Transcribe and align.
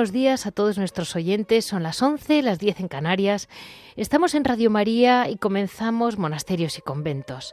Buenos 0.00 0.12
días 0.14 0.46
a 0.46 0.50
todos 0.50 0.78
nuestros 0.78 1.14
oyentes. 1.14 1.66
Son 1.66 1.82
las 1.82 2.00
11, 2.00 2.40
las 2.40 2.58
10 2.58 2.80
en 2.80 2.88
Canarias. 2.88 3.50
Estamos 3.96 4.34
en 4.34 4.46
Radio 4.46 4.70
María 4.70 5.28
y 5.28 5.36
comenzamos 5.36 6.16
Monasterios 6.16 6.78
y 6.78 6.80
Conventos. 6.80 7.52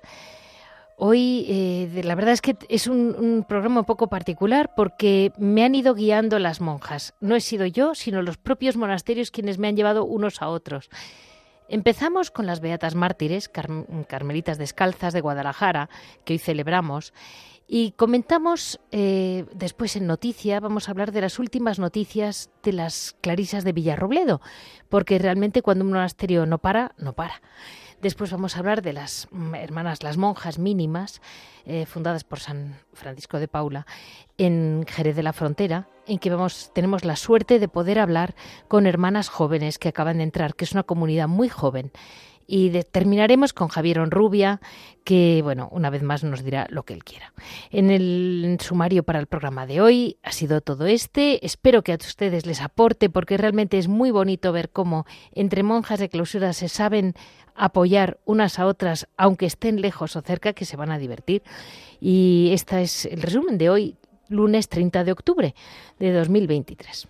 Hoy, 0.95 1.45
eh, 1.49 2.03
la 2.05 2.15
verdad 2.15 2.31
es 2.31 2.39
que 2.39 2.55
es 2.69 2.87
un, 2.87 3.45
programa 3.49 3.81
un 3.81 3.85
poco 3.85 4.07
particular 4.07 4.71
porque 4.77 5.33
me 5.37 5.65
han 5.65 5.75
ido 5.75 5.93
guiando 5.93 6.39
las 6.39 6.61
monjas. 6.61 7.15
No 7.19 7.35
he 7.35 7.41
sido 7.41 7.65
yo, 7.65 7.95
sino 7.95 8.21
los 8.21 8.37
propios 8.37 8.77
monasterios 8.77 9.29
quienes 9.29 9.57
me 9.57 9.67
han 9.67 9.75
llevado 9.75 10.05
unos 10.05 10.41
a 10.41 10.47
otros. 10.47 10.89
Empezamos 11.67 12.31
con 12.31 12.45
las 12.45 12.61
Beatas 12.61 12.95
Mártires, 12.95 13.49
Carmelitas 13.49 14.57
Descalzas 14.57 15.13
de 15.13 15.19
Guadalajara, 15.19 15.89
que 16.23 16.35
hoy 16.35 16.39
celebramos, 16.39 17.11
y 17.67 17.91
comentamos 17.91 18.79
eh, 18.91 19.45
después 19.53 19.97
en 19.97 20.07
noticia, 20.07 20.61
vamos 20.61 20.87
a 20.87 20.91
hablar 20.91 21.11
de 21.11 21.21
las 21.21 21.37
últimas 21.37 21.79
noticias 21.79 22.49
de 22.63 22.71
las 22.71 23.17
clarisas 23.19 23.65
de 23.65 23.73
Villarrobledo, 23.73 24.41
porque 24.87 25.19
realmente 25.19 25.61
cuando 25.61 25.83
un 25.83 25.91
monasterio 25.91 26.45
no 26.45 26.59
para, 26.59 26.93
no 26.97 27.13
para. 27.13 27.41
Después 28.01 28.31
vamos 28.31 28.55
a 28.55 28.59
hablar 28.59 28.83
de 28.83 28.93
las 28.93 29.27
hermanas, 29.55 30.03
las 30.03 30.17
monjas 30.17 30.59
mínimas, 30.59 31.19
eh, 31.65 31.85
fundadas 31.87 32.23
por 32.23 32.39
San 32.39 32.75
Francisco 32.93 33.39
de 33.39 33.47
Paula 33.47 33.87
en 34.37 34.85
Jerez 34.87 35.15
de 35.15 35.23
la 35.23 35.33
Frontera, 35.33 35.89
en 36.05 36.19
que 36.19 36.29
vamos, 36.29 36.71
tenemos 36.73 37.03
la 37.03 37.15
suerte 37.15 37.59
de 37.59 37.67
poder 37.67 37.99
hablar 37.99 38.35
con 38.67 38.85
hermanas 38.85 39.29
jóvenes 39.29 39.79
que 39.79 39.89
acaban 39.89 40.17
de 40.17 40.23
entrar, 40.23 40.55
que 40.55 40.63
es 40.63 40.71
una 40.71 40.83
comunidad 40.83 41.27
muy 41.27 41.49
joven 41.49 41.91
y 42.47 42.69
terminaremos 42.91 43.51
con 43.51 43.67
Javier 43.67 43.99
Onrubia, 43.99 44.61
que, 45.03 45.41
bueno, 45.43 45.67
una 45.71 45.89
vez 45.89 46.01
más 46.01 46.23
nos 46.23 46.43
dirá 46.43 46.65
lo 46.69 46.83
que 46.83 46.93
él 46.93 47.03
quiera. 47.03 47.33
En 47.69 47.91
el 47.91 48.57
sumario 48.61 49.03
para 49.03 49.19
el 49.19 49.27
programa 49.27 49.67
de 49.67 49.81
hoy 49.81 50.17
ha 50.23 50.31
sido 50.31 50.61
todo 50.61 50.85
este. 50.85 51.45
Espero 51.45 51.83
que 51.83 51.91
a 51.91 51.95
ustedes 51.95 52.45
les 52.45 52.61
aporte, 52.61 53.09
porque 53.09 53.37
realmente 53.37 53.77
es 53.77 53.89
muy 53.89 54.11
bonito 54.11 54.51
ver 54.53 54.69
cómo 54.69 55.05
entre 55.33 55.61
monjas 55.63 55.99
de 55.99 56.09
clausura 56.09 56.53
se 56.53 56.69
saben 56.69 57.13
apoyar 57.53 58.19
unas 58.25 58.59
a 58.59 58.65
otras, 58.65 59.07
aunque 59.17 59.45
estén 59.45 59.81
lejos 59.81 60.15
o 60.15 60.21
cerca, 60.21 60.53
que 60.53 60.65
se 60.65 60.77
van 60.77 60.91
a 60.91 60.97
divertir. 60.97 61.43
Y 61.99 62.49
este 62.53 62.81
es 62.81 63.05
el 63.05 63.21
resumen 63.21 63.57
de 63.57 63.69
hoy, 63.69 63.95
lunes 64.29 64.69
30 64.69 65.03
de 65.03 65.11
octubre 65.11 65.55
de 65.99 66.13
2023. 66.13 67.07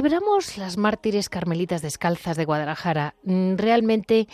Celebramos 0.00 0.56
las 0.56 0.78
mártires 0.78 1.28
carmelitas 1.28 1.82
descalzas 1.82 2.38
de 2.38 2.46
Guadalajara. 2.46 3.16
Mm, 3.22 3.56
realmente 3.56 4.28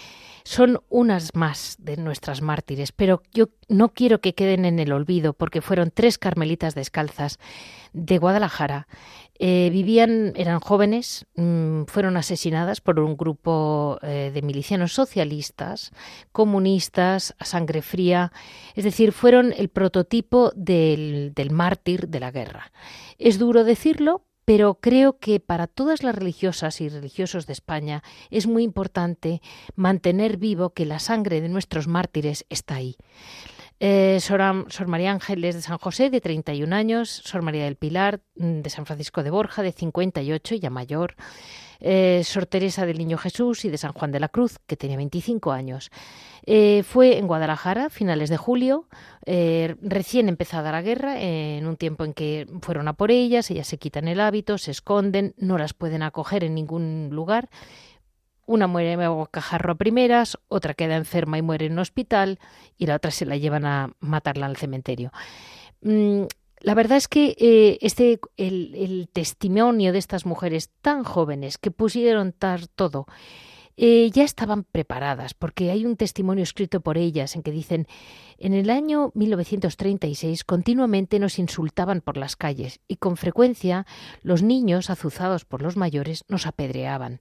son 0.44 0.80
unas 0.88 1.34
más 1.34 1.74
de 1.80 1.96
nuestras 1.96 2.40
mártires, 2.40 2.92
pero 2.92 3.20
yo 3.34 3.48
no 3.68 3.92
quiero 3.92 4.20
que 4.20 4.36
queden 4.36 4.64
en 4.64 4.78
el 4.78 4.92
olvido 4.92 5.32
porque 5.32 5.62
fueron 5.62 5.90
tres 5.90 6.18
carmelitas 6.18 6.76
descalzas 6.76 7.40
de 7.92 8.18
Guadalajara. 8.18 8.86
Eh, 9.40 9.70
vivían, 9.72 10.34
eran 10.36 10.60
jóvenes, 10.60 11.26
mm, 11.34 11.86
fueron 11.86 12.16
asesinadas 12.16 12.80
por 12.80 13.00
un 13.00 13.16
grupo 13.16 13.98
eh, 14.02 14.30
de 14.32 14.42
milicianos 14.42 14.92
socialistas, 14.92 15.90
comunistas, 16.30 17.34
a 17.40 17.44
sangre 17.44 17.82
fría, 17.82 18.30
es 18.76 18.84
decir, 18.84 19.10
fueron 19.10 19.52
el 19.52 19.68
prototipo 19.68 20.52
del, 20.54 21.32
del 21.34 21.50
mártir 21.50 22.06
de 22.06 22.20
la 22.20 22.30
guerra. 22.30 22.70
Es 23.18 23.40
duro 23.40 23.64
decirlo, 23.64 24.22
pero 24.46 24.78
creo 24.80 25.18
que 25.18 25.40
para 25.40 25.66
todas 25.66 26.02
las 26.04 26.14
religiosas 26.14 26.80
y 26.80 26.88
religiosos 26.88 27.46
de 27.46 27.52
España 27.52 28.02
es 28.30 28.46
muy 28.46 28.62
importante 28.62 29.42
mantener 29.74 30.38
vivo 30.38 30.70
que 30.70 30.86
la 30.86 31.00
sangre 31.00 31.40
de 31.40 31.48
nuestros 31.48 31.88
mártires 31.88 32.46
está 32.48 32.76
ahí. 32.76 32.96
Eh, 33.78 34.18
Sor, 34.20 34.66
Sor, 34.68 34.88
María 34.88 35.12
Ángeles 35.12 35.54
de 35.54 35.62
San 35.62 35.78
José, 35.78 36.08
de 36.08 36.20
31 36.20 36.74
años, 36.74 37.10
Sor 37.10 37.42
María 37.42 37.64
del 37.64 37.76
Pilar, 37.76 38.20
mm, 38.36 38.60
de 38.60 38.70
San 38.70 38.86
Francisco 38.86 39.22
de 39.22 39.30
Borja, 39.30 39.62
de 39.62 39.72
58, 39.72 40.54
ya 40.54 40.70
mayor, 40.70 41.14
eh, 41.80 42.22
Sor 42.24 42.46
Teresa 42.46 42.86
del 42.86 42.98
Niño 42.98 43.18
Jesús 43.18 43.64
y 43.64 43.68
de 43.68 43.76
San 43.76 43.92
Juan 43.92 44.12
de 44.12 44.20
la 44.20 44.28
Cruz, 44.28 44.58
que 44.66 44.76
tenía 44.76 44.96
25 44.96 45.52
años. 45.52 45.90
Eh, 46.46 46.82
fue 46.84 47.18
en 47.18 47.26
Guadalajara, 47.26 47.90
finales 47.90 48.30
de 48.30 48.36
julio, 48.36 48.88
eh, 49.26 49.74
recién 49.82 50.28
empezada 50.28 50.72
la 50.72 50.80
guerra, 50.80 51.20
en 51.20 51.66
un 51.66 51.76
tiempo 51.76 52.04
en 52.04 52.14
que 52.14 52.46
fueron 52.62 52.88
a 52.88 52.94
por 52.94 53.10
ellas, 53.10 53.50
ellas 53.50 53.66
se 53.66 53.78
quitan 53.78 54.08
el 54.08 54.20
hábito, 54.20 54.56
se 54.56 54.70
esconden, 54.70 55.34
no 55.36 55.58
las 55.58 55.74
pueden 55.74 56.02
acoger 56.02 56.44
en 56.44 56.54
ningún 56.54 57.10
lugar. 57.12 57.50
Una 58.46 58.66
muere 58.66 58.92
en 58.92 59.24
cajarro 59.30 59.72
a 59.72 59.74
primeras, 59.74 60.38
otra 60.48 60.74
queda 60.74 60.96
enferma 60.96 61.36
y 61.36 61.42
muere 61.42 61.66
en 61.66 61.72
un 61.72 61.80
hospital 61.80 62.38
y 62.78 62.86
la 62.86 62.96
otra 62.96 63.10
se 63.10 63.26
la 63.26 63.36
llevan 63.36 63.66
a 63.66 63.92
matarla 64.00 64.46
al 64.46 64.56
cementerio. 64.56 65.12
Mm, 65.82 66.24
la 66.60 66.74
verdad 66.74 66.96
es 66.96 67.08
que 67.08 67.36
eh, 67.38 67.78
este, 67.80 68.18
el, 68.36 69.08
testimonio 69.12 69.92
de 69.92 69.98
estas 69.98 70.26
mujeres 70.26 70.70
tan 70.80 71.04
jóvenes 71.04 71.58
que 71.58 71.70
pusieron 71.70 72.34
todo, 72.74 73.06
eh, 73.76 74.10
ya 74.10 74.24
estaban 74.24 74.64
preparadas, 74.64 75.34
porque 75.34 75.70
hay 75.70 75.84
un 75.84 75.96
testimonio 75.96 76.42
escrito 76.42 76.80
por 76.80 76.96
ellas 76.96 77.36
en 77.36 77.42
que 77.42 77.50
dicen, 77.50 77.86
en 78.38 78.54
el 78.54 78.70
año 78.70 79.12
1936 79.14 80.44
continuamente 80.44 81.18
nos 81.18 81.38
insultaban 81.38 82.00
por 82.00 82.16
las 82.16 82.36
calles 82.36 82.80
y 82.88 82.96
con 82.96 83.16
frecuencia 83.16 83.86
los 84.22 84.42
niños, 84.42 84.88
azuzados 84.88 85.44
por 85.44 85.62
los 85.62 85.76
mayores, 85.76 86.24
nos 86.28 86.46
apedreaban. 86.46 87.20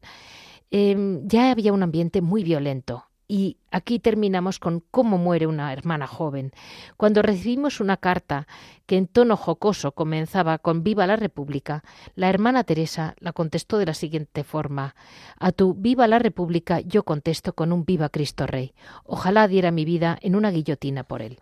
Em, 0.78 1.26
ya 1.26 1.52
había 1.52 1.72
un 1.72 1.84
ambiente 1.84 2.20
muy 2.20 2.44
violento. 2.44 3.06
Y 3.30 3.60
aquí 3.72 3.98
terminamos 3.98 4.60
con 4.60 4.84
cómo 4.92 5.18
muere 5.18 5.48
una 5.48 5.72
hermana 5.72 6.06
joven. 6.06 6.52
Cuando 6.98 7.22
recibimos 7.22 7.80
una 7.80 7.96
carta 7.96 8.46
que 8.86 8.98
en 8.98 9.08
tono 9.08 9.38
jocoso 9.38 9.94
comenzaba 9.94 10.58
con 10.58 10.84
Viva 10.84 11.08
la 11.08 11.16
República, 11.16 11.86
la 12.16 12.28
hermana 12.28 12.66
Teresa 12.66 13.16
la 13.20 13.32
contestó 13.32 13.78
de 13.78 13.86
la 13.86 13.94
siguiente 13.94 14.44
forma 14.44 14.96
A 15.40 15.54
tu 15.54 15.76
Viva 15.76 16.08
la 16.08 16.20
República 16.20 16.82
yo 16.82 17.04
contesto 17.04 17.54
con 17.54 17.72
un 17.72 17.86
Viva 17.86 18.10
Cristo 18.10 18.46
Rey. 18.46 18.74
Ojalá 19.06 19.48
diera 19.48 19.72
mi 19.72 19.86
vida 19.86 20.18
en 20.22 20.36
una 20.36 20.52
guillotina 20.52 21.06
por 21.06 21.22
él. 21.22 21.40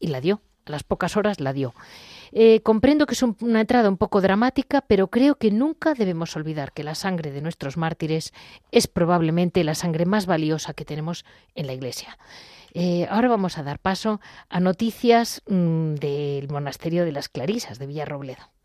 Y 0.00 0.08
la 0.08 0.20
dio, 0.20 0.42
a 0.68 0.72
las 0.72 0.84
pocas 0.84 1.16
horas 1.16 1.40
la 1.40 1.52
dio. 1.52 1.74
Eh, 2.32 2.60
comprendo 2.60 3.06
que 3.06 3.14
es 3.14 3.22
una 3.22 3.60
entrada 3.60 3.88
un 3.88 3.96
poco 3.96 4.20
dramática, 4.20 4.82
pero 4.82 5.08
creo 5.08 5.36
que 5.36 5.50
nunca 5.50 5.94
debemos 5.94 6.36
olvidar 6.36 6.72
que 6.72 6.84
la 6.84 6.94
sangre 6.94 7.30
de 7.30 7.40
nuestros 7.40 7.76
mártires 7.76 8.32
es 8.70 8.86
probablemente 8.86 9.64
la 9.64 9.74
sangre 9.74 10.04
más 10.06 10.26
valiosa 10.26 10.74
que 10.74 10.84
tenemos 10.84 11.24
en 11.54 11.66
la 11.66 11.72
Iglesia. 11.72 12.18
Eh, 12.74 13.06
ahora 13.10 13.28
vamos 13.28 13.58
a 13.58 13.62
dar 13.62 13.78
paso 13.78 14.20
a 14.48 14.60
noticias 14.60 15.42
mm, 15.48 15.94
del 15.94 16.48
monasterio 16.48 17.04
de 17.04 17.12
las 17.12 17.28
Clarisas 17.28 17.78
de 17.78 17.86
Villarrobledo. 17.86 18.57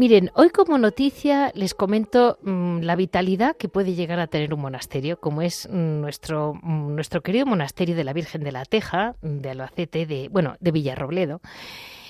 Miren, 0.00 0.30
hoy 0.32 0.48
como 0.48 0.78
noticia 0.78 1.52
les 1.54 1.74
comento 1.74 2.38
mm, 2.40 2.78
la 2.80 2.96
vitalidad 2.96 3.54
que 3.54 3.68
puede 3.68 3.92
llegar 3.92 4.18
a 4.18 4.28
tener 4.28 4.54
un 4.54 4.62
monasterio, 4.62 5.20
como 5.20 5.42
es 5.42 5.68
mm, 5.70 6.00
nuestro, 6.00 6.54
mm, 6.54 6.94
nuestro 6.94 7.20
querido 7.20 7.44
monasterio 7.44 7.94
de 7.94 8.04
la 8.04 8.14
Virgen 8.14 8.42
de 8.42 8.50
la 8.50 8.64
Teja, 8.64 9.16
de 9.20 9.50
Albacete, 9.50 10.06
de, 10.06 10.30
bueno, 10.30 10.56
de 10.58 10.72
Villarrobledo 10.72 11.42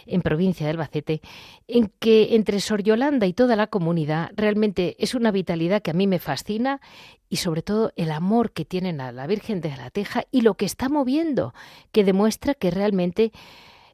en 0.06 0.22
provincia 0.22 0.66
de 0.66 0.70
Albacete, 0.70 1.20
en 1.66 1.90
que 1.98 2.36
entre 2.36 2.60
Sor 2.60 2.84
Yolanda 2.84 3.26
y 3.26 3.32
toda 3.32 3.56
la 3.56 3.66
comunidad 3.66 4.30
realmente 4.36 4.94
es 5.00 5.16
una 5.16 5.32
vitalidad 5.32 5.82
que 5.82 5.90
a 5.90 5.94
mí 5.94 6.06
me 6.06 6.20
fascina 6.20 6.80
y 7.28 7.38
sobre 7.38 7.62
todo 7.62 7.92
el 7.96 8.12
amor 8.12 8.52
que 8.52 8.64
tienen 8.64 9.00
a 9.00 9.10
la 9.10 9.26
Virgen 9.26 9.60
de 9.60 9.76
la 9.76 9.90
Teja 9.90 10.22
y 10.30 10.42
lo 10.42 10.54
que 10.54 10.64
está 10.64 10.88
moviendo, 10.88 11.54
que 11.90 12.04
demuestra 12.04 12.54
que 12.54 12.70
realmente 12.70 13.32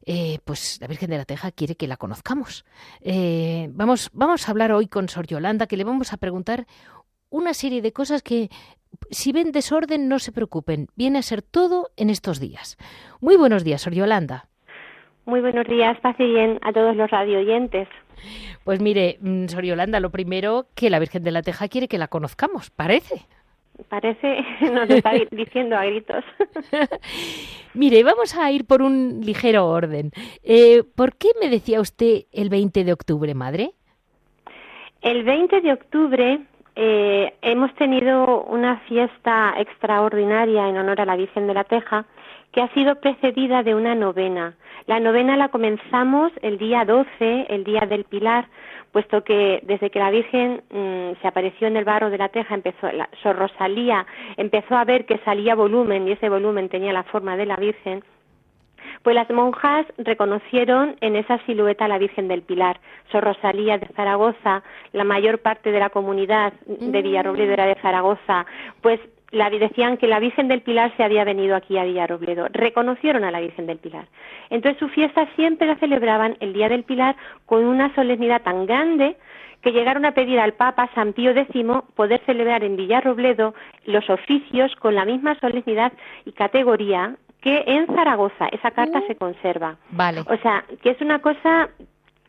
eh, 0.09 0.39
pues 0.45 0.79
la 0.79 0.87
Virgen 0.87 1.09
de 1.09 1.17
la 1.17 1.25
Teja 1.25 1.51
quiere 1.51 1.75
que 1.75 1.85
la 1.85 1.97
conozcamos. 1.97 2.65
Eh, 3.01 3.67
vamos, 3.71 4.09
vamos 4.13 4.47
a 4.47 4.51
hablar 4.51 4.71
hoy 4.71 4.87
con 4.87 5.09
Sor 5.09 5.27
Yolanda, 5.27 5.67
que 5.67 5.75
le 5.75 5.83
vamos 5.83 6.13
a 6.13 6.17
preguntar 6.17 6.65
una 7.29 7.53
serie 7.53 7.81
de 7.81 7.91
cosas 7.91 8.23
que 8.23 8.49
si 9.11 9.33
ven 9.33 9.51
desorden 9.51 10.07
no 10.07 10.19
se 10.19 10.31
preocupen, 10.31 10.87
viene 10.95 11.19
a 11.19 11.21
ser 11.21 11.41
todo 11.41 11.89
en 11.97 12.09
estos 12.09 12.39
días. 12.39 12.77
Muy 13.19 13.35
buenos 13.35 13.65
días, 13.65 13.81
Sor 13.81 13.93
Yolanda. 13.93 14.47
Muy 15.25 15.41
buenos 15.41 15.67
días, 15.67 15.99
paz 15.99 16.15
y 16.19 16.25
bien 16.25 16.57
a 16.61 16.71
todos 16.71 16.95
los 16.95 17.11
radioyentes. 17.11 17.89
Pues 18.63 18.79
mire, 18.79 19.17
mm, 19.19 19.47
Sor 19.47 19.65
Yolanda, 19.65 19.99
lo 19.99 20.09
primero 20.09 20.67
que 20.73 20.89
la 20.89 20.99
Virgen 20.99 21.23
de 21.23 21.31
la 21.31 21.41
Teja 21.41 21.67
quiere 21.67 21.89
que 21.89 21.97
la 21.97 22.07
conozcamos, 22.07 22.69
parece. 22.69 23.25
Parece, 23.89 24.43
nos 24.73 24.89
está 24.89 25.11
diciendo 25.31 25.75
a 25.75 25.85
gritos. 25.85 26.23
mire, 27.73 28.03
vamos 28.03 28.37
a 28.37 28.51
ir 28.51 28.65
por 28.65 28.81
un 28.81 29.21
ligero 29.21 29.67
orden. 29.67 30.11
Eh, 30.43 30.83
¿Por 30.95 31.15
qué 31.15 31.29
me 31.39 31.49
decía 31.49 31.81
usted 31.81 32.23
el 32.31 32.49
20 32.49 32.83
de 32.83 32.93
octubre, 32.93 33.33
madre? 33.33 33.71
El 35.01 35.23
20 35.23 35.61
de 35.61 35.73
octubre 35.73 36.39
eh, 36.75 37.33
hemos 37.41 37.73
tenido 37.75 38.43
una 38.43 38.77
fiesta 38.81 39.55
extraordinaria 39.57 40.67
en 40.69 40.77
honor 40.77 41.01
a 41.01 41.05
la 41.05 41.15
Virgen 41.15 41.47
de 41.47 41.53
la 41.53 41.63
Teja 41.63 42.05
que 42.51 42.61
ha 42.61 42.73
sido 42.73 42.95
precedida 42.95 43.63
de 43.63 43.75
una 43.75 43.95
novena. 43.95 44.55
La 44.85 44.99
novena 44.99 45.35
la 45.37 45.49
comenzamos 45.49 46.31
el 46.41 46.57
día 46.57 46.85
12, 46.85 47.47
el 47.49 47.63
día 47.63 47.81
del 47.81 48.03
Pilar, 48.03 48.47
puesto 48.91 49.23
que 49.23 49.59
desde 49.63 49.89
que 49.89 49.99
la 49.99 50.11
Virgen 50.11 50.61
mm, 50.69 51.21
se 51.21 51.27
apareció 51.27 51.67
en 51.67 51.77
el 51.77 51.85
barro 51.85 52.09
de 52.09 52.17
la 52.17 52.29
Teja, 52.29 52.55
empezó, 52.55 52.91
la, 52.91 53.09
Sor 53.21 53.37
Rosalía 53.37 54.05
empezó 54.37 54.75
a 54.75 54.85
ver 54.85 55.05
que 55.05 55.19
salía 55.19 55.55
volumen 55.55 56.07
y 56.07 56.13
ese 56.13 56.29
volumen 56.29 56.69
tenía 56.69 56.93
la 56.93 57.03
forma 57.03 57.37
de 57.37 57.45
la 57.45 57.55
Virgen, 57.55 58.03
pues 59.03 59.15
las 59.15 59.29
monjas 59.29 59.85
reconocieron 59.97 60.95
en 61.01 61.15
esa 61.15 61.37
silueta 61.45 61.85
a 61.85 61.87
la 61.87 61.97
Virgen 61.97 62.27
del 62.27 62.41
Pilar. 62.41 62.79
Sor 63.11 63.23
Rosalía 63.23 63.77
de 63.77 63.87
Zaragoza, 63.95 64.63
la 64.93 65.03
mayor 65.03 65.39
parte 65.39 65.71
de 65.71 65.79
la 65.79 65.89
comunidad 65.89 66.53
de 66.65 67.01
Villarrobledo 67.01 67.53
era 67.53 67.65
de 67.65 67.75
Zaragoza, 67.75 68.45
pues 68.81 68.99
la, 69.31 69.49
decían 69.49 69.97
que 69.97 70.07
la 70.07 70.19
Virgen 70.19 70.47
del 70.47 70.61
Pilar 70.61 70.93
se 70.95 71.03
había 71.03 71.23
venido 71.23 71.55
aquí 71.55 71.77
a 71.77 71.83
Villarrobledo. 71.83 72.47
Reconocieron 72.51 73.23
a 73.23 73.31
la 73.31 73.39
Virgen 73.39 73.67
del 73.67 73.77
Pilar. 73.77 74.07
Entonces 74.49 74.79
su 74.79 74.87
fiesta 74.89 75.27
siempre 75.35 75.67
la 75.67 75.75
celebraban 75.75 76.37
el 76.39 76.53
Día 76.53 76.69
del 76.69 76.83
Pilar 76.83 77.15
con 77.45 77.65
una 77.65 77.93
solemnidad 77.95 78.41
tan 78.41 78.65
grande 78.65 79.17
que 79.61 79.71
llegaron 79.71 80.05
a 80.05 80.13
pedir 80.13 80.39
al 80.39 80.53
Papa 80.53 80.89
San 80.93 81.13
Pío 81.13 81.31
X 81.31 81.65
poder 81.95 82.21
celebrar 82.25 82.63
en 82.63 82.75
Villarrobledo 82.75 83.53
los 83.85 84.09
oficios 84.09 84.75
con 84.75 84.95
la 84.95 85.03
misma 85.03 85.35
solemnidad 85.39 85.91
y 86.25 86.31
categoría 86.31 87.15
que 87.41 87.63
en 87.65 87.87
Zaragoza. 87.87 88.47
Esa 88.51 88.71
carta 88.71 88.99
mm. 88.99 89.07
se 89.07 89.15
conserva. 89.15 89.77
Vale. 89.91 90.21
O 90.21 90.37
sea, 90.37 90.63
que 90.81 90.91
es 90.91 91.01
una 91.01 91.19
cosa 91.19 91.69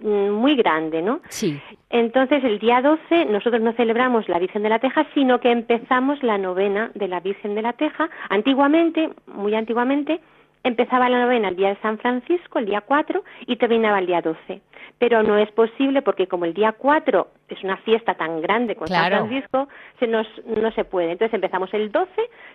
muy 0.00 0.54
grande, 0.54 1.02
¿no? 1.02 1.20
Sí. 1.28 1.60
Entonces, 1.90 2.44
el 2.44 2.58
día 2.58 2.80
12 2.82 3.26
nosotros 3.26 3.62
no 3.62 3.72
celebramos 3.72 4.28
la 4.28 4.38
Virgen 4.38 4.62
de 4.62 4.68
la 4.68 4.78
Teja, 4.78 5.06
sino 5.14 5.40
que 5.40 5.50
empezamos 5.50 6.22
la 6.22 6.38
novena 6.38 6.90
de 6.94 7.08
la 7.08 7.20
Virgen 7.20 7.54
de 7.54 7.62
la 7.62 7.72
Teja. 7.72 8.08
Antiguamente, 8.28 9.10
muy 9.26 9.54
antiguamente, 9.54 10.20
empezaba 10.64 11.08
la 11.08 11.20
novena 11.20 11.48
el 11.48 11.56
día 11.56 11.70
de 11.70 11.80
San 11.80 11.98
Francisco, 11.98 12.58
el 12.58 12.66
día 12.66 12.80
4, 12.80 13.22
y 13.46 13.56
terminaba 13.56 13.98
el 13.98 14.06
día 14.06 14.20
12. 14.20 14.60
Pero 14.98 15.22
no 15.22 15.38
es 15.38 15.50
posible 15.52 16.02
porque 16.02 16.26
como 16.26 16.44
el 16.44 16.54
día 16.54 16.72
4 16.72 17.28
es 17.48 17.62
una 17.62 17.76
fiesta 17.78 18.14
tan 18.14 18.40
grande 18.40 18.74
con 18.76 18.88
San 18.88 19.06
Francisco, 19.06 19.68
se 19.98 20.06
nos, 20.06 20.26
no 20.44 20.70
se 20.72 20.84
puede. 20.84 21.12
Entonces 21.12 21.34
empezamos 21.34 21.72
el 21.72 21.92
12, 21.92 22.10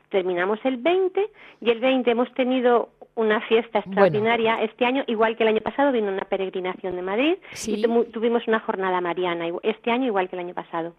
terminamos 0.10 0.60
el 0.66 0.78
20, 0.78 1.26
y 1.62 1.70
el 1.70 1.80
20 1.80 2.12
hemos 2.12 2.34
tenido 2.34 2.90
una 3.16 3.42
fiesta 3.42 3.80
extraordinaria. 3.80 4.62
Este 4.64 4.86
año, 4.86 5.04
igual 5.08 5.38
que 5.38 5.44
el 5.44 5.50
año 5.50 5.62
pasado, 5.62 5.92
vino 5.92 6.12
una 6.12 6.26
peregrinación 6.26 6.96
de 6.96 7.02
Madrid 7.02 7.36
y 7.66 7.82
tuvimos 8.12 8.48
una 8.48 8.60
jornada 8.60 9.02
mariana. 9.02 9.46
Este 9.62 9.92
año, 9.92 10.08
igual 10.08 10.30
que 10.30 10.36
el 10.36 10.42
año 10.42 10.54
pasado. 10.54 10.94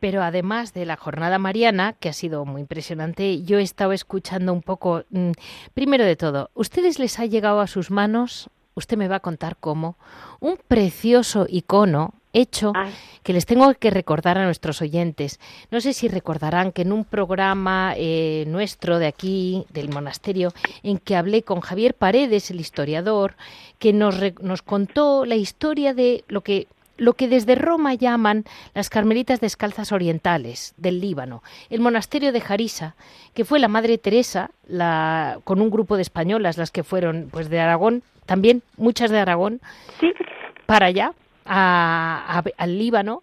Pero 0.00 0.22
además 0.22 0.74
de 0.74 0.86
la 0.86 0.96
jornada 0.96 1.38
mariana, 1.38 1.94
que 1.94 2.08
ha 2.08 2.12
sido 2.12 2.44
muy 2.44 2.60
impresionante, 2.60 3.42
yo 3.42 3.58
he 3.58 3.62
estado 3.62 3.92
escuchando 3.92 4.52
un 4.52 4.62
poco. 4.62 5.04
Mm, 5.10 5.32
primero 5.74 6.04
de 6.04 6.16
todo, 6.16 6.50
¿ustedes 6.54 6.98
les 6.98 7.18
ha 7.18 7.26
llegado 7.26 7.60
a 7.60 7.66
sus 7.66 7.90
manos? 7.90 8.50
Usted 8.74 8.96
me 8.96 9.08
va 9.08 9.16
a 9.16 9.20
contar 9.20 9.56
cómo. 9.56 9.96
Un 10.40 10.58
precioso 10.68 11.46
icono 11.48 12.12
hecho 12.36 12.72
que 13.22 13.32
les 13.32 13.46
tengo 13.46 13.72
que 13.74 13.90
recordar 13.90 14.38
a 14.38 14.44
nuestros 14.44 14.82
oyentes. 14.82 15.40
No 15.70 15.80
sé 15.80 15.92
si 15.92 16.08
recordarán 16.08 16.70
que 16.70 16.82
en 16.82 16.92
un 16.92 17.04
programa 17.04 17.94
eh, 17.96 18.44
nuestro 18.46 18.98
de 18.98 19.06
aquí, 19.06 19.64
del 19.70 19.88
monasterio, 19.88 20.52
en 20.82 20.98
que 20.98 21.16
hablé 21.16 21.42
con 21.42 21.60
Javier 21.60 21.94
Paredes, 21.94 22.50
el 22.50 22.60
historiador, 22.60 23.36
que 23.78 23.92
nos, 23.92 24.16
nos 24.40 24.62
contó 24.62 25.24
la 25.24 25.36
historia 25.36 25.94
de 25.94 26.24
lo 26.28 26.42
que 26.42 26.68
lo 26.96 27.14
que 27.14 27.28
desde 27.28 27.54
Roma 27.54 27.94
llaman 27.94 28.44
las 28.74 28.90
Carmelitas 28.90 29.40
Descalzas 29.40 29.92
Orientales 29.92 30.74
del 30.76 31.00
Líbano, 31.00 31.42
el 31.70 31.80
monasterio 31.80 32.32
de 32.32 32.40
Jarisa, 32.40 32.96
que 33.34 33.44
fue 33.44 33.58
la 33.58 33.68
Madre 33.68 33.98
Teresa, 33.98 34.50
la, 34.66 35.38
con 35.44 35.60
un 35.60 35.70
grupo 35.70 35.96
de 35.96 36.02
españolas, 36.02 36.58
las 36.58 36.70
que 36.70 36.84
fueron 36.84 37.28
pues 37.30 37.48
de 37.48 37.60
Aragón, 37.60 38.02
también 38.24 38.62
muchas 38.76 39.10
de 39.10 39.18
Aragón, 39.18 39.60
para 40.66 40.86
allá, 40.86 41.12
al 41.44 42.78
Líbano 42.78 43.22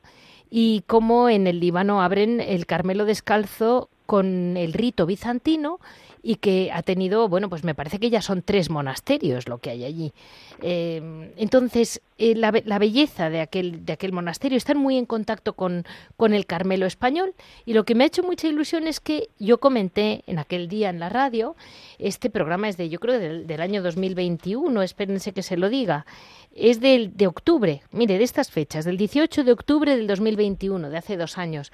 y 0.50 0.84
cómo 0.88 1.30
en 1.30 1.48
el 1.48 1.60
Líbano 1.60 2.02
abren 2.02 2.40
el 2.40 2.66
Carmelo 2.66 3.06
descalzo 3.06 3.90
con 4.06 4.56
el 4.58 4.74
rito 4.74 5.06
bizantino 5.06 5.80
y 6.26 6.36
que 6.36 6.72
ha 6.74 6.82
tenido, 6.82 7.28
bueno, 7.28 7.50
pues 7.50 7.66
me 7.66 7.76
parece 7.76 8.00
que 8.00 8.10
ya 8.10 8.22
son 8.22 8.42
tres 8.42 8.70
monasterios 8.70 9.50
lo 9.50 9.58
que 9.58 9.70
hay 9.70 9.84
allí. 9.84 10.14
Em, 10.62 11.32
entonces, 11.36 12.02
eh, 12.18 12.34
la, 12.34 12.52
belleza 12.52 13.30
de 13.30 13.42
aquel, 13.42 13.86
de 13.86 13.92
aquel 13.92 14.14
monasterio 14.14 14.58
está 14.58 14.74
muy 14.74 14.98
en 14.98 15.06
contacto 15.06 15.54
con, 15.54 15.86
con 16.16 16.34
el 16.34 16.46
Carmelo 16.46 16.86
español 16.86 17.34
y 17.66 17.74
lo 17.74 17.84
que 17.84 17.94
me 17.94 18.06
ha 18.06 18.08
hecho 18.08 18.24
mucha 18.24 18.48
ilusión 18.48 18.88
es 18.88 19.02
que 19.02 19.30
yo 19.38 19.60
comenté 19.60 20.24
en 20.26 20.40
aquel 20.40 20.70
día 20.70 20.90
en 20.90 21.00
la 21.00 21.10
radio, 21.10 21.58
este 22.00 22.30
programa 22.30 22.70
es 22.70 22.78
de, 22.78 22.88
yo 22.88 23.02
creo, 23.02 23.20
del, 23.20 23.46
del 23.46 23.62
año 23.62 23.84
2021, 23.84 24.82
espérense 24.82 25.34
que 25.34 25.44
se 25.44 25.58
lo 25.58 25.68
diga, 25.68 26.06
es 26.56 26.80
del, 26.80 27.18
de 27.18 27.28
octubre, 27.28 27.82
mire, 27.92 28.18
de 28.18 28.24
estas 28.24 28.50
fechas, 28.50 28.86
del 28.86 28.96
18 28.96 29.44
de 29.44 29.52
octubre 29.52 29.98
del 29.98 30.08
2021, 30.08 30.90
de 30.90 30.98
hace 30.98 31.18
dos 31.18 31.38
años. 31.38 31.72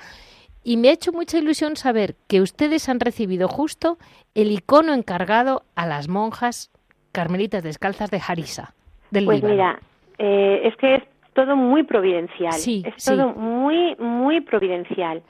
Y 0.63 0.77
me 0.77 0.89
ha 0.89 0.93
hecho 0.93 1.11
mucha 1.11 1.37
ilusión 1.37 1.75
saber 1.75 2.15
que 2.27 2.41
ustedes 2.41 2.89
han 2.89 2.99
recibido 2.99 3.47
justo 3.47 3.97
el 4.35 4.51
icono 4.51 4.93
encargado 4.93 5.63
a 5.75 5.85
las 5.85 6.07
monjas 6.07 6.71
carmelitas 7.11 7.63
descalzas 7.63 8.11
de 8.11 8.21
Harisa. 8.25 8.73
Del 9.11 9.25
pues 9.25 9.41
mira, 9.43 9.79
eh, 10.17 10.61
es 10.65 10.75
que 10.75 10.95
es 10.95 11.03
todo 11.33 11.55
muy 11.55 11.83
providencial. 11.83 12.53
Sí, 12.53 12.83
es 12.85 13.03
todo 13.03 13.29
muy, 13.29 13.95
muy 13.95 14.41
providencial 14.41 15.23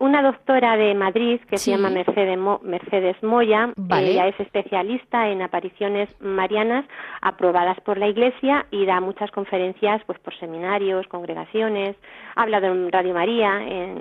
una 0.00 0.22
doctora 0.22 0.76
de 0.78 0.94
Madrid 0.94 1.40
que 1.48 1.58
se 1.58 1.72
llama 1.72 1.90
Mercedes, 1.90 2.38
Mercedes 2.62 3.22
Moya. 3.22 3.72
Ella 3.90 4.28
es 4.28 4.40
especialista 4.40 5.28
en 5.28 5.42
apariciones 5.42 6.08
marianas 6.20 6.86
aprobadas 7.20 7.78
por 7.82 7.98
la 7.98 8.08
Iglesia 8.08 8.66
y 8.70 8.86
da 8.86 9.00
muchas 9.00 9.30
conferencias 9.30 10.02
pues 10.06 10.18
por 10.18 10.34
seminarios, 10.38 11.06
congregaciones. 11.06 11.96
Ha 12.34 12.42
hablado 12.42 12.68
en 12.68 12.90
Radio 12.90 13.12
María, 13.12 13.56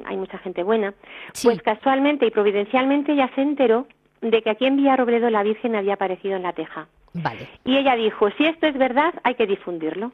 hay 0.06 0.18
mucha 0.18 0.38
gente 0.38 0.64
buena. 0.64 0.94
Pues 1.44 1.62
casualmente 1.62 2.26
y 2.26 2.32
providencialmente 2.32 3.12
ella 3.12 3.30
se 3.36 3.42
enteró 3.42 3.86
de 4.22 4.42
que 4.42 4.50
aquí 4.50 4.66
en 4.66 4.78
Villarrobledo 4.78 5.30
la 5.30 5.44
Virgen 5.44 5.76
había 5.76 5.96
aparecido 5.96 6.38
en 6.38 6.44
la 6.44 6.54
teja. 6.54 6.88
Vale. 7.14 7.50
Y 7.66 7.76
ella 7.76 7.96
dijo, 7.96 8.30
si 8.38 8.46
esto 8.46 8.68
es 8.68 8.78
verdad, 8.78 9.14
hay 9.24 9.36
que 9.36 9.48
difundirlo. 9.48 10.14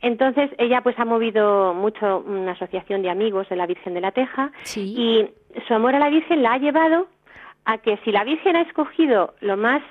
Entonces 0.00 0.50
ella 0.58 0.82
pues 0.82 0.98
ha 0.98 1.04
movido 1.04 1.74
mucho 1.74 2.24
una 2.26 2.52
asociación 2.52 3.02
de 3.02 3.10
amigos 3.10 3.48
de 3.48 3.56
la 3.56 3.66
Virgen 3.66 3.94
de 3.94 4.00
la 4.00 4.12
Teja 4.12 4.52
y 4.74 5.28
su 5.66 5.74
amor 5.74 5.94
a 5.94 5.98
la 5.98 6.08
Virgen 6.08 6.42
la 6.42 6.54
ha 6.54 6.58
llevado 6.58 7.08
a 7.64 7.78
que 7.78 7.98
si 8.04 8.12
la 8.12 8.24
Virgen 8.24 8.56
ha 8.56 8.62
escogido 8.62 9.34
lo 9.40 9.56
más 9.56 9.82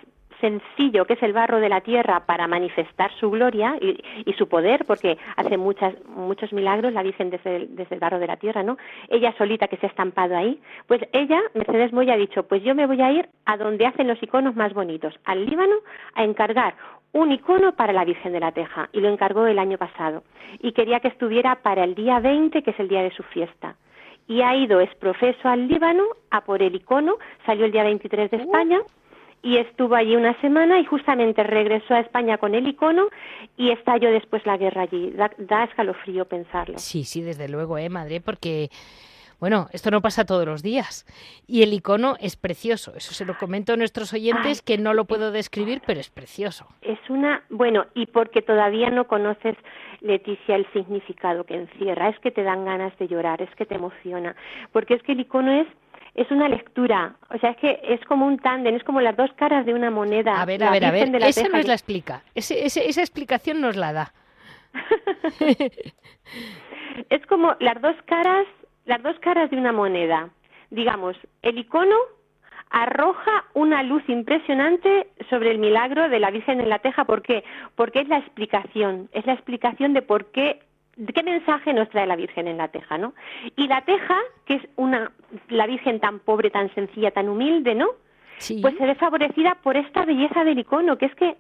sencillo 0.42 1.06
que 1.06 1.14
es 1.14 1.24
el 1.24 1.32
barro 1.32 1.60
de 1.60 1.70
la 1.70 1.82
tierra 1.82 2.26
para 2.26 2.48
manifestar 2.48 3.12
su 3.20 3.30
gloria 3.30 3.78
y, 3.80 4.34
su 4.34 4.48
poder, 4.48 4.86
porque 4.86 5.18
hace 5.38 5.56
muchas, 5.56 5.94
muchos 6.08 6.52
milagros 6.52 6.92
la 6.94 7.04
Virgen 7.04 7.30
desde 7.30 7.58
el, 7.58 7.76
desde 7.76 7.96
el 7.96 8.02
barro 8.02 8.18
de 8.18 8.28
la 8.28 8.38
tierra, 8.38 8.64
¿no? 8.64 8.78
Ella 9.08 9.34
solita 9.38 9.68
que 9.68 9.78
se 9.78 9.86
ha 9.86 9.90
estampado 9.90 10.36
ahí, 10.36 10.60
pues 10.88 11.02
ella, 11.14 11.40
Mercedes 11.54 11.94
Moya, 11.94 12.16
ha 12.16 12.18
dicho, 12.18 12.44
pues 12.44 12.64
yo 12.64 12.74
me 12.74 12.88
voy 12.88 13.02
a 13.02 13.12
ir 13.12 13.30
a 13.46 13.56
donde 13.56 13.86
hacen 13.86 14.08
los 14.08 14.22
iconos 14.22 14.56
más 14.56 14.74
bonitos, 14.74 15.14
al 15.26 15.46
Líbano, 15.46 15.76
a 16.16 16.24
encargar 16.24 16.74
un 17.14 17.32
icono 17.32 17.74
para 17.74 17.94
la 17.94 18.06
Virgen 18.06 18.34
de 18.34 18.40
la 18.40 18.52
Teja 18.52 18.90
y 18.94 19.00
lo 19.00 19.10
encargó 19.10 19.46
el 19.48 19.60
año 19.60 19.78
pasado 19.78 20.24
y 20.60 20.72
quería 20.72 21.00
que 21.00 21.10
estuviera 21.10 21.62
para 21.62 21.84
el 21.84 21.96
día 21.96 22.20
20, 22.20 22.64
que 22.64 22.72
es 22.72 22.80
el 22.80 22.88
día 22.88 23.04
de 23.04 23.12
su 23.12 23.24
fiesta. 23.24 23.76
Y 24.28 24.42
ha 24.42 24.56
ido 24.56 24.80
es 24.80 24.94
profeso 24.96 25.50
al 25.50 25.68
Líbano 25.68 26.04
a 26.30 26.42
por 26.42 26.62
el 26.62 26.76
icono, 26.76 27.16
salió 27.46 27.66
el 27.66 27.72
día 27.72 27.84
23 27.84 28.32
de 28.32 28.38
España 28.38 28.80
y 29.44 29.58
estuvo 29.58 29.96
allí 29.96 30.16
una 30.16 30.40
semana 30.40 30.80
y 30.80 30.86
justamente 30.86 31.44
regresó 31.44 31.96
a 31.96 32.00
España 32.00 32.38
con 32.38 32.56
el 32.56 32.68
icono 32.68 33.08
y 33.58 33.72
estalló 33.72 34.12
después 34.12 34.46
la 34.46 34.58
guerra 34.58 34.84
allí. 34.84 35.12
Da, 35.12 35.32
da 35.38 35.64
escalofrío 35.66 36.26
pensarlo. 36.26 36.78
Sí, 36.78 37.04
sí, 37.04 37.22
desde 37.22 37.50
luego, 37.50 37.78
¿eh, 37.78 37.90
madre? 37.90 38.22
Porque 38.22 38.70
bueno, 39.42 39.68
esto 39.74 39.90
no 39.90 40.02
pasa 40.02 40.24
todos 40.24 40.46
los 40.46 40.62
días. 40.62 41.04
Y 41.48 41.64
el 41.64 41.74
icono 41.74 42.16
es 42.22 42.36
precioso. 42.36 42.94
Eso 42.96 43.16
se 43.16 43.26
lo 43.26 43.40
comento 43.40 43.74
a 43.74 43.76
nuestros 43.76 44.14
oyentes 44.14 44.62
que 44.62 44.78
no 44.78 44.94
lo 44.94 45.06
puedo 45.06 45.32
describir, 45.32 45.82
pero 45.84 46.00
es 46.00 46.12
precioso. 46.12 46.68
Es 46.84 47.00
una, 47.10 47.44
bueno, 47.50 47.88
y 47.96 48.06
porque 48.06 48.44
todavía 48.44 48.92
no 48.92 49.08
conoces, 49.08 49.58
Leticia, 50.02 50.56
el 50.56 50.72
significado 50.74 51.44
que 51.44 51.56
encierra. 51.56 52.10
Es 52.10 52.20
que 52.20 52.30
te 52.30 52.44
dan 52.44 52.66
ganas 52.66 52.96
de 53.00 53.08
llorar, 53.08 53.42
es 53.42 53.50
que 53.56 53.66
te 53.66 53.74
emociona. 53.74 54.36
Porque 54.72 54.94
es 54.94 55.02
que 55.02 55.14
el 55.14 55.22
icono 55.22 55.52
es 55.62 55.68
es 56.14 56.30
una 56.30 56.50
lectura, 56.50 57.16
o 57.34 57.38
sea, 57.38 57.52
es 57.52 57.58
que 57.58 57.80
es 57.84 58.04
como 58.04 58.28
un 58.28 58.38
tándem, 58.38 58.76
es 58.76 58.84
como 58.84 59.00
las 59.00 59.16
dos 59.16 59.32
caras 59.38 59.66
de 59.66 59.74
una 59.74 59.90
moneda. 59.90 60.42
A 60.42 60.46
ver, 60.46 60.62
a 60.62 60.70
ver, 60.70 60.84
a 60.84 60.92
ver, 60.92 61.16
esa 61.24 61.48
nos 61.48 61.66
la 61.66 61.74
explica, 61.74 62.22
esa 62.36 63.02
explicación 63.02 63.62
nos 63.62 63.78
la 63.78 63.94
da. 63.94 64.14
es 67.10 67.26
como 67.28 67.56
las 67.62 67.82
dos 67.82 67.96
caras 68.08 68.46
las 68.86 69.02
dos 69.04 69.18
caras 69.20 69.50
de 69.50 69.58
una 69.58 69.72
moneda. 69.72 70.30
Digamos, 70.70 71.16
el 71.42 71.58
icono 71.58 71.96
arroja 72.70 73.46
una 73.54 73.84
luz 73.84 74.04
impresionante 74.08 75.08
sobre 75.30 75.52
el 75.52 75.60
milagro 75.60 76.10
de 76.10 76.20
la 76.20 76.32
Virgen 76.32 76.62
en 76.62 76.70
la 76.70 76.80
Teja. 76.80 77.06
¿Por 77.06 77.22
qué? 77.22 77.44
Porque 77.76 78.00
es 78.00 78.08
la 78.08 78.18
explicación, 78.18 79.10
es 79.12 79.26
la 79.26 79.34
explicación 79.34 79.94
de 79.94 80.02
por 80.02 80.32
qué, 80.32 80.62
de 80.96 81.12
qué 81.12 81.24
mensaje 81.24 81.74
nos 81.74 81.90
trae 81.90 82.08
la 82.08 82.16
Virgen 82.16 82.48
en 82.48 82.58
la 82.58 82.70
Teja, 82.70 82.98
¿no? 82.98 83.14
Y 83.58 83.68
la 83.68 83.82
Teja, 83.82 84.18
que 84.46 84.56
es 84.56 84.64
una, 84.78 85.12
la 85.50 85.68
Virgen 85.68 86.00
tan 86.00 86.20
pobre, 86.20 86.50
tan 86.50 86.74
sencilla, 86.74 87.12
tan 87.12 87.28
humilde, 87.28 87.76
¿no? 87.76 87.90
Pues 88.62 88.76
se 88.76 88.86
ve 88.86 88.96
favorecida 88.96 89.56
por 89.62 89.78
esta 89.78 90.04
belleza 90.04 90.44
del 90.44 90.58
icono, 90.58 90.98
que 90.98 91.06
es 91.06 91.16
que 91.16 91.36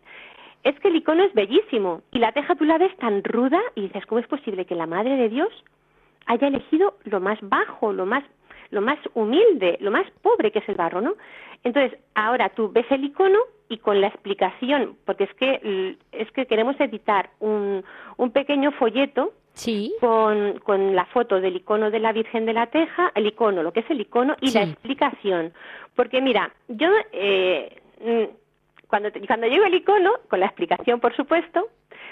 es 0.63 0.79
que 0.79 0.89
el 0.89 0.97
icono 0.97 1.23
es 1.23 1.33
bellísimo 1.33 2.03
y 2.11 2.19
la 2.19 2.33
teja 2.33 2.53
tú 2.53 2.65
la 2.65 2.77
ves 2.77 2.95
tan 2.97 3.23
ruda 3.23 3.59
y 3.73 3.81
dices, 3.81 4.05
¿cómo 4.05 4.19
es 4.19 4.27
posible 4.27 4.65
que 4.65 4.75
la 4.75 4.85
Madre 4.85 5.15
de 5.15 5.29
Dios 5.29 5.49
haya 6.25 6.47
elegido 6.47 6.95
lo 7.03 7.19
más 7.19 7.39
bajo, 7.41 7.93
lo 7.93 8.05
más 8.05 8.23
lo 8.71 8.81
más 8.81 8.97
humilde, 9.13 9.77
lo 9.81 9.91
más 9.91 10.09
pobre 10.21 10.51
que 10.51 10.59
es 10.59 10.69
el 10.69 10.75
barro, 10.75 11.01
¿no? 11.01 11.15
Entonces, 11.63 11.99
ahora 12.15 12.49
tú 12.49 12.71
ves 12.71 12.85
el 12.89 13.03
icono 13.03 13.37
y 13.69 13.77
con 13.77 14.01
la 14.01 14.07
explicación, 14.07 14.97
porque 15.05 15.25
es 15.25 15.33
que 15.35 15.97
es 16.11 16.31
que 16.31 16.45
queremos 16.45 16.79
editar 16.79 17.29
un, 17.39 17.83
un 18.17 18.31
pequeño 18.31 18.71
folleto 18.71 19.33
sí. 19.53 19.93
con, 19.99 20.59
con 20.59 20.95
la 20.95 21.05
foto 21.05 21.39
del 21.39 21.57
icono 21.57 21.91
de 21.91 21.99
la 21.99 22.13
Virgen 22.13 22.45
de 22.45 22.53
la 22.53 22.67
Teja, 22.67 23.11
el 23.13 23.27
icono, 23.27 23.61
lo 23.61 23.73
que 23.73 23.81
es 23.81 23.89
el 23.89 24.01
icono 24.01 24.35
y 24.41 24.51
la 24.51 24.63
explicación. 24.63 25.53
Porque 25.95 26.21
mira, 26.21 26.53
yo 26.67 26.89
eh, 27.11 27.81
mm, 27.99 28.87
cuando, 28.87 29.09
cuando 29.27 29.47
llego 29.47 29.65
el 29.65 29.75
icono, 29.75 30.11
con 30.29 30.39
la 30.39 30.47
explicación 30.47 30.99
por 30.99 31.15
supuesto, 31.15 31.67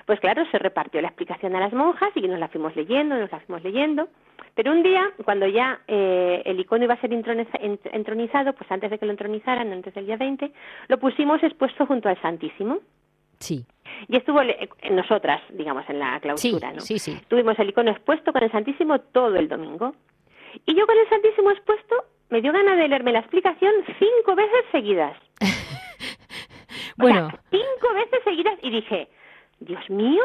pues 0.06 0.20
claro, 0.20 0.44
se 0.52 0.60
repartió 0.60 1.02
la 1.02 1.10
explicación 1.10 1.56
a 1.56 1.60
las 1.60 1.74
monjas 1.74 2.10
y 2.16 2.22
nos 2.22 2.40
la 2.40 2.48
fuimos 2.48 2.76
leyendo, 2.76 3.16
nos 3.16 3.32
la 3.32 3.40
fuimos 3.40 3.64
leyendo. 3.64 4.10
Pero 4.56 4.72
un 4.72 4.84
día, 4.84 5.12
cuando 5.24 5.48
ya 5.48 5.82
eh, 5.88 6.42
el 6.46 6.60
icono 6.60 6.84
iba 6.84 6.96
a 6.96 7.02
ser 7.02 7.14
entronizado, 7.14 8.54
pues 8.54 8.72
antes 8.72 8.90
de 8.90 8.98
que 8.98 9.06
lo 9.06 9.12
entronizaran, 9.12 9.72
antes 9.72 9.94
del 9.94 10.06
día 10.06 10.18
20, 10.18 10.52
lo 10.88 11.00
pusimos 11.00 11.42
expuesto 11.44 11.86
junto 11.86 12.10
al 12.10 12.20
Santísimo. 12.22 12.80
Sí. 13.40 13.66
Y 14.08 14.18
estuvo 14.18 14.42
en 14.42 14.96
nosotras, 14.96 15.42
digamos, 15.50 15.90
en 15.90 16.00
la 16.00 16.20
clausura, 16.20 16.74
¿no? 16.74 16.82
Sí, 16.82 17.00
sí. 17.00 17.20
Tuvimos 17.28 17.58
el 17.60 17.70
icono 17.70 17.92
expuesto 17.92 18.34
con 18.34 18.44
el 18.44 18.52
Santísimo 18.52 19.00
todo 19.00 19.36
el 19.36 19.48
domingo. 19.48 19.96
Y 20.66 20.76
yo 20.76 20.86
con 20.86 20.98
el 20.98 21.08
Santísimo 21.10 21.52
expuesto 21.52 21.96
me 22.30 22.42
dio 22.42 22.52
gana 22.52 22.76
de 22.76 22.88
leerme 22.88 23.12
la 23.12 23.20
explicación 23.20 23.74
cinco 23.98 24.36
veces 24.36 24.66
seguidas. 24.72 25.18
bueno. 26.98 27.30
cinco 27.50 27.94
veces 27.94 28.20
seguidas 28.24 28.56
y 28.62 28.70
dije, 28.72 29.08
Dios 29.60 29.90
mío, 29.90 30.24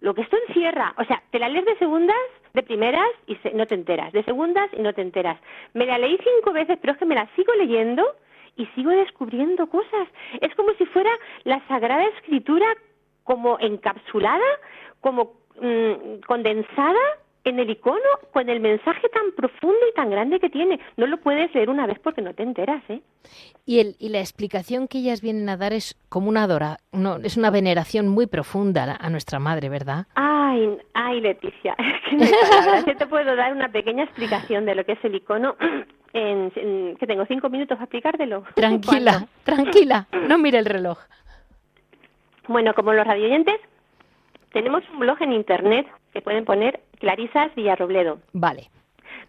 lo 0.00 0.14
que 0.14 0.22
esto 0.22 0.36
encierra. 0.48 0.94
O 0.98 1.04
sea, 1.04 1.22
te 1.30 1.38
la 1.38 1.48
lees 1.48 1.64
de 1.64 1.78
segundas, 1.78 2.16
de 2.52 2.62
primeras 2.62 3.08
y 3.26 3.38
no 3.54 3.66
te 3.66 3.74
enteras, 3.74 4.12
de 4.12 4.22
segundas 4.24 4.68
y 4.72 4.82
no 4.82 4.92
te 4.92 5.02
enteras. 5.02 5.38
Me 5.72 5.86
la 5.86 5.98
leí 5.98 6.18
cinco 6.22 6.52
veces, 6.52 6.78
pero 6.80 6.92
es 6.92 6.98
que 6.98 7.06
me 7.06 7.14
la 7.14 7.28
sigo 7.34 7.52
leyendo 7.54 8.04
y 8.56 8.66
sigo 8.74 8.90
descubriendo 8.90 9.66
cosas. 9.68 10.08
Es 10.40 10.54
como 10.54 10.72
si 10.74 10.86
fuera 10.86 11.10
la 11.44 11.66
Sagrada 11.66 12.04
Escritura 12.04 12.66
como 13.24 13.58
encapsulada, 13.58 14.44
como 15.00 15.32
mm, 15.60 16.20
condensada 16.26 17.00
en 17.44 17.58
el 17.58 17.70
icono 17.70 18.00
con 18.32 18.48
el 18.48 18.60
mensaje 18.60 19.08
tan 19.10 19.32
profundo 19.36 19.78
y 19.90 19.94
tan 19.94 20.10
grande 20.10 20.40
que 20.40 20.48
tiene. 20.48 20.80
No 20.96 21.06
lo 21.06 21.18
puedes 21.18 21.54
leer 21.54 21.70
una 21.70 21.86
vez 21.86 21.98
porque 21.98 22.22
no 22.22 22.34
te 22.34 22.42
enteras, 22.42 22.82
¿eh? 22.88 23.00
Y, 23.66 23.80
el, 23.80 23.96
y 23.98 24.08
la 24.08 24.20
explicación 24.20 24.88
que 24.88 24.98
ellas 24.98 25.20
vienen 25.20 25.48
a 25.48 25.56
dar 25.56 25.72
es 25.72 25.96
como 26.08 26.28
una 26.28 26.44
adora, 26.44 26.78
no, 26.92 27.16
es 27.16 27.36
una 27.36 27.50
veneración 27.50 28.08
muy 28.08 28.26
profunda 28.26 28.96
a 28.98 29.10
nuestra 29.10 29.38
madre, 29.38 29.68
¿verdad? 29.68 30.06
Ay, 30.14 30.78
ay, 30.94 31.20
Leticia, 31.20 31.76
es 32.10 32.84
que 32.84 32.94
te 32.94 33.06
puedo 33.06 33.36
dar 33.36 33.52
una 33.52 33.68
pequeña 33.68 34.04
explicación 34.04 34.64
de 34.66 34.74
lo 34.74 34.84
que 34.84 34.92
es 34.92 35.04
el 35.04 35.14
icono. 35.14 35.56
En, 36.16 36.52
que 36.96 37.08
tengo 37.08 37.26
cinco 37.26 37.50
minutos 37.50 37.76
para 37.76 37.86
explicártelo. 37.86 38.44
Tranquila, 38.54 39.26
tranquila, 39.42 40.06
no 40.28 40.38
mire 40.38 40.60
el 40.60 40.64
reloj. 40.64 40.96
Bueno, 42.46 42.72
como 42.72 42.92
los 42.92 43.04
radioyentes, 43.04 43.56
tenemos 44.52 44.84
un 44.92 45.00
blog 45.00 45.20
en 45.22 45.32
internet 45.32 45.88
que 46.12 46.22
pueden 46.22 46.44
poner 46.44 46.80
Clarisas 47.04 47.54
Villarrobledo. 47.54 48.18
Vale. 48.32 48.70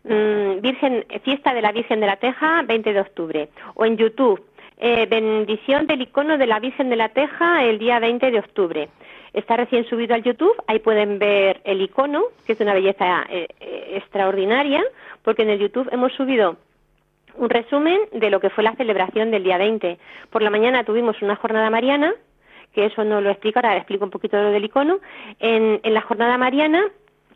Mm, 0.05 0.61
Virgen, 0.61 1.03
fiesta 1.23 1.53
de 1.53 1.61
la 1.61 1.73
Virgen 1.73 1.99
de 1.99 2.07
la 2.07 2.15
Teja, 2.15 2.61
20 2.61 2.93
de 2.93 3.01
octubre. 3.01 3.49
O 3.73 3.83
en 3.83 3.97
YouTube, 3.97 4.41
eh, 4.77 5.05
bendición 5.07 5.85
del 5.85 6.03
icono 6.03 6.37
de 6.37 6.47
la 6.47 6.61
Virgen 6.61 6.89
de 6.89 6.95
la 6.95 7.09
Teja 7.09 7.65
el 7.65 7.77
día 7.77 7.99
20 7.99 8.31
de 8.31 8.39
octubre. 8.39 8.87
Está 9.33 9.57
recién 9.57 9.83
subido 9.89 10.15
al 10.15 10.23
YouTube, 10.23 10.55
ahí 10.67 10.79
pueden 10.79 11.19
ver 11.19 11.59
el 11.65 11.81
icono, 11.81 12.23
que 12.45 12.53
es 12.53 12.57
de 12.57 12.63
una 12.63 12.73
belleza 12.73 13.25
eh, 13.27 13.49
eh, 13.59 13.95
extraordinaria, 13.97 14.81
porque 15.21 15.41
en 15.41 15.49
el 15.49 15.59
YouTube 15.59 15.89
hemos 15.91 16.13
subido 16.13 16.55
un 17.35 17.49
resumen 17.49 17.99
de 18.13 18.29
lo 18.29 18.39
que 18.39 18.51
fue 18.51 18.63
la 18.63 18.77
celebración 18.77 19.31
del 19.31 19.43
día 19.43 19.57
20. 19.57 19.97
Por 20.29 20.41
la 20.41 20.49
mañana 20.49 20.85
tuvimos 20.85 21.21
una 21.21 21.35
jornada 21.35 21.69
mariana 21.69 22.13
que 22.75 22.85
eso 22.85 23.05
no 23.05 23.21
lo 23.21 23.29
explico, 23.31 23.59
ahora 23.59 23.77
explico 23.77 24.03
un 24.03 24.11
poquito 24.11 24.35
lo 24.37 24.51
del 24.51 24.65
icono. 24.65 24.99
En, 25.39 25.79
en 25.81 25.93
la 25.93 26.01
jornada 26.01 26.37
mariana 26.37 26.83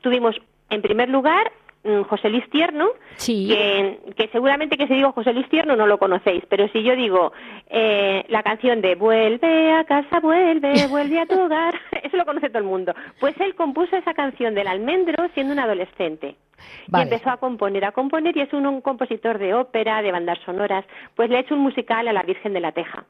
tuvimos, 0.01 0.35
en 0.69 0.81
primer 0.81 1.09
lugar, 1.09 1.51
mm, 1.83 2.01
José 2.03 2.29
Luis 2.29 2.49
Tierno, 2.49 2.89
que, 3.25 3.99
que, 4.15 4.27
seguramente 4.31 4.77
que 4.77 4.87
si 4.87 4.95
digo 4.95 5.11
José 5.11 5.33
Luis 5.33 5.49
Tierno 5.49 5.75
no 5.75 5.87
lo 5.87 5.97
conocéis, 5.97 6.43
pero 6.49 6.67
si 6.69 6.83
yo 6.83 6.95
digo 6.95 7.31
eh, 7.69 8.25
la 8.29 8.43
canción 8.43 8.81
de 8.81 8.95
Vuelve 8.95 9.73
a 9.73 9.83
casa, 9.83 10.19
vuelve, 10.19 10.87
vuelve 10.89 11.19
a 11.19 11.25
tu 11.25 11.39
hogar, 11.39 11.79
eso 12.03 12.17
lo 12.17 12.25
conoce 12.25 12.49
todo 12.49 12.59
el 12.59 12.65
mundo. 12.65 12.93
Pues 13.19 13.39
él 13.39 13.55
compuso 13.55 13.95
esa 13.95 14.13
canción 14.13 14.55
del 14.55 14.67
almendro 14.67 15.29
siendo 15.33 15.53
un 15.53 15.59
adolescente. 15.59 16.35
Y 16.93 17.01
empezó 17.01 17.29
a 17.29 17.37
componer, 17.37 17.85
a 17.85 17.93
componer, 17.93 18.35
y 18.35 18.41
es 18.41 18.51
un, 18.51 18.65
un 18.65 18.81
compositor 18.81 19.37
de 19.37 19.53
ópera, 19.53 20.01
de 20.01 20.11
bandas 20.11 20.39
sonoras. 20.45 20.83
Pues 21.15 21.29
le 21.29 21.37
ha 21.37 21.39
hecho 21.39 21.55
un 21.55 21.61
musical 21.61 22.07
a 22.09 22.13
la 22.13 22.23
Virgen 22.23 22.51
de 22.51 22.59
la 22.59 22.73
Teja 22.73 23.05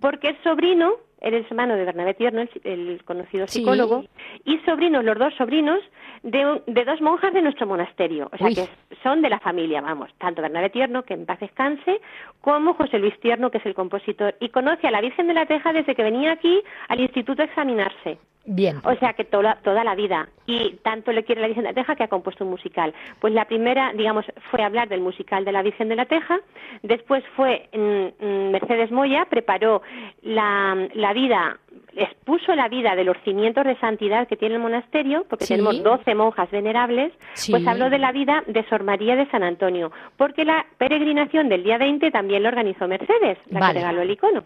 porque 0.00 0.30
es 0.30 0.36
sobrino, 0.42 0.94
eres 1.22 1.46
hermano 1.50 1.76
de 1.76 1.84
Bernabé 1.84 2.14
Tierno, 2.14 2.42
el, 2.64 3.02
conocido 3.04 3.46
psicólogo, 3.46 4.04
y 4.44 4.58
sobrinos, 4.58 5.04
los 5.04 5.18
dos 5.18 5.32
sobrinos, 5.34 5.80
de, 6.22 6.62
de, 6.66 6.84
dos 6.84 7.00
monjas 7.00 7.32
de 7.32 7.42
nuestro 7.42 7.66
monasterio. 7.66 8.28
O 8.32 8.36
sea, 8.36 8.48
que 8.48 8.68
son 9.02 9.22
de 9.22 9.30
la 9.30 9.40
familia, 9.40 9.80
vamos. 9.80 10.10
Tanto 10.18 10.42
Bernabé 10.42 10.70
Tierno, 10.70 11.04
que 11.04 11.14
en 11.14 11.26
paz 11.26 11.40
descanse, 11.40 12.00
como 12.40 12.74
José 12.74 12.98
Luis 12.98 13.18
Tierno, 13.20 13.50
que 13.50 13.58
es 13.58 13.66
el 13.66 13.74
compositor. 13.74 14.34
Y 14.40 14.50
conoce 14.50 14.88
a 14.88 14.90
la 14.90 15.00
Virgen 15.00 15.28
de 15.28 15.34
la 15.34 15.46
Teja 15.46 15.72
desde 15.72 15.94
que 15.94 16.02
venía 16.02 16.32
aquí 16.32 16.62
al 16.88 17.00
instituto 17.00 17.42
a 17.42 17.46
examinarse. 17.46 18.18
Bien. 18.44 18.80
O 18.82 18.94
sea 18.96 19.12
que 19.12 19.24
toda, 19.24 19.56
toda 19.62 19.84
la 19.84 19.94
vida. 19.94 20.28
Y 20.46 20.74
tanto 20.82 21.12
le 21.12 21.22
quiere 21.22 21.40
la 21.40 21.46
Virgen 21.46 21.62
de 21.62 21.70
la 21.70 21.74
Teja 21.74 21.94
que 21.94 22.02
ha 22.02 22.08
compuesto 22.08 22.44
un 22.44 22.50
musical. 22.50 22.92
Pues 23.20 23.32
la 23.32 23.44
primera, 23.44 23.92
digamos, 23.92 24.24
fue 24.50 24.64
hablar 24.64 24.88
del 24.88 25.00
musical 25.00 25.44
de 25.44 25.52
la 25.52 25.62
Virgen 25.62 25.88
de 25.88 25.96
la 25.96 26.06
Teja. 26.06 26.40
Después 26.82 27.22
fue 27.36 27.68
Mercedes 27.72 28.90
Moya, 28.90 29.26
preparó 29.30 29.82
la, 30.22 30.88
la 30.94 31.11
vida, 31.12 31.58
expuso 31.94 32.54
la 32.54 32.68
vida 32.68 32.94
de 32.94 33.04
los 33.04 33.16
cimientos 33.24 33.64
de 33.64 33.76
santidad 33.76 34.26
que 34.28 34.36
tiene 34.36 34.56
el 34.56 34.60
monasterio, 34.60 35.24
porque 35.28 35.46
tenemos 35.46 35.82
12 35.82 36.14
monjas 36.14 36.50
venerables. 36.50 37.12
Pues 37.50 37.66
habló 37.66 37.90
de 37.90 37.98
la 37.98 38.12
vida 38.12 38.42
de 38.46 38.64
Sor 38.68 38.82
María 38.84 39.16
de 39.16 39.26
San 39.30 39.42
Antonio. 39.42 39.92
Porque 40.16 40.44
la 40.44 40.66
peregrinación 40.78 41.48
del 41.48 41.64
día 41.64 41.78
20 41.78 42.10
también 42.10 42.42
lo 42.42 42.48
organizó 42.48 42.88
Mercedes, 42.88 43.38
la 43.48 43.68
que 43.68 43.78
regaló 43.78 44.02
el 44.02 44.10
icono. 44.10 44.44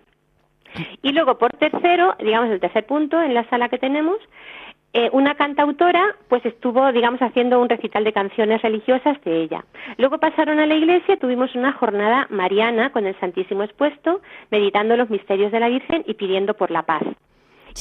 Y 1.02 1.12
luego, 1.12 1.38
por 1.38 1.52
tercero, 1.52 2.14
digamos 2.18 2.50
el 2.50 2.60
tercer 2.60 2.84
punto 2.86 3.20
en 3.22 3.34
la 3.34 3.48
sala 3.48 3.68
que 3.68 3.78
tenemos, 3.78 4.18
eh, 4.98 5.10
una 5.12 5.34
cantautora 5.34 6.16
pues 6.28 6.42
estuvo, 6.46 6.90
digamos, 6.90 7.20
haciendo 7.20 7.60
un 7.60 7.68
recital 7.68 8.02
de 8.02 8.14
canciones 8.14 8.62
religiosas 8.62 9.22
de 9.24 9.42
ella. 9.42 9.62
Luego 9.98 10.16
pasaron 10.16 10.58
a 10.58 10.64
la 10.64 10.74
iglesia, 10.74 11.18
tuvimos 11.18 11.54
una 11.54 11.72
jornada 11.72 12.26
mariana 12.30 12.90
con 12.92 13.06
el 13.06 13.14
Santísimo 13.20 13.62
expuesto, 13.62 14.22
meditando 14.50 14.96
los 14.96 15.10
misterios 15.10 15.52
de 15.52 15.60
la 15.60 15.68
Virgen 15.68 16.02
y 16.06 16.14
pidiendo 16.14 16.54
por 16.54 16.70
la 16.70 16.84
paz. 16.84 17.02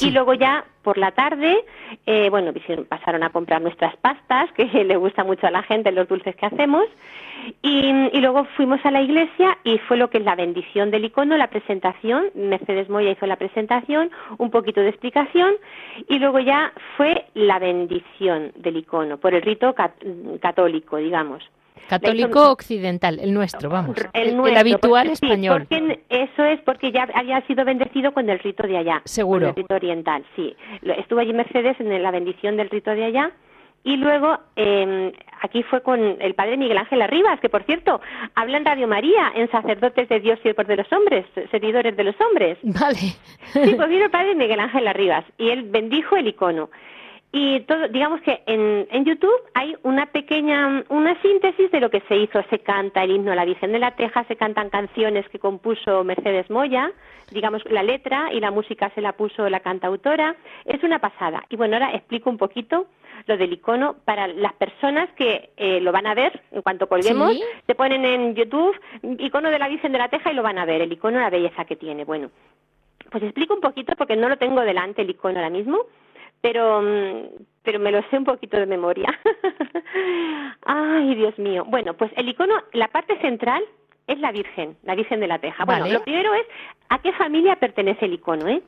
Y 0.02 0.12
luego 0.12 0.34
ya 0.34 0.66
por 0.84 0.98
la 0.98 1.12
tarde, 1.12 1.66
eh, 2.06 2.30
bueno, 2.30 2.54
pasaron 2.88 3.24
a 3.24 3.30
comprar 3.30 3.62
nuestras 3.62 3.96
pastas, 3.98 4.52
que 4.54 4.66
le 4.84 4.98
gusta 4.98 5.24
mucho 5.24 5.48
a 5.48 5.52
la 5.52 5.64
gente 5.64 5.92
los 5.92 6.08
dulces 6.08 6.36
que 6.36 6.46
hacemos. 6.46 6.86
Y, 7.62 7.92
luego 8.20 8.46
fuimos 8.56 8.84
a 8.86 8.92
la 8.92 9.02
iglesia 9.02 9.58
y 9.64 9.78
fue 9.78 9.98
lo 9.98 10.10
que 10.10 10.18
es 10.18 10.24
la 10.24 10.36
bendición 10.36 10.90
del 10.90 11.06
icono, 11.06 11.38
la 11.38 11.50
presentación. 11.50 12.26
Mercedes 12.34 12.90
Moya 12.90 13.12
hizo 13.12 13.28
la 13.28 13.36
presentación, 13.36 14.10
un 14.38 14.50
poquito 14.50 14.82
de 14.82 14.90
explicación 14.90 15.54
y 16.08 16.18
luego 16.18 16.40
ya 16.40 16.74
fue 16.98 17.26
la 17.36 17.60
bendición 17.60 18.52
del 18.56 18.78
icono 18.78 19.18
por 19.18 19.36
el 19.36 19.44
rito 19.44 19.76
católico, 20.42 20.98
digamos. 20.98 21.44
Católico 21.88 22.52
occidental, 22.52 23.20
el 23.20 23.34
nuestro, 23.34 23.70
vamos. 23.70 23.98
El, 24.14 24.58
habitual 24.58 25.10
español. 25.10 25.68
eso 26.10 26.44
es 26.44 26.60
porque 26.62 26.92
ya 26.92 27.08
había 27.14 27.42
sido 27.48 27.64
bendecido 27.66 28.14
con 28.14 28.30
el 28.30 28.40
rito 28.40 28.66
de 28.68 28.78
allá. 28.78 29.02
Seguro. 29.06 29.50
el 29.50 29.56
rito 29.56 29.76
oriental, 29.76 30.26
sí. 30.36 30.56
Estuvo 30.82 31.20
allí 31.20 31.34
Mercedes 31.34 31.80
en 31.80 32.02
la 32.02 32.12
bendición 32.12 32.58
del 32.58 32.70
rito 32.70 32.92
de 32.92 33.06
allá. 33.06 33.32
Y 33.84 33.98
luego 33.98 34.40
eh, 34.56 35.14
aquí 35.42 35.62
fue 35.62 35.82
con 35.84 36.00
el 36.20 36.34
padre 36.34 36.58
Miguel 36.58 36.80
Ángel 36.80 37.04
Arribas, 37.04 37.40
que 37.40 37.50
por 37.50 37.64
cierto 37.66 38.02
habla 38.34 38.58
en 38.58 38.66
Radio 38.66 38.88
María, 38.88 39.32
en 39.36 39.48
Sacerdotes 39.52 40.10
de 40.10 40.20
Dios 40.20 40.40
y 40.44 40.52
de 40.52 40.76
los 40.76 40.92
Hombres, 40.92 41.24
seguidores 41.52 41.96
de 41.96 42.04
los 42.04 42.16
hombres. 42.20 42.58
Vale. 42.64 42.98
Sí, 43.54 43.76
pues 43.76 43.88
vino 43.88 44.06
el 44.06 44.12
padre 44.12 44.34
Miguel 44.34 44.60
Ángel 44.60 44.88
Arribas 44.88 45.24
y 45.38 45.50
él 45.50 45.66
bendijo 45.70 46.18
el 46.18 46.28
icono. 46.28 46.72
Y 47.32 47.60
todo, 47.62 47.90
digamos 47.90 48.22
que 48.22 48.44
en, 48.46 48.88
en 48.90 49.04
YouTube 49.04 49.42
hay 49.54 49.76
una 49.84 50.06
pequeña, 50.06 50.86
una 50.88 51.22
síntesis 51.22 51.70
de 51.70 51.82
lo 51.82 51.90
que 51.90 52.02
se 52.08 52.16
hizo. 52.16 52.42
Se 52.50 52.60
canta 52.60 53.04
el 53.04 53.12
himno 53.12 53.34
a 53.34 53.36
la 53.36 53.44
Virgen 53.44 53.74
de 53.74 53.80
la 53.80 53.92
Teja, 53.92 54.24
se 54.24 54.38
cantan 54.38 54.70
canciones 54.70 55.28
que 55.28 55.40
compuso 55.40 56.06
Mercedes 56.06 56.50
Moya, 56.50 56.92
digamos 57.32 57.64
la 57.70 57.84
letra 57.84 58.32
y 58.32 58.40
la 58.40 58.52
música 58.52 58.90
se 58.96 59.02
la 59.02 59.14
puso 59.14 59.50
la 59.50 59.60
cantautora. 59.60 60.36
Es 60.64 60.82
una 60.84 61.00
pasada. 61.00 61.44
Y 61.50 61.58
bueno, 61.58 61.76
ahora 61.76 61.94
explico 61.94 62.30
un 62.30 62.38
poquito 62.38 62.88
lo 63.28 63.38
del 63.38 63.54
icono 63.54 63.96
para 64.06 64.28
las 64.28 64.54
personas 64.54 65.10
que 65.18 65.50
eh, 65.58 65.82
lo 65.82 65.92
van 65.92 66.08
a 66.08 66.14
ver 66.14 66.42
en 66.52 66.62
cuanto 66.62 66.88
colguemos. 66.88 67.38
Se 67.66 67.76
ponen 67.76 68.06
en 68.06 68.36
YouTube 68.36 68.80
icono 69.20 69.50
de 69.50 69.60
la 69.60 69.68
Virgen 69.68 69.92
de 69.92 69.98
la 69.98 70.10
Teja 70.10 70.32
y 70.32 70.36
lo 70.36 70.44
van 70.44 70.58
a 70.58 70.66
ver, 70.66 70.82
el 70.82 70.92
icono, 70.92 71.20
la 71.20 71.30
belleza 71.30 71.66
que 71.66 71.76
tiene. 71.76 72.06
Bueno, 72.06 72.30
pues 73.12 73.24
explico 73.24 73.56
un 73.56 73.62
poquito 73.62 73.94
porque 73.98 74.16
no 74.16 74.30
lo 74.30 74.38
tengo 74.38 74.62
delante 74.62 75.02
el 75.02 75.10
icono 75.10 75.38
ahora 75.38 75.50
mismo 75.50 75.86
pero 76.46 76.80
mm, 76.80 77.44
pero 77.64 77.80
me 77.80 77.92
lo 77.92 78.04
sé 78.10 78.18
un 78.20 78.26
poquito 78.26 78.58
de 78.58 78.68
memoria. 78.68 79.08
Ay, 80.66 81.16
Dios 81.16 81.38
mío. 81.40 81.66
Bueno, 81.66 81.96
pues 81.96 82.12
el 82.16 82.30
icono, 82.30 82.54
la 82.74 82.88
parte 82.90 83.20
central 83.22 83.64
es 84.06 84.20
la 84.20 84.32
Virgen, 84.32 84.78
la 84.84 84.94
Virgen 84.94 85.20
de 85.20 85.28
la 85.28 85.40
Teja. 85.40 85.66
Bueno, 85.66 85.88
lo 85.88 86.04
primero 86.04 86.36
es 86.36 86.46
a 86.90 87.00
qué 87.00 87.12
familia 87.14 87.56
pertenece 87.56 88.06
el 88.06 88.14
icono, 88.14 88.48
¿eh? 88.48 88.62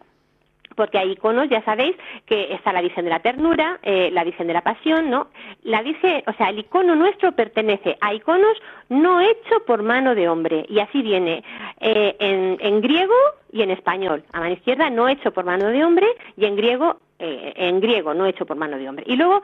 Porque 0.77 0.99
hay 0.99 1.11
iconos, 1.11 1.49
ya 1.49 1.61
sabéis, 1.63 1.95
que 2.27 2.53
está 2.53 2.71
la 2.71 2.81
Virgen 2.81 3.03
de 3.03 3.09
la 3.09 3.19
Ternura, 3.19 3.79
eh, 3.81 4.09
la 4.13 4.23
Virgen 4.23 4.47
de 4.47 4.53
la 4.53 4.61
Pasión, 4.61 5.09
¿no? 5.09 5.27
La 5.63 5.81
Virgen, 5.81 6.23
o 6.27 6.33
sea, 6.33 6.49
el 6.49 6.59
icono 6.59 6.95
nuestro 6.95 7.33
pertenece 7.33 7.97
a 7.99 8.13
iconos 8.13 8.55
no 8.87 9.19
hechos 9.19 9.63
por 9.65 9.81
mano 9.81 10.13
de 10.15 10.29
hombre, 10.29 10.65
y 10.69 10.79
así 10.79 11.01
viene 11.01 11.43
eh, 11.81 12.15
en, 12.19 12.57
en, 12.61 12.79
griego 12.79 13.15
y 13.51 13.63
en 13.63 13.71
español. 13.71 14.23
A 14.31 14.39
mano 14.39 14.53
izquierda, 14.53 14.89
no 14.91 15.09
hecho 15.09 15.31
por 15.31 15.43
mano 15.43 15.67
de 15.69 15.83
hombre, 15.83 16.07
y 16.37 16.45
en 16.45 16.55
griego, 16.55 16.97
eh, 17.17 17.53
en 17.55 17.81
griego, 17.81 18.13
no 18.13 18.27
hecho 18.27 18.45
por 18.45 18.55
mano 18.55 18.77
de 18.77 18.87
hombre. 18.87 19.03
Y 19.07 19.15
luego, 19.15 19.41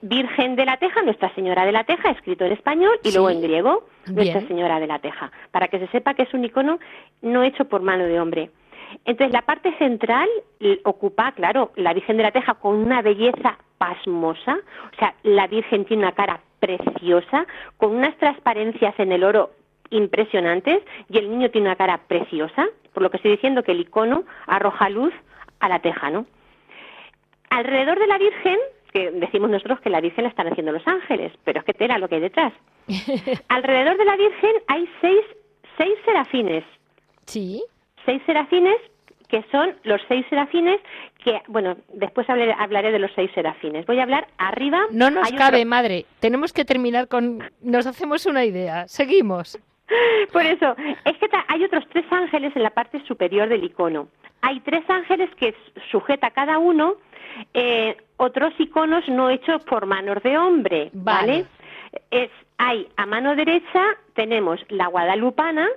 Virgen 0.00 0.56
de 0.56 0.64
la 0.64 0.78
Teja, 0.78 1.02
Nuestra 1.02 1.32
Señora 1.34 1.66
de 1.66 1.72
la 1.72 1.84
Teja, 1.84 2.10
escrito 2.10 2.46
en 2.46 2.52
español, 2.52 2.98
y 3.04 3.12
luego 3.12 3.28
en 3.28 3.42
griego, 3.42 3.84
Nuestra 4.06 4.40
Señora 4.48 4.80
de 4.80 4.86
la 4.86 4.98
Teja, 4.98 5.30
para 5.50 5.68
que 5.68 5.78
se 5.78 5.88
sepa 5.88 6.14
que 6.14 6.22
es 6.22 6.32
un 6.32 6.44
icono 6.44 6.78
no 7.20 7.42
hecho 7.42 7.66
por 7.66 7.82
mano 7.82 8.04
de 8.04 8.18
hombre. 8.18 8.50
Entonces, 9.04 9.32
la 9.32 9.42
parte 9.42 9.76
central 9.78 10.28
ocupa, 10.84 11.32
claro, 11.32 11.72
la 11.76 11.92
Virgen 11.92 12.16
de 12.16 12.22
la 12.22 12.32
Teja 12.32 12.54
con 12.54 12.76
una 12.76 13.02
belleza 13.02 13.58
pasmosa, 13.78 14.58
o 14.92 14.98
sea, 14.98 15.14
la 15.22 15.46
Virgen 15.46 15.84
tiene 15.84 16.04
una 16.04 16.12
cara 16.12 16.40
preciosa, 16.60 17.46
con 17.76 17.94
unas 17.94 18.16
transparencias 18.18 18.98
en 18.98 19.12
el 19.12 19.24
oro 19.24 19.50
impresionantes, 19.90 20.82
y 21.08 21.18
el 21.18 21.30
niño 21.30 21.50
tiene 21.50 21.68
una 21.68 21.76
cara 21.76 21.98
preciosa, 22.06 22.66
por 22.92 23.02
lo 23.02 23.10
que 23.10 23.18
estoy 23.18 23.32
diciendo 23.32 23.62
que 23.62 23.72
el 23.72 23.80
icono 23.80 24.24
arroja 24.46 24.88
luz 24.88 25.12
a 25.60 25.68
la 25.68 25.80
teja, 25.80 26.10
¿no? 26.10 26.26
Alrededor 27.50 27.98
de 27.98 28.06
la 28.06 28.18
Virgen, 28.18 28.58
que 28.92 29.10
decimos 29.10 29.50
nosotros 29.50 29.80
que 29.80 29.90
la 29.90 30.00
Virgen 30.00 30.24
la 30.24 30.30
están 30.30 30.48
haciendo 30.48 30.72
los 30.72 30.86
ángeles, 30.86 31.32
pero 31.44 31.60
es 31.60 31.64
que 31.64 31.74
tela 31.74 31.98
lo 31.98 32.08
que 32.08 32.16
hay 32.16 32.20
detrás. 32.22 32.52
Alrededor 33.48 33.96
de 33.98 34.04
la 34.04 34.16
Virgen 34.16 34.52
hay 34.68 34.88
seis, 35.00 35.24
seis 35.76 35.94
serafines. 36.04 36.64
Sí 37.26 37.62
seis 38.04 38.22
serafines 38.26 38.76
que 39.28 39.42
son 39.50 39.74
los 39.84 40.00
seis 40.06 40.24
serafines 40.28 40.80
que, 41.24 41.40
bueno, 41.48 41.76
después 41.94 42.28
hablaré, 42.28 42.92
de 42.92 42.98
los 42.98 43.10
seis 43.14 43.30
serafines. 43.34 43.86
Voy 43.86 43.98
a 43.98 44.02
hablar 44.02 44.28
arriba. 44.38 44.82
No 44.90 45.10
nos 45.10 45.32
cabe, 45.32 45.64
madre. 45.64 46.04
Tenemos 46.20 46.52
que 46.52 46.64
terminar 46.64 47.08
con. 47.08 47.42
Nos 47.62 47.86
hacemos 47.86 48.26
una 48.26 48.44
idea. 48.44 48.86
Seguimos. 48.86 49.58
Por 50.32 50.44
eso, 50.44 50.76
es 51.04 51.16
que 51.16 51.28
hay 51.48 51.64
otros 51.64 51.84
tres 51.90 52.04
ángeles 52.10 52.54
en 52.54 52.62
la 52.62 52.70
parte 52.70 53.02
superior 53.06 53.48
del 53.48 53.64
icono. 53.64 54.08
Hay 54.42 54.60
tres 54.60 54.84
ángeles 54.88 55.30
que 55.36 55.54
sujeta 55.90 56.30
cada 56.30 56.58
uno 56.58 56.96
eh, 57.52 57.96
otros 58.16 58.52
iconos 58.58 59.08
no 59.08 59.30
hechos 59.30 59.64
por 59.64 59.86
manos 59.86 60.22
de 60.22 60.38
hombre, 60.38 60.90
¿vale? 60.92 61.46
Es, 62.10 62.30
hay 62.58 62.88
a 62.96 63.06
mano 63.06 63.34
derecha 63.34 63.82
tenemos 64.14 64.60
la 64.68 64.86
guadalupana, 64.86 65.68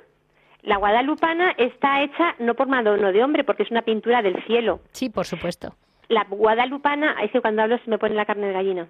la 0.68 0.76
guadalupana 0.76 1.52
está 1.58 2.04
hecha 2.04 2.36
no 2.40 2.54
por 2.54 2.68
mano 2.68 2.98
de 2.98 3.24
hombre, 3.24 3.46
porque 3.46 3.64
es 3.64 3.72
una 3.72 3.84
pintura 3.84 4.22
del 4.22 4.44
cielo. 4.44 4.82
Sí, 4.92 5.10
por 5.10 5.26
supuesto. 5.26 5.74
La 6.10 6.26
guadalupana, 6.26 7.16
es 7.24 7.32
que 7.32 7.40
cuando 7.40 7.62
hablo 7.62 7.78
se 7.78 7.90
me 7.90 7.98
pone 7.98 8.16
la 8.16 8.26
carne 8.26 8.48
de 8.48 8.54
gallina. 8.54 8.88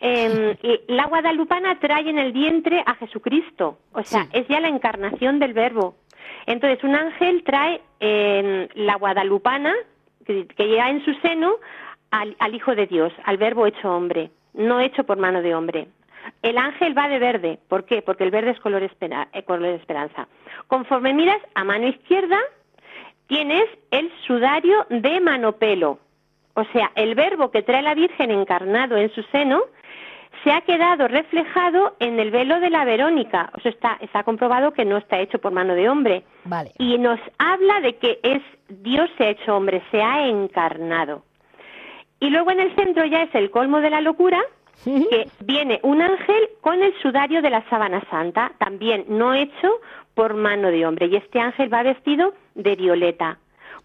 Em, 0.00 0.56
la 0.88 1.06
guadalupana 1.06 1.78
trae 1.78 2.10
en 2.10 2.18
el 2.18 2.32
vientre 2.32 2.82
a 2.84 2.96
Jesucristo, 2.96 3.78
o 3.92 4.02
sea, 4.02 4.26
es 4.32 4.48
ya 4.48 4.58
la 4.58 4.66
encarnación 4.66 5.38
del 5.38 5.52
verbo. 5.52 5.94
Entonces, 6.46 6.82
un 6.82 6.96
ángel 6.96 7.44
trae 7.44 7.80
em, 8.00 8.66
la 8.74 8.96
guadalupana, 8.96 9.72
que, 10.24 10.48
lleva 10.58 10.90
en 10.90 11.04
su 11.04 11.14
seno, 11.20 11.54
al 12.10 12.54
Hijo 12.56 12.74
de 12.74 12.88
Dios, 12.88 13.12
al 13.22 13.36
verbo 13.36 13.66
hecho 13.66 13.94
hombre, 13.94 14.32
no 14.52 14.80
hecho 14.80 15.04
por 15.04 15.16
mano 15.16 15.42
de 15.42 15.54
hombre. 15.54 15.86
El 16.42 16.58
ángel 16.58 16.96
va 16.96 17.08
de 17.08 17.18
verde. 17.18 17.58
¿Por 17.68 17.84
qué? 17.84 18.02
Porque 18.02 18.24
el 18.24 18.30
verde 18.30 18.50
es 18.50 18.60
color, 18.60 18.82
eh, 18.82 19.42
color 19.44 19.62
de 19.62 19.74
esperanza. 19.76 20.28
Conforme 20.66 21.14
miras 21.14 21.38
a 21.54 21.64
mano 21.64 21.86
izquierda, 21.86 22.38
tienes 23.26 23.64
el 23.90 24.10
sudario 24.26 24.86
de 24.90 25.20
manopelo. 25.20 25.98
O 26.54 26.64
sea, 26.72 26.90
el 26.94 27.14
verbo 27.14 27.50
que 27.50 27.62
trae 27.62 27.82
la 27.82 27.94
Virgen 27.94 28.30
encarnado 28.30 28.96
en 28.96 29.12
su 29.14 29.22
seno 29.24 29.62
se 30.42 30.52
ha 30.52 30.60
quedado 30.62 31.08
reflejado 31.08 31.96
en 31.98 32.20
el 32.20 32.30
velo 32.30 32.60
de 32.60 32.70
la 32.70 32.84
Verónica. 32.84 33.50
O 33.56 33.60
sea, 33.60 33.70
está, 33.70 33.98
está 34.00 34.22
comprobado 34.22 34.72
que 34.72 34.84
no 34.84 34.96
está 34.96 35.18
hecho 35.18 35.38
por 35.38 35.52
mano 35.52 35.74
de 35.74 35.88
hombre. 35.88 36.24
Vale. 36.44 36.72
Y 36.78 36.98
nos 36.98 37.18
habla 37.38 37.80
de 37.80 37.96
que 37.96 38.20
es 38.22 38.42
Dios 38.68 39.10
se 39.18 39.24
ha 39.24 39.30
hecho 39.30 39.56
hombre, 39.56 39.82
se 39.90 40.02
ha 40.02 40.26
encarnado. 40.28 41.24
Y 42.20 42.30
luego 42.30 42.50
en 42.50 42.60
el 42.60 42.74
centro 42.74 43.04
ya 43.04 43.22
es 43.22 43.34
el 43.34 43.50
colmo 43.50 43.80
de 43.80 43.90
la 43.90 44.00
locura, 44.00 44.40
que 44.84 45.28
viene 45.40 45.80
un 45.82 46.00
ángel 46.00 46.48
con 46.60 46.82
el 46.82 46.94
sudario 47.00 47.42
de 47.42 47.50
la 47.50 47.68
sábana 47.68 48.02
santa, 48.10 48.52
también 48.58 49.04
no 49.08 49.34
hecho 49.34 49.80
por 50.14 50.34
mano 50.34 50.68
de 50.68 50.86
hombre. 50.86 51.06
Y 51.06 51.16
este 51.16 51.40
ángel 51.40 51.72
va 51.72 51.82
vestido 51.82 52.34
de 52.54 52.76
violeta. 52.76 53.38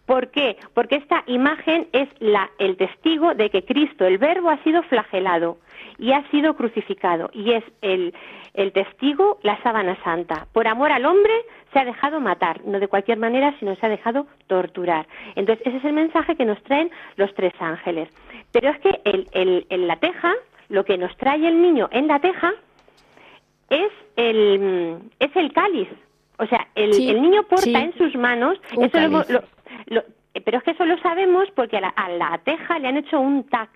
¿Por 0.05 0.29
qué? 0.31 0.57
Porque 0.73 0.95
esta 0.95 1.23
imagen 1.27 1.87
es 1.93 2.09
la, 2.19 2.49
el 2.59 2.75
testigo 2.75 3.33
de 3.33 3.49
que 3.49 3.63
Cristo, 3.63 4.05
el 4.05 4.17
Verbo, 4.17 4.49
ha 4.49 4.61
sido 4.63 4.83
flagelado 4.83 5.57
y 5.97 6.11
ha 6.11 6.29
sido 6.31 6.55
crucificado. 6.55 7.29
Y 7.33 7.53
es 7.53 7.63
el, 7.81 8.13
el 8.53 8.71
testigo, 8.73 9.39
la 9.43 9.61
sábana 9.61 9.95
santa. 10.03 10.47
Por 10.51 10.67
amor 10.67 10.91
al 10.91 11.05
hombre 11.05 11.33
se 11.71 11.79
ha 11.79 11.85
dejado 11.85 12.19
matar, 12.19 12.61
no 12.65 12.79
de 12.79 12.87
cualquier 12.87 13.19
manera, 13.19 13.55
sino 13.59 13.75
se 13.75 13.85
ha 13.85 13.89
dejado 13.89 14.27
torturar. 14.47 15.07
Entonces, 15.35 15.65
ese 15.65 15.77
es 15.77 15.85
el 15.85 15.93
mensaje 15.93 16.35
que 16.35 16.45
nos 16.45 16.61
traen 16.63 16.91
los 17.15 17.33
tres 17.35 17.53
ángeles. 17.59 18.09
Pero 18.51 18.69
es 18.69 18.79
que 18.79 19.01
el, 19.05 19.65
el, 19.69 19.87
la 19.87 19.95
teja, 19.97 20.33
lo 20.71 20.85
que 20.85 20.97
nos 20.97 21.15
trae 21.17 21.47
el 21.47 21.61
niño 21.61 21.89
en 21.91 22.07
la 22.07 22.19
teja 22.19 22.53
es 23.69 23.91
el, 24.15 24.97
es 25.19 25.35
el 25.35 25.53
cáliz. 25.53 25.89
O 26.37 26.45
sea, 26.47 26.67
el, 26.75 26.91
el 26.93 27.21
niño 27.21 27.43
porta 27.43 27.79
en 27.79 27.95
sus 27.97 28.15
manos, 28.15 28.57
eso 28.71 29.43
pero 30.45 30.57
es 30.57 30.63
que 30.63 30.71
eso 30.71 30.85
lo 30.85 30.97
sabemos 30.99 31.49
porque 31.55 31.77
a 31.77 31.81
la, 31.81 31.89
a 31.89 32.09
la 32.09 32.37
teja 32.39 32.79
le 32.79 32.87
han 32.87 32.97
hecho 32.97 33.19
un 33.19 33.43
tac 33.49 33.69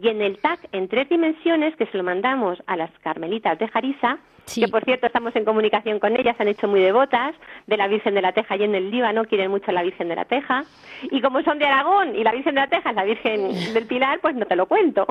y 0.00 0.08
en 0.08 0.22
el 0.22 0.38
TAC 0.38 0.60
en 0.72 0.88
tres 0.88 1.08
dimensiones, 1.08 1.76
que 1.76 1.86
se 1.86 1.98
lo 1.98 2.04
mandamos 2.04 2.62
a 2.66 2.76
las 2.76 2.90
carmelitas 3.02 3.58
de 3.58 3.68
Jarisa, 3.68 4.18
que 4.54 4.68
por 4.68 4.84
cierto 4.84 5.06
estamos 5.06 5.36
en 5.36 5.44
comunicación 5.44 6.00
con 6.00 6.16
ellas, 6.16 6.36
han 6.38 6.48
hecho 6.48 6.66
muy 6.66 6.80
devotas 6.80 7.34
de 7.66 7.76
la 7.76 7.86
Virgen 7.86 8.14
de 8.14 8.22
la 8.22 8.32
Teja 8.32 8.56
y 8.56 8.64
en 8.64 8.74
el 8.74 8.90
Líbano 8.90 9.24
quieren 9.24 9.50
mucho 9.50 9.70
a 9.70 9.74
la 9.74 9.82
Virgen 9.82 10.08
de 10.08 10.16
la 10.16 10.24
Teja. 10.24 10.64
Y 11.02 11.20
como 11.20 11.42
son 11.42 11.58
de 11.58 11.66
Aragón 11.66 12.16
y 12.16 12.24
la 12.24 12.32
Virgen 12.32 12.54
de 12.54 12.62
la 12.62 12.66
Teja 12.66 12.90
es 12.90 12.96
la 12.96 13.04
Virgen 13.04 13.52
del 13.74 13.86
Pilar, 13.86 14.20
pues 14.20 14.34
no 14.34 14.46
te 14.46 14.56
lo 14.56 14.66
cuento. 14.66 15.06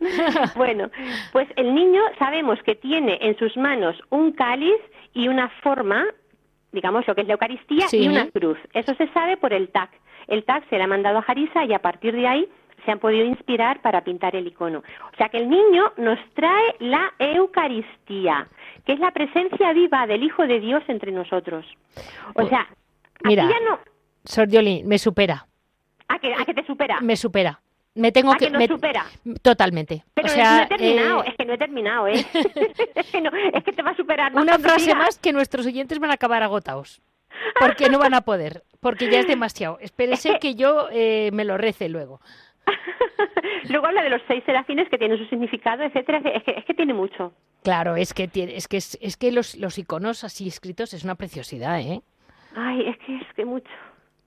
bueno, 0.56 0.90
pues 1.32 1.48
el 1.56 1.74
niño 1.74 2.02
sabemos 2.18 2.62
que 2.62 2.74
tiene 2.74 3.18
en 3.22 3.36
sus 3.38 3.56
manos 3.56 3.96
un 4.10 4.32
cáliz 4.32 4.78
y 5.12 5.28
una 5.28 5.48
forma 5.62 6.04
digamos 6.72 7.06
lo 7.06 7.14
que 7.14 7.20
es 7.20 7.28
la 7.28 7.34
Eucaristía 7.34 7.86
y 7.92 8.08
una 8.08 8.28
cruz. 8.30 8.58
Eso 8.72 8.94
se 8.96 9.06
sabe 9.12 9.36
por 9.36 9.52
el 9.52 9.68
TAC. 9.68 9.90
el 10.26 10.44
tag 10.44 10.68
se 10.68 10.76
le 10.76 10.82
ha 10.82 10.88
mandado 10.88 11.18
a 11.18 11.22
Jarisa 11.22 11.64
y 11.64 11.72
a 11.72 11.78
partir 11.78 12.14
de 12.14 12.26
ahí 12.26 12.48
se 12.84 12.90
han 12.90 12.98
podido 12.98 13.24
inspirar 13.24 13.80
para 13.82 14.02
pintar 14.04 14.34
el 14.36 14.46
icono. 14.46 14.78
O 15.12 15.16
sea 15.16 15.28
que 15.28 15.38
el 15.38 15.48
niño 15.48 15.92
nos 15.96 16.18
trae 16.34 16.74
la 16.80 17.12
Eucaristía, 17.18 18.46
que 18.84 18.92
es 18.92 18.98
la 19.00 19.10
presencia 19.12 19.72
viva 19.72 20.06
del 20.06 20.22
Hijo 20.22 20.46
de 20.46 20.60
Dios 20.60 20.82
entre 20.88 21.12
nosotros. 21.12 21.64
O 22.30 22.32
Pues, 22.34 22.48
sea, 22.48 22.66
Mira, 23.24 23.44
aquí 23.44 23.54
ya 23.54 23.60
no... 23.70 23.78
Me 24.84 24.98
supera, 24.98 25.46
¿A 26.08 26.18
que, 26.18 26.34
a 26.34 26.44
que 26.44 26.54
te 26.54 26.64
supera? 26.66 27.00
me 27.00 27.16
supera. 27.16 27.60
Me 27.94 28.10
tengo 28.10 28.32
¿A 28.32 28.36
que... 28.36 28.50
que 28.50 28.58
me- 28.58 28.66
supera? 28.66 29.04
Totalmente. 29.42 30.04
Pero 30.14 30.26
o 30.26 30.30
sea, 30.30 30.56
no 30.56 30.62
he 30.64 30.66
terminado, 30.66 31.22
eh, 31.22 31.26
es 31.28 31.36
que 31.36 31.44
no 31.44 31.52
he 31.52 31.58
terminado, 31.58 32.08
¿eh? 32.08 32.14
es, 32.94 33.10
que 33.10 33.20
no, 33.20 33.30
es 33.30 33.64
que 33.64 33.72
te 33.72 33.82
va 33.82 33.90
a 33.90 33.96
superar 33.96 34.32
más 34.32 34.42
una 34.42 34.58
frase 34.58 34.94
más 34.94 35.18
que 35.18 35.32
nuestros 35.32 35.64
oyentes 35.66 35.98
van 35.98 36.10
a 36.10 36.14
acabar 36.14 36.42
agotados. 36.42 37.00
Porque 37.58 37.88
no 37.88 37.98
van 37.98 38.14
a 38.14 38.20
poder, 38.22 38.62
porque 38.80 39.08
ya 39.10 39.20
es 39.20 39.26
demasiado. 39.26 39.78
Espérese 39.80 40.38
que 40.40 40.54
yo 40.54 40.88
eh, 40.92 41.30
me 41.32 41.44
lo 41.44 41.56
rece 41.56 41.88
luego. 41.88 42.20
Luego 43.70 43.86
habla 43.86 44.02
de 44.02 44.10
los 44.10 44.22
seis 44.28 44.42
serafines 44.44 44.88
que 44.88 44.98
tienen 44.98 45.18
su 45.18 45.24
significado, 45.26 45.82
etcétera. 45.82 46.18
Es 46.24 46.42
que, 46.44 46.50
es 46.52 46.64
que 46.64 46.74
tiene 46.74 46.94
mucho. 46.94 47.32
Claro, 47.62 47.96
es 47.96 48.12
que 48.14 48.28
tiene, 48.28 48.56
es 48.56 48.68
que 48.68 48.76
es, 48.76 48.98
es 49.00 49.16
que 49.16 49.32
los, 49.32 49.56
los 49.56 49.78
iconos 49.78 50.24
así 50.24 50.48
escritos 50.48 50.92
es 50.94 51.04
una 51.04 51.14
preciosidad, 51.14 51.80
¿eh? 51.80 52.02
Ay, 52.56 52.88
es 52.88 52.98
que 52.98 53.16
es 53.16 53.32
que 53.34 53.44
mucho. 53.44 53.70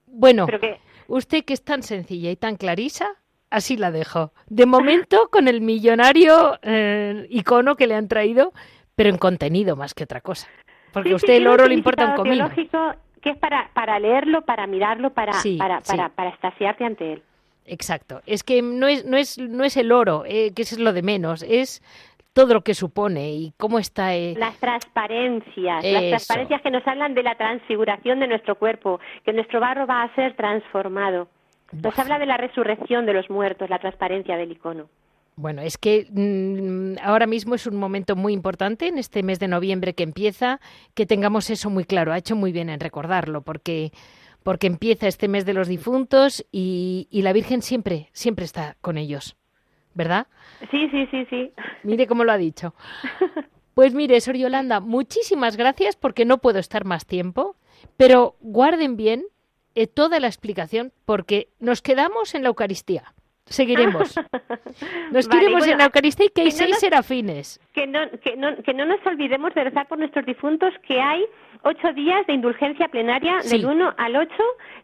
Bueno, 0.06 0.46
Pero 0.46 0.60
que 0.60 0.80
usted 1.06 1.44
que 1.44 1.54
es 1.54 1.64
tan 1.64 1.82
sencilla 1.82 2.30
y 2.30 2.36
tan 2.36 2.56
clarisa, 2.56 3.06
así 3.50 3.76
la 3.76 3.90
dejo. 3.90 4.32
De 4.48 4.66
momento 4.66 5.28
con 5.32 5.48
el 5.48 5.60
millonario 5.60 6.58
eh, 6.62 7.26
icono 7.30 7.76
que 7.76 7.86
le 7.86 7.94
han 7.94 8.08
traído, 8.08 8.52
pero 8.96 9.10
en 9.10 9.18
contenido 9.18 9.76
más 9.76 9.94
que 9.94 10.04
otra 10.04 10.20
cosa. 10.20 10.48
Porque 10.92 11.10
Sí, 11.10 11.14
a 11.14 11.18
sí, 11.18 11.24
usted 11.26 11.34
el 11.34 11.46
oro 11.46 11.66
le 11.68 11.74
importa 11.74 12.06
un 12.06 12.16
comino. 12.16 12.50
que 13.20 13.30
es 13.30 13.36
para, 13.36 13.70
para 13.74 13.98
leerlo, 13.98 14.42
para 14.42 14.66
mirarlo, 14.66 15.10
para, 15.12 15.34
Sí, 15.34 15.56
para, 15.58 15.80
sí. 15.82 15.92
para, 15.96 16.08
para 16.08 16.30
extasiarte 16.30 16.84
ante 16.84 17.12
él. 17.14 17.22
Exacto. 17.68 18.20
Es 18.26 18.42
que 18.42 18.62
no 18.62 18.86
es, 18.88 19.04
no 19.04 19.16
es, 19.16 19.38
no 19.38 19.64
es 19.64 19.76
el 19.76 19.92
oro, 19.92 20.24
eh, 20.26 20.52
que 20.54 20.62
eso 20.62 20.74
es 20.74 20.80
lo 20.80 20.92
de 20.92 21.02
menos, 21.02 21.42
es 21.42 21.82
todo 22.32 22.54
lo 22.54 22.62
que 22.62 22.74
supone 22.74 23.32
y 23.32 23.52
cómo 23.56 23.78
está. 23.78 24.14
eh, 24.14 24.34
Las 24.38 24.56
transparencias, 24.58 25.84
Eso. 25.84 25.92
las 25.94 26.08
transparencias 26.10 26.62
que 26.62 26.70
nos 26.70 26.86
hablan 26.86 27.14
de 27.14 27.22
la 27.22 27.36
transfiguración 27.36 28.20
de 28.20 28.28
nuestro 28.28 28.54
cuerpo, 28.56 29.00
que 29.24 29.32
nuestro 29.32 29.60
barro 29.60 29.86
va 29.86 30.02
a 30.02 30.14
ser 30.14 30.34
transformado. 30.36 31.28
Nos 31.72 31.98
habla 31.98 32.18
de 32.18 32.26
la 32.26 32.36
resurrección 32.38 33.04
de 33.06 33.12
los 33.12 33.28
muertos, 33.28 33.68
la 33.68 33.78
transparencia 33.78 34.36
del 34.36 34.52
icono. 34.52 34.88
Bueno, 35.36 35.62
es 35.62 35.78
que 35.78 36.06
mm, 36.10 36.98
ahora 37.06 37.26
mismo 37.26 37.54
es 37.54 37.66
un 37.66 37.76
momento 37.76 38.16
muy 38.16 38.32
importante 38.32 38.88
en 38.88 38.98
este 38.98 39.22
mes 39.22 39.38
de 39.38 39.46
noviembre 39.48 39.94
que 39.94 40.02
empieza, 40.02 40.60
que 40.94 41.06
tengamos 41.06 41.50
eso 41.50 41.70
muy 41.70 41.84
claro. 41.84 42.12
Ha 42.12 42.18
hecho 42.18 42.34
muy 42.34 42.52
bien 42.52 42.70
en 42.70 42.80
recordarlo, 42.80 43.42
porque, 43.42 43.92
porque 44.48 44.66
empieza 44.66 45.08
este 45.08 45.28
mes 45.28 45.44
de 45.44 45.52
los 45.52 45.68
difuntos 45.68 46.42
y, 46.50 47.06
y 47.10 47.20
la 47.20 47.34
Virgen 47.34 47.60
siempre, 47.60 48.08
siempre 48.12 48.46
está 48.46 48.78
con 48.80 48.96
ellos, 48.96 49.36
¿verdad? 49.92 50.26
Sí, 50.70 50.88
sí, 50.90 51.06
sí, 51.10 51.26
sí. 51.28 51.52
Mire 51.82 52.06
cómo 52.06 52.24
lo 52.24 52.32
ha 52.32 52.38
dicho. 52.38 52.74
Pues 53.74 53.92
mire, 53.94 54.18
Sor 54.22 54.36
Yolanda, 54.36 54.80
muchísimas 54.80 55.56
gracias 55.58 55.96
porque 55.96 56.24
no 56.24 56.38
puedo 56.38 56.58
estar 56.58 56.86
más 56.86 57.04
tiempo, 57.06 57.56
pero 57.98 58.36
guarden 58.40 58.96
bien 58.96 59.22
eh, 59.74 59.86
toda 59.86 60.18
la 60.18 60.26
explicación 60.28 60.92
porque 61.04 61.48
nos 61.60 61.82
quedamos 61.82 62.34
en 62.34 62.42
la 62.42 62.48
Eucaristía. 62.48 63.12
Seguiremos. 63.44 64.16
Nos 65.12 65.28
Vale, 65.28 65.40
queremos 65.40 65.60
bueno, 65.60 65.72
en 65.72 65.78
la 65.78 65.84
Eucaristía 65.84 66.26
y 66.26 66.28
que 66.30 66.40
hay 66.42 66.48
que 66.48 66.52
no 66.54 66.58
seis 66.58 66.70
nos- 66.70 66.80
serafines. 66.80 67.60
que 67.72 67.86
no, 67.86 68.00
que, 68.22 68.36
no, 68.36 68.56
que 68.64 68.74
no 68.74 68.84
nos 68.84 69.04
olvidemos 69.06 69.54
de 69.54 69.64
rezar 69.64 69.86
por 69.88 69.98
nuestros 69.98 70.26
difuntos, 70.26 70.72
que 70.86 71.00
hay 71.00 71.24
ocho 71.62 71.92
días 71.92 72.26
de 72.26 72.34
indulgencia 72.34 72.88
plenaria 72.88 73.40
Sí. 73.42 73.56
del 73.58 73.66
1 73.66 73.94
al 73.96 74.16
8. 74.16 74.30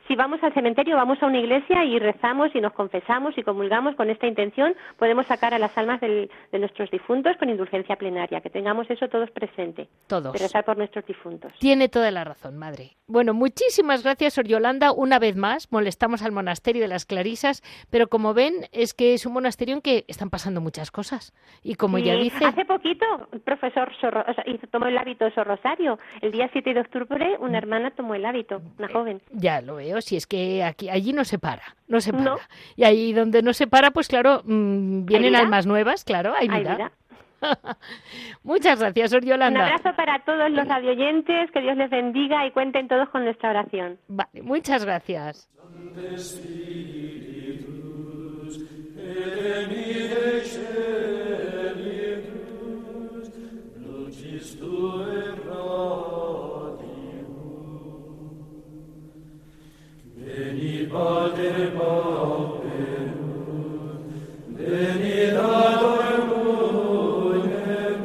Si 0.08 0.14
vamos 0.16 0.42
al 0.42 0.52
cementerio, 0.52 0.96
vamos 0.96 1.22
a 1.22 1.26
una 1.26 1.38
iglesia 1.38 1.82
y 1.84 1.98
rezamos 1.98 2.54
y 2.54 2.60
nos 2.60 2.72
confesamos 2.74 3.36
y 3.38 3.42
comulgamos 3.42 3.94
con 3.96 4.10
esta 4.10 4.26
intención, 4.26 4.74
podemos 4.98 5.26
sacar 5.26 5.54
a 5.54 5.58
las 5.58 5.76
almas 5.78 6.00
del- 6.00 6.30
de 6.52 6.58
nuestros 6.58 6.90
difuntos 6.90 7.36
con 7.38 7.48
indulgencia 7.48 7.96
plenaria. 7.96 8.40
Que 8.42 8.50
tengamos 8.50 8.90
eso 8.90 9.08
todos 9.08 9.30
presente, 9.30 9.88
Todos. 10.06 10.32
de 10.34 10.38
rezar 10.38 10.64
por 10.64 10.76
nuestros 10.76 11.06
difuntos. 11.06 11.52
Tiene 11.58 11.88
toda 11.88 12.10
la 12.10 12.24
razón, 12.24 12.58
madre. 12.58 12.90
Bueno, 13.06 13.32
muchísimas 13.34 14.02
gracias, 14.02 14.34
Sor 14.34 14.46
Yolanda. 14.46 14.92
Una 14.92 15.18
vez 15.18 15.36
más, 15.36 15.70
molestamos 15.72 16.22
al 16.22 16.32
monasterio 16.32 16.82
de 16.82 16.88
las 16.88 17.06
Clarisas, 17.06 17.62
pero 17.90 18.08
como 18.08 18.34
ven, 18.34 18.52
es 18.72 18.94
que 18.94 19.14
es 19.14 19.24
un 19.26 19.32
monasterio 19.34 19.74
en 19.74 19.80
que 19.82 20.04
están 20.08 20.30
pasando 20.30 20.60
muchas 20.60 20.90
cosas. 20.90 21.32
Y 21.62 21.74
como 21.76 21.98
ya 21.98 22.14
Sí, 22.14 22.24
dice, 22.24 22.44
Hace 22.44 22.64
poquito, 22.64 23.04
el 23.32 23.40
profesor 23.40 23.90
Sorro- 24.00 24.24
o 24.28 24.34
sea, 24.34 24.44
hizo- 24.46 24.66
tomó 24.68 24.86
el 24.86 24.96
hábito 24.98 25.30
Sor 25.30 25.46
Rosario. 25.46 25.98
El 26.20 26.32
día 26.32 26.48
7 26.52 26.63
de 26.72 26.80
octubre, 26.80 27.36
Mm. 27.38 27.42
una 27.42 27.58
hermana 27.58 27.90
tomó 27.90 28.14
el 28.14 28.24
hábito, 28.24 28.62
una 28.78 28.88
joven. 28.88 29.20
ya 29.32 29.60
lo 29.60 29.76
veo, 29.76 30.00
si 30.00 30.16
es 30.16 30.26
que 30.26 30.62
aquí, 30.64 30.88
allí 30.88 31.12
no 31.12 31.24
se 31.24 31.38
para, 31.38 31.62
no 31.88 32.00
se 32.00 32.12
para. 32.12 32.24
No. 32.24 32.36
Y 32.76 32.84
ahí 32.84 33.12
donde 33.12 33.42
no 33.42 33.52
se 33.52 33.66
para, 33.66 33.90
pues 33.90 34.08
claro, 34.08 34.42
mm, 34.44 35.04
vienen 35.04 35.30
vida? 35.32 35.40
almas 35.40 35.66
nuevas, 35.66 36.04
claro, 36.04 36.32
hay 36.34 36.48
Ay, 36.50 36.60
vida. 36.60 36.72
mira. 36.72 36.92
Muchas 38.42 38.80
gracias, 38.80 39.10
Sor 39.10 39.22
Un 39.24 39.42
abrazo 39.42 39.94
para 39.96 40.24
todos 40.24 40.50
los 40.50 40.66
radioyentes, 40.66 41.50
que 41.50 41.60
Dios 41.60 41.76
les 41.76 41.90
bendiga 41.90 42.46
y 42.46 42.52
cuenten 42.52 42.88
todos 42.88 43.08
con 43.10 43.24
nuestra 43.24 43.50
oración. 43.50 43.98
Vale, 44.08 44.40
muchas 44.42 44.84
gracias. 44.84 45.50
Veni 60.36 60.86
Pater 60.90 61.70
Pauperum, 61.76 63.10
veni 64.56 65.18
Dator 65.30 66.06
Munerum, 66.28 68.02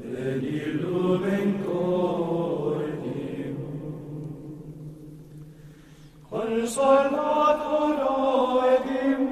veni 0.00 0.58
Lumen 0.78 1.50
Cordium. 1.64 3.58
Consolator 6.30 7.96
Oedium, 8.06 9.24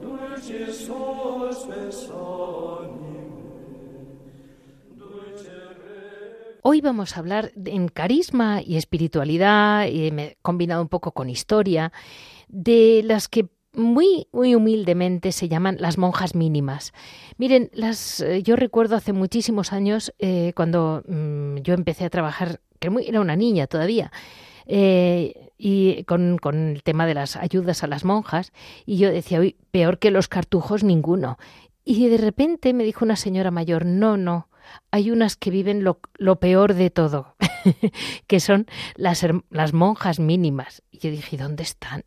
dulcis 0.00 0.80
hospes 0.88 1.98
omnium, 2.14 3.07
Hoy 6.70 6.82
vamos 6.82 7.16
a 7.16 7.20
hablar 7.20 7.52
en 7.64 7.88
carisma 7.88 8.60
y 8.60 8.76
espiritualidad, 8.76 9.86
y 9.86 10.10
me 10.10 10.36
combinado 10.42 10.82
un 10.82 10.88
poco 10.88 11.12
con 11.12 11.30
historia, 11.30 11.92
de 12.48 13.00
las 13.06 13.26
que 13.26 13.46
muy, 13.72 14.28
muy 14.32 14.54
humildemente 14.54 15.32
se 15.32 15.48
llaman 15.48 15.78
las 15.80 15.96
monjas 15.96 16.34
mínimas. 16.34 16.92
Miren, 17.38 17.70
las, 17.72 18.20
eh, 18.20 18.42
yo 18.42 18.54
recuerdo 18.54 18.96
hace 18.96 19.14
muchísimos 19.14 19.72
años, 19.72 20.12
eh, 20.18 20.52
cuando 20.54 21.04
mm, 21.08 21.56
yo 21.62 21.72
empecé 21.72 22.04
a 22.04 22.10
trabajar, 22.10 22.60
que 22.80 22.90
muy- 22.90 23.06
era 23.08 23.22
una 23.22 23.34
niña 23.34 23.66
todavía, 23.66 24.12
eh, 24.66 25.52
y 25.56 26.04
con, 26.04 26.36
con 26.36 26.68
el 26.68 26.82
tema 26.82 27.06
de 27.06 27.14
las 27.14 27.36
ayudas 27.36 27.82
a 27.82 27.86
las 27.86 28.04
monjas, 28.04 28.52
y 28.84 28.98
yo 28.98 29.10
decía, 29.10 29.40
uy, 29.40 29.56
peor 29.70 29.98
que 29.98 30.10
los 30.10 30.28
cartujos 30.28 30.84
ninguno. 30.84 31.38
Y 31.82 32.08
de 32.08 32.18
repente 32.18 32.74
me 32.74 32.84
dijo 32.84 33.06
una 33.06 33.16
señora 33.16 33.50
mayor, 33.50 33.86
no, 33.86 34.18
no, 34.18 34.47
hay 34.90 35.10
unas 35.10 35.36
que 35.36 35.50
viven 35.50 35.84
lo, 35.84 36.00
peor 36.40 36.74
de 36.74 36.90
todo, 36.90 37.34
que 38.26 38.40
son 38.40 38.66
las, 38.96 39.26
las 39.50 39.72
monjas 39.72 40.18
mínimas. 40.18 40.82
Y 40.90 40.98
yo 40.98 41.10
dije, 41.10 41.36
¿dónde 41.36 41.62
están? 41.62 42.04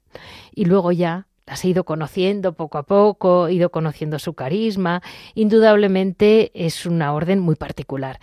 Y 0.54 0.65
luego 0.65 0.91
ya 0.91 1.28
las 1.45 1.63
he 1.65 1.69
ido 1.69 1.84
conociendo 1.84 2.54
poco 2.54 2.78
a 2.78 2.84
poco, 2.84 3.47
he 3.47 3.54
ido 3.54 3.71
conociendo 3.71 4.19
su 4.19 4.34
carisma. 4.34 5.02
Indudablemente 5.36 6.52
es 6.54 6.86
una 6.86 7.13
orden 7.13 7.39
muy 7.39 7.56
particular. 7.56 8.19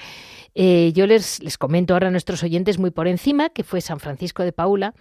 Eh, 0.55 0.93
yo 0.95 1.07
les, 1.07 1.43
les 1.43 1.59
comento 1.59 1.95
ahora 1.95 2.09
a 2.09 2.11
nuestros 2.11 2.43
oyentes 2.43 2.79
muy 2.79 2.91
por 2.91 3.07
encima 3.07 3.51
que 3.51 3.65
fue 3.65 3.81
San 3.81 4.01
Francisco 4.01 4.43
de 4.43 4.53
Paula 4.53 4.95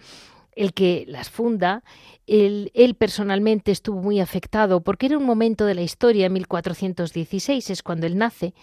el 0.58 0.74
que 0.74 1.04
las 1.06 1.30
funda, 1.30 1.84
él, 2.26 2.72
él, 2.74 2.96
personalmente 2.96 3.70
estuvo 3.70 4.02
muy 4.02 4.18
afectado 4.18 4.82
porque 4.82 5.06
era 5.06 5.16
un 5.16 5.24
momento 5.24 5.64
de 5.64 5.76
la 5.76 5.82
historia, 5.82 6.28
1416 6.28 7.70
es 7.70 7.82
cuando 7.84 8.08
él 8.08 8.18
nace, 8.18 8.54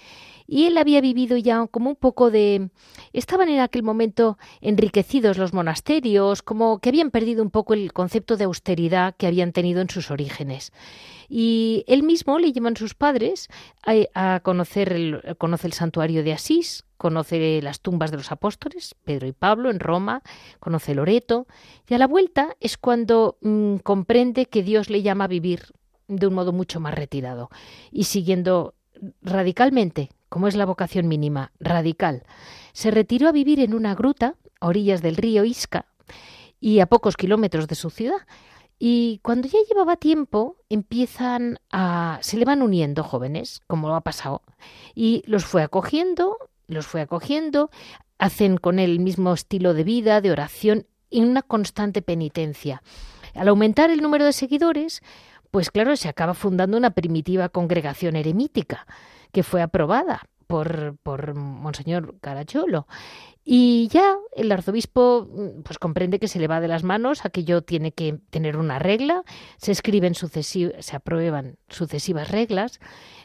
y 0.47 0.65
él 0.65 0.77
había 0.77 1.01
vivido 1.01 1.37
ya 1.37 1.65
como 1.67 1.89
un 1.89 1.95
poco 1.95 2.31
de... 2.31 2.69
Estaban 3.13 3.49
en 3.49 3.59
aquel 3.59 3.83
momento 3.83 4.37
enriquecidos 4.61 5.37
los 5.37 5.53
monasterios, 5.53 6.41
como 6.41 6.79
que 6.79 6.89
habían 6.89 7.11
perdido 7.11 7.43
un 7.43 7.49
poco 7.49 7.73
el 7.73 7.93
concepto 7.93 8.37
de 8.37 8.45
austeridad 8.45 9.15
que 9.15 9.27
habían 9.27 9.51
tenido 9.51 9.81
en 9.81 9.89
sus 9.89 10.11
orígenes. 10.11 10.71
Y 11.27 11.83
él 11.87 12.03
mismo 12.03 12.37
le 12.37 12.51
llevan 12.51 12.77
sus 12.77 12.93
padres 12.93 13.49
a, 14.13 14.39
conocer 14.41 14.93
el, 14.93 15.35
conoce 15.37 15.67
el 15.67 15.73
santuario 15.73 16.23
de 16.23 16.33
Asís, 16.33 16.85
conoce 16.97 17.61
las 17.61 17.81
tumbas 17.81 18.11
de 18.11 18.17
los 18.17 18.31
apóstoles, 18.31 18.95
Pedro 19.03 19.27
y 19.27 19.31
Pablo 19.31 19.71
en 19.71 19.79
Roma, 19.79 20.21
conoce 20.59 20.93
Loreto, 20.93 21.47
y 21.89 21.95
a 21.95 21.97
la 21.97 22.07
vuelta 22.07 22.55
es 22.59 22.77
cuando 22.77 23.37
mmm, 23.41 23.77
comprende 23.77 24.45
que 24.45 24.63
Dios 24.63 24.89
le 24.89 25.01
llama 25.01 25.25
a 25.25 25.29
vivir 25.29 25.73
de 26.07 26.27
un 26.27 26.35
modo 26.35 26.51
mucho 26.51 26.79
más 26.79 26.93
retirado 26.93 27.49
y 27.91 28.03
siguiendo 28.03 28.75
radicalmente, 29.21 30.09
como 30.35 30.49
es 30.49 30.57
la 30.57 30.65
vocación 30.65 31.07
mínima, 31.07 31.53
radical. 31.61 32.23
Se 32.73 32.91
retiró 32.91 33.29
a 33.29 33.31
vivir 33.31 33.61
en 33.61 33.73
una 33.73 33.95
gruta 33.95 34.35
a 34.59 34.67
orillas 34.67 35.01
del 35.01 35.15
río 35.15 35.45
Isca 35.45 35.85
y 36.59 36.81
a 36.81 36.87
pocos 36.87 37.15
kilómetros 37.15 37.69
de 37.69 37.75
su 37.75 37.89
ciudad. 37.89 38.17
Y 38.77 39.21
cuando 39.23 39.47
ya 39.47 39.59
llevaba 39.65 39.95
tiempo, 39.95 40.57
empiezan 40.67 41.59
a. 41.71 42.19
se 42.21 42.35
le 42.35 42.43
van 42.43 42.61
uniendo 42.61 43.01
jóvenes, 43.01 43.61
como 43.65 43.87
lo 43.87 43.95
ha 43.95 44.01
pasado. 44.01 44.41
Y 44.93 45.23
los 45.25 45.45
fue 45.45 45.63
acogiendo, 45.63 46.35
los 46.67 46.85
fue 46.85 46.99
acogiendo, 46.99 47.69
hacen 48.17 48.57
con 48.57 48.79
él 48.79 48.91
el 48.91 48.99
mismo 48.99 49.33
estilo 49.33 49.73
de 49.73 49.85
vida, 49.85 50.19
de 50.19 50.31
oración 50.31 50.85
y 51.09 51.21
una 51.21 51.43
constante 51.43 52.01
penitencia. 52.01 52.83
Al 53.35 53.47
aumentar 53.47 53.89
el 53.89 54.01
número 54.01 54.25
de 54.25 54.33
seguidores, 54.33 55.01
pues 55.49 55.71
claro, 55.71 55.95
se 55.95 56.09
acaba 56.09 56.33
fundando 56.33 56.75
una 56.75 56.91
primitiva 56.91 57.47
congregación 57.47 58.17
eremítica 58.17 58.85
que 59.31 59.43
fue 59.43 59.61
aprobada 59.61 60.21
por, 60.47 60.97
por 61.03 61.35
Monseñor 61.35 62.15
Caracholo. 62.19 62.87
Y 63.47 63.89
ya 63.89 64.17
el 64.35 64.51
arzobispo 64.51 65.29
pues 65.63 65.77
comprende 65.77 66.17
que 66.17 66.27
se 66.27 66.39
le 66.39 66.47
va 66.47 66.59
de 66.59 66.67
las 66.67 66.83
manos, 66.83 67.25
aquello 67.25 67.61
tiene 67.61 67.91
que 67.91 68.17
tener 68.31 68.57
una 68.57 68.79
regla, 68.79 69.23
se 69.57 69.71
escriben 69.71 70.15
se 70.15 70.95
aprueban 70.95 71.57
sucesivas 71.69 72.31
reglas, 72.31 72.79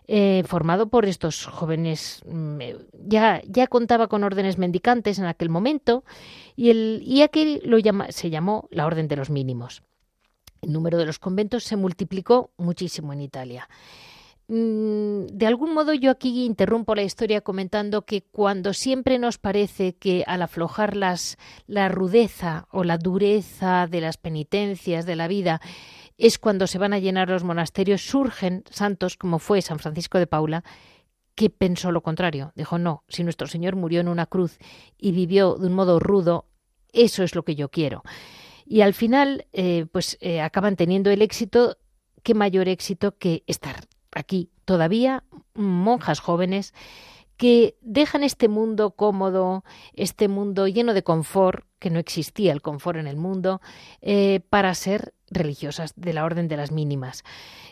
eh, 0.07 0.43
formado 0.47 0.91
por 0.91 1.07
estos 1.07 1.47
jóvenes, 1.47 2.21
mm, 2.27 2.59
ya, 3.07 3.41
ya 3.47 3.67
contaba 3.67 4.09
con 4.09 4.23
órdenes 4.23 4.59
mendicantes 4.59 5.19
en 5.19 5.25
aquel 5.25 5.49
momento, 5.49 6.05
y, 6.55 6.69
el, 6.69 7.03
y 7.03 7.23
aquel 7.23 7.63
lo 7.65 7.79
llama, 7.79 8.13
se 8.13 8.29
llamó 8.29 8.69
la 8.71 8.85
Orden 8.85 9.09
de 9.09 9.17
los 9.17 9.31
Mínimos. 9.31 9.83
El 10.61 10.75
número 10.75 10.99
de 10.99 11.07
los 11.07 11.19
conventos 11.19 11.65
se 11.65 11.77
multiplicó 11.77 12.51
muchísimo 12.59 13.15
en 13.15 13.23
Italia. 13.23 13.71
Mm, 14.53 15.27
de 15.27 15.47
algún 15.47 15.73
modo 15.75 15.95
yo 15.95 16.11
aquí 16.11 16.45
interrumpo 16.45 16.97
la 16.97 17.05
historia 17.05 17.41
comentando 17.41 18.03
que 18.03 18.23
cuando 18.23 18.73
siempre 18.73 19.17
nos 19.21 19.39
parece 19.39 19.95
que 19.95 20.25
al 20.27 20.43
aflojar 20.43 20.97
las, 20.97 21.39
la 21.69 21.89
rudeza 21.89 22.67
o 22.73 22.83
la 22.83 22.99
dureza 22.99 23.87
de 23.87 24.01
las 24.01 24.17
penitencias 24.17 25.07
de 25.07 25.15
la 25.15 25.29
vida 25.29 25.61
es 26.19 26.41
cuando 26.41 26.67
se 26.67 26.79
van 26.79 26.93
a 26.93 26.99
llenar 26.99 27.29
los 27.29 27.45
monasterios, 27.45 28.03
surgen 28.03 28.65
santos 28.69 29.17
como 29.17 29.39
fue 29.39 29.63
San 29.63 29.79
Francisco 29.79 30.19
de 30.19 30.27
Paula, 30.27 30.65
que 31.37 31.49
pensó 31.49 31.93
lo 31.93 32.03
contrario. 32.03 32.53
Dijo, 32.57 32.77
no, 32.77 33.05
si 33.07 33.23
nuestro 33.23 33.47
Señor 33.47 33.77
murió 33.77 34.01
en 34.01 34.09
una 34.09 34.27
cruz 34.27 34.59
y 34.99 35.13
vivió 35.13 35.55
de 35.59 35.69
un 35.69 35.75
modo 35.75 36.01
rudo, 36.01 36.47
eso 36.93 37.23
es 37.23 37.37
lo 37.37 37.45
que 37.45 37.55
yo 37.55 37.69
quiero. 37.69 38.03
Y 38.67 38.81
al 38.81 38.95
final, 38.95 39.47
eh, 39.53 39.87
pues 39.93 40.19
eh, 40.21 40.41
acaban 40.41 40.75
teniendo 40.75 41.09
el 41.13 41.23
éxito, 41.23 41.79
qué 42.25 42.35
mayor 42.35 42.67
éxito 42.69 43.17
que 43.17 43.45
estar 43.47 43.87
aquí 44.13 44.51
todavía 44.65 45.25
monjas 45.55 46.21
jóvenes 46.21 46.75
que 47.41 47.79
dejan 47.81 48.23
este 48.23 48.49
mundo 48.49 48.91
cómodo, 48.91 49.65
este 49.95 50.29
mundo 50.29 50.69
lleno 50.69 50.93
de 50.93 51.03
confort, 51.03 51.65
que 51.79 51.89
no 51.89 51.99
existía 51.99 52.53
el 52.53 52.61
confort 52.61 52.99
en 52.99 53.07
el 53.07 53.17
mundo, 53.17 53.63
eh, 54.03 54.41
para 54.51 54.75
ser 54.75 55.15
religiosas 55.31 55.95
de 55.97 56.13
la 56.13 56.27
Orden 56.27 56.49
de 56.49 56.59
las 56.59 56.71
Mínimas. 56.71 57.25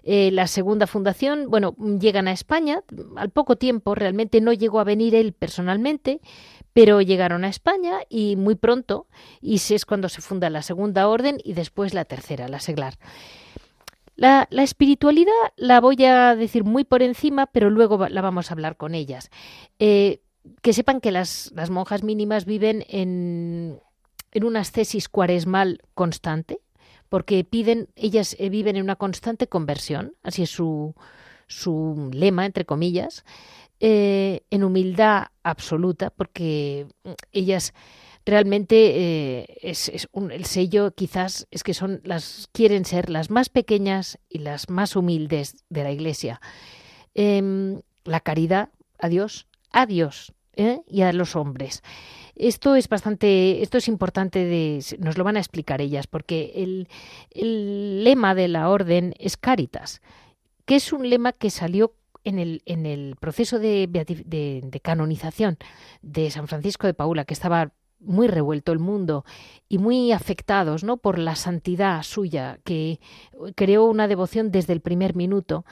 Eh, 0.04 0.30
la 0.32 0.46
segunda 0.46 0.86
fundación, 0.86 1.50
bueno, 1.50 1.76
llegan 2.00 2.28
a 2.28 2.32
España, 2.32 2.82
al 3.16 3.28
poco 3.28 3.56
tiempo 3.56 3.94
realmente 3.94 4.40
no 4.40 4.54
llegó 4.54 4.80
a 4.80 4.84
venir 4.84 5.14
él 5.14 5.34
personalmente, 5.34 6.22
pero 6.72 7.02
llegaron 7.02 7.44
a 7.44 7.48
España 7.48 7.98
y 8.08 8.36
muy 8.36 8.54
pronto, 8.54 9.06
y 9.42 9.56
es 9.56 9.84
cuando 9.84 10.08
se 10.08 10.22
funda 10.22 10.48
la 10.48 10.62
segunda 10.62 11.08
orden 11.08 11.38
y 11.44 11.52
después 11.52 11.92
la 11.92 12.06
tercera, 12.06 12.48
la 12.48 12.60
seglar. 12.60 12.94
La, 14.18 14.48
espiritualidad 14.50 15.30
la 15.56 15.80
voy 15.80 16.04
a 16.04 16.34
decir 16.34 16.64
muy 16.64 16.82
por 16.82 17.02
encima, 17.02 17.46
pero 17.46 17.70
luego 17.70 18.08
la 18.08 18.20
vamos 18.20 18.50
a 18.50 18.54
hablar 18.54 18.76
con 18.76 18.96
ellas. 18.96 19.30
Eh, 19.78 20.22
que 20.60 20.72
sepan 20.72 21.00
que 21.00 21.12
las, 21.12 21.52
monjas 21.70 22.02
mínimas 22.02 22.44
viven 22.44 22.84
en, 22.88 23.78
en 24.32 24.44
una 24.44 24.60
ascesis 24.60 25.08
cuaresmal 25.08 25.82
constante, 25.94 26.58
porque 27.08 27.44
piden, 27.44 27.90
ellas 27.94 28.34
eh, 28.40 28.48
viven 28.48 28.74
en 28.74 28.82
una 28.82 28.96
constante 28.96 29.46
conversión, 29.46 30.14
así 30.24 30.42
es 30.42 30.50
su, 30.50 30.96
su 31.46 32.10
lema, 32.12 32.44
entre 32.44 32.64
comillas, 32.64 33.24
eh, 33.78 34.42
en 34.50 34.64
humildad 34.64 35.28
absoluta, 35.44 36.10
porque 36.10 36.88
ellas 37.30 37.72
realmente 38.28 39.40
eh, 39.40 39.58
es, 39.62 39.90
el 40.12 40.44
sello 40.44 40.92
quizás 40.92 41.46
es 41.50 41.62
que 41.62 41.74
son 41.74 42.00
las 42.04 42.48
quieren 42.52 42.84
ser 42.84 43.08
las 43.08 43.30
más 43.30 43.48
pequeñas 43.48 44.18
y 44.28 44.38
las 44.38 44.68
más 44.68 44.96
humildes 44.96 45.64
de 45.70 45.82
la 45.82 45.90
Iglesia. 45.90 46.40
Em, 47.14 47.80
la 48.04 48.20
caridad 48.20 48.68
a 48.98 49.08
Dios, 49.08 49.46
a 49.72 49.86
Dios 49.86 50.34
¿eh? 50.56 50.82
y 50.86 51.02
a 51.02 51.12
los 51.12 51.36
hombres. 51.36 51.82
Esto 52.36 52.76
es 52.76 52.88
bastante, 52.88 53.62
esto 53.62 53.78
es 53.78 53.88
importante 53.88 54.44
de, 54.44 54.84
nos 54.98 55.18
lo 55.18 55.24
van 55.24 55.36
a 55.36 55.40
explicar 55.40 55.80
ellas, 55.80 56.06
porque 56.06 56.52
el, 56.56 56.88
el 57.30 58.04
lema 58.04 58.34
de 58.34 58.48
la 58.48 58.68
orden 58.68 59.14
es 59.18 59.36
Caritas, 59.36 60.02
que 60.64 60.76
es 60.76 60.92
un 60.92 61.08
lema 61.08 61.32
que 61.32 61.50
salió 61.50 61.94
en 62.24 62.38
el, 62.38 62.62
en 62.66 62.86
el 62.86 63.16
proceso 63.18 63.58
de, 63.58 63.88
de, 63.88 64.80
canonización 64.80 65.56
de 66.02 66.30
San 66.30 66.46
Francisco 66.46 66.86
de 66.86 66.94
Paula, 66.94 67.24
que 67.24 67.34
estaba 67.34 67.72
muy 68.00 68.28
revuelto 68.28 68.72
el 68.72 68.78
mundo 68.78 69.24
y 69.68 69.78
muy 69.78 70.12
afectados 70.12 70.84
¿no? 70.84 70.96
por 70.96 71.18
la 71.18 71.36
santidad 71.36 72.02
suya, 72.02 72.58
que 72.64 73.00
creó 73.54 73.86
una 73.86 74.08
devoción 74.08 74.50
desde 74.50 74.72
el 74.72 74.80
primer 74.80 75.14
minuto. 75.14 75.64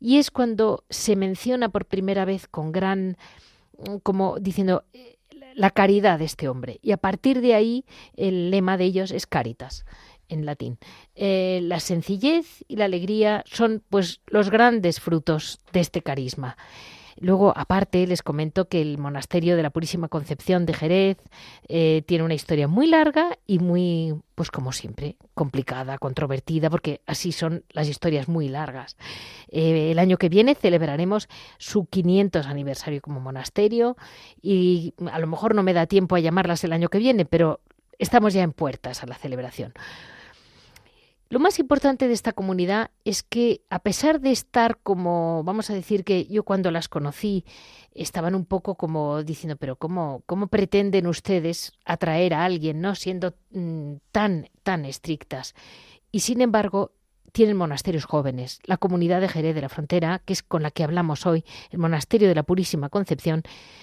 Y 0.00 0.18
es 0.18 0.30
cuando 0.30 0.84
se 0.90 1.16
menciona 1.16 1.68
por 1.68 1.86
primera 1.86 2.24
vez 2.24 2.46
con 2.46 2.72
gran, 2.72 3.16
como 4.02 4.38
diciendo, 4.38 4.84
la 5.54 5.70
caridad 5.70 6.18
de 6.18 6.24
este 6.26 6.48
hombre. 6.48 6.78
Y 6.82 6.92
a 6.92 6.96
partir 6.96 7.40
de 7.40 7.54
ahí 7.54 7.84
el 8.16 8.50
lema 8.50 8.76
de 8.76 8.84
ellos 8.84 9.10
es 9.10 9.26
caritas 9.26 9.84
en 10.28 10.46
latín. 10.46 10.78
Eh, 11.14 11.60
la 11.62 11.80
sencillez 11.80 12.64
y 12.68 12.76
la 12.76 12.86
alegría 12.86 13.44
son 13.46 13.82
pues 13.88 14.20
los 14.26 14.50
grandes 14.50 15.00
frutos 15.00 15.60
de 15.72 15.80
este 15.80 16.02
carisma. 16.02 16.56
Luego, 17.18 17.52
aparte, 17.56 18.06
les 18.06 18.22
comento 18.22 18.68
que 18.68 18.82
el 18.82 18.98
monasterio 18.98 19.56
de 19.56 19.62
la 19.62 19.70
Purísima 19.70 20.08
Concepción 20.08 20.66
de 20.66 20.74
Jerez 20.74 21.18
eh, 21.68 22.02
tiene 22.06 22.24
una 22.24 22.34
historia 22.34 22.68
muy 22.68 22.86
larga 22.86 23.38
y 23.46 23.58
muy, 23.58 24.14
pues 24.34 24.50
como 24.50 24.72
siempre, 24.72 25.16
complicada, 25.34 25.98
controvertida, 25.98 26.70
porque 26.70 27.00
así 27.06 27.32
son 27.32 27.64
las 27.70 27.88
historias 27.88 28.28
muy 28.28 28.48
largas. 28.48 28.96
Eh, 29.48 29.90
el 29.90 29.98
año 29.98 30.18
que 30.18 30.28
viene 30.28 30.54
celebraremos 30.54 31.28
su 31.58 31.86
500 31.86 32.46
aniversario 32.46 33.00
como 33.00 33.20
monasterio 33.20 33.96
y 34.42 34.94
a 35.10 35.18
lo 35.18 35.26
mejor 35.26 35.54
no 35.54 35.62
me 35.62 35.72
da 35.72 35.86
tiempo 35.86 36.16
a 36.16 36.20
llamarlas 36.20 36.64
el 36.64 36.72
año 36.72 36.88
que 36.88 36.98
viene, 36.98 37.24
pero 37.24 37.60
estamos 37.98 38.34
ya 38.34 38.42
en 38.42 38.52
puertas 38.52 39.02
a 39.02 39.06
la 39.06 39.14
celebración. 39.14 39.72
Lo 41.34 41.40
más 41.40 41.58
importante 41.58 42.06
de 42.06 42.14
esta 42.14 42.32
comunidad 42.32 42.92
es 43.04 43.24
que 43.24 43.62
a 43.68 43.80
pesar 43.80 44.20
de 44.20 44.30
estar 44.30 44.78
como, 44.84 45.42
vamos 45.42 45.68
a 45.68 45.74
decir 45.74 46.04
que 46.04 46.26
yo 46.26 46.44
cuando 46.44 46.70
las 46.70 46.88
conocí 46.88 47.44
estaban 47.92 48.36
un 48.36 48.44
poco 48.44 48.76
como 48.76 49.24
diciendo, 49.24 49.56
pero 49.56 49.74
¿cómo, 49.74 50.22
cómo 50.26 50.46
pretenden 50.46 51.08
ustedes 51.08 51.72
atraer 51.84 52.34
a 52.34 52.44
alguien, 52.44 52.80
no 52.80 52.94
siendo 52.94 53.34
mm, 53.50 53.94
tan, 54.12 54.48
tan 54.62 54.84
estrictas? 54.84 55.56
Y 56.12 56.20
sin 56.20 56.40
embargo, 56.40 56.92
tienen 57.32 57.56
monasterios 57.56 58.04
jóvenes. 58.04 58.60
La 58.62 58.76
comunidad 58.76 59.20
de 59.20 59.28
Jerez 59.28 59.56
de 59.56 59.62
la 59.62 59.68
Frontera, 59.68 60.22
que 60.24 60.34
es 60.34 60.44
con 60.44 60.62
la 60.62 60.70
que 60.70 60.84
hablamos 60.84 61.26
hoy, 61.26 61.44
el 61.70 61.80
monasterio 61.80 62.28
de 62.28 62.36
la 62.36 62.44
Purísima 62.44 62.90
Concepción, 62.90 63.42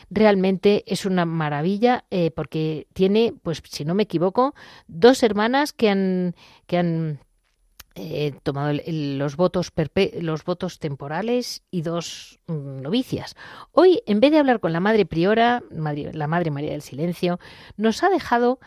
realmente 0.10 0.86
es 0.88 1.06
una 1.06 1.26
maravilla 1.26 2.06
eh, 2.12 2.32
porque 2.32 2.88
tiene, 2.94 3.34
pues 3.44 3.62
si 3.70 3.84
no 3.84 3.94
me 3.94 4.04
equivoco, 4.04 4.56
dos 4.88 5.22
hermanas 5.22 5.74
que 5.74 5.90
han, 5.90 6.34
que 6.66 6.78
han 6.78 7.20
eh, 7.96 8.34
tomado 8.44 8.78
los, 8.88 9.36
votos 9.36 9.72
los 10.20 10.44
votos 10.46 10.80
temporales 10.80 11.64
y 11.72 11.82
dos 11.82 12.40
mm, 12.48 12.82
novicias. 12.82 13.36
Hoy, 13.72 14.02
en 14.06 14.20
vez 14.20 14.32
de 14.32 14.40
hablar 14.40 14.60
con 14.60 14.74
la 14.74 14.80
Madre 14.80 15.06
Priora, 15.06 15.64
la 15.72 16.28
Madre 16.28 16.52
María 16.52 16.72
del 16.72 16.82
Silencio, 16.82 17.40
nos 17.78 18.04
ha 18.04 18.10
dejado 18.10 18.60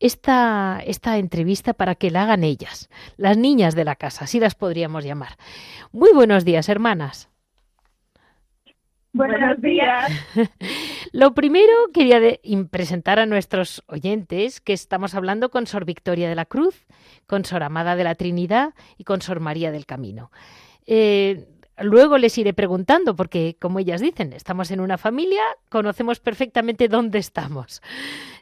esta, 0.00 0.82
esta 0.84 1.18
entrevista 1.18 1.74
para 1.74 1.94
que 1.94 2.10
la 2.10 2.24
hagan 2.24 2.42
ellas, 2.42 2.90
las 3.16 3.38
niñas 3.38 3.74
de 3.74 3.84
la 3.84 3.94
casa, 3.94 4.24
así 4.24 4.40
las 4.40 4.56
podríamos 4.56 5.04
llamar. 5.04 5.36
Muy 5.92 6.12
buenos 6.12 6.44
días, 6.44 6.68
hermanas. 6.68 7.31
Buenos 9.14 9.60
días. 9.60 10.10
Lo 11.12 11.34
primero 11.34 11.72
quería 11.92 12.18
presentar 12.70 13.18
a 13.18 13.26
nuestros 13.26 13.84
oyentes 13.86 14.62
que 14.62 14.72
estamos 14.72 15.14
hablando 15.14 15.50
con 15.50 15.66
Sor 15.66 15.84
Victoria 15.84 16.30
de 16.30 16.34
la 16.34 16.46
Cruz, 16.46 16.86
con 17.26 17.44
Sor 17.44 17.62
Amada 17.62 17.94
de 17.94 18.04
la 18.04 18.14
Trinidad 18.14 18.72
y 18.96 19.04
con 19.04 19.20
Sor 19.20 19.40
María 19.40 19.70
del 19.70 19.84
Camino. 19.84 20.30
Eh, 20.86 21.46
luego 21.76 22.16
les 22.16 22.38
iré 22.38 22.54
preguntando, 22.54 23.14
porque 23.14 23.58
como 23.60 23.80
ellas 23.80 24.00
dicen, 24.00 24.32
estamos 24.32 24.70
en 24.70 24.80
una 24.80 24.96
familia, 24.96 25.42
conocemos 25.68 26.18
perfectamente 26.18 26.88
dónde 26.88 27.18
estamos. 27.18 27.82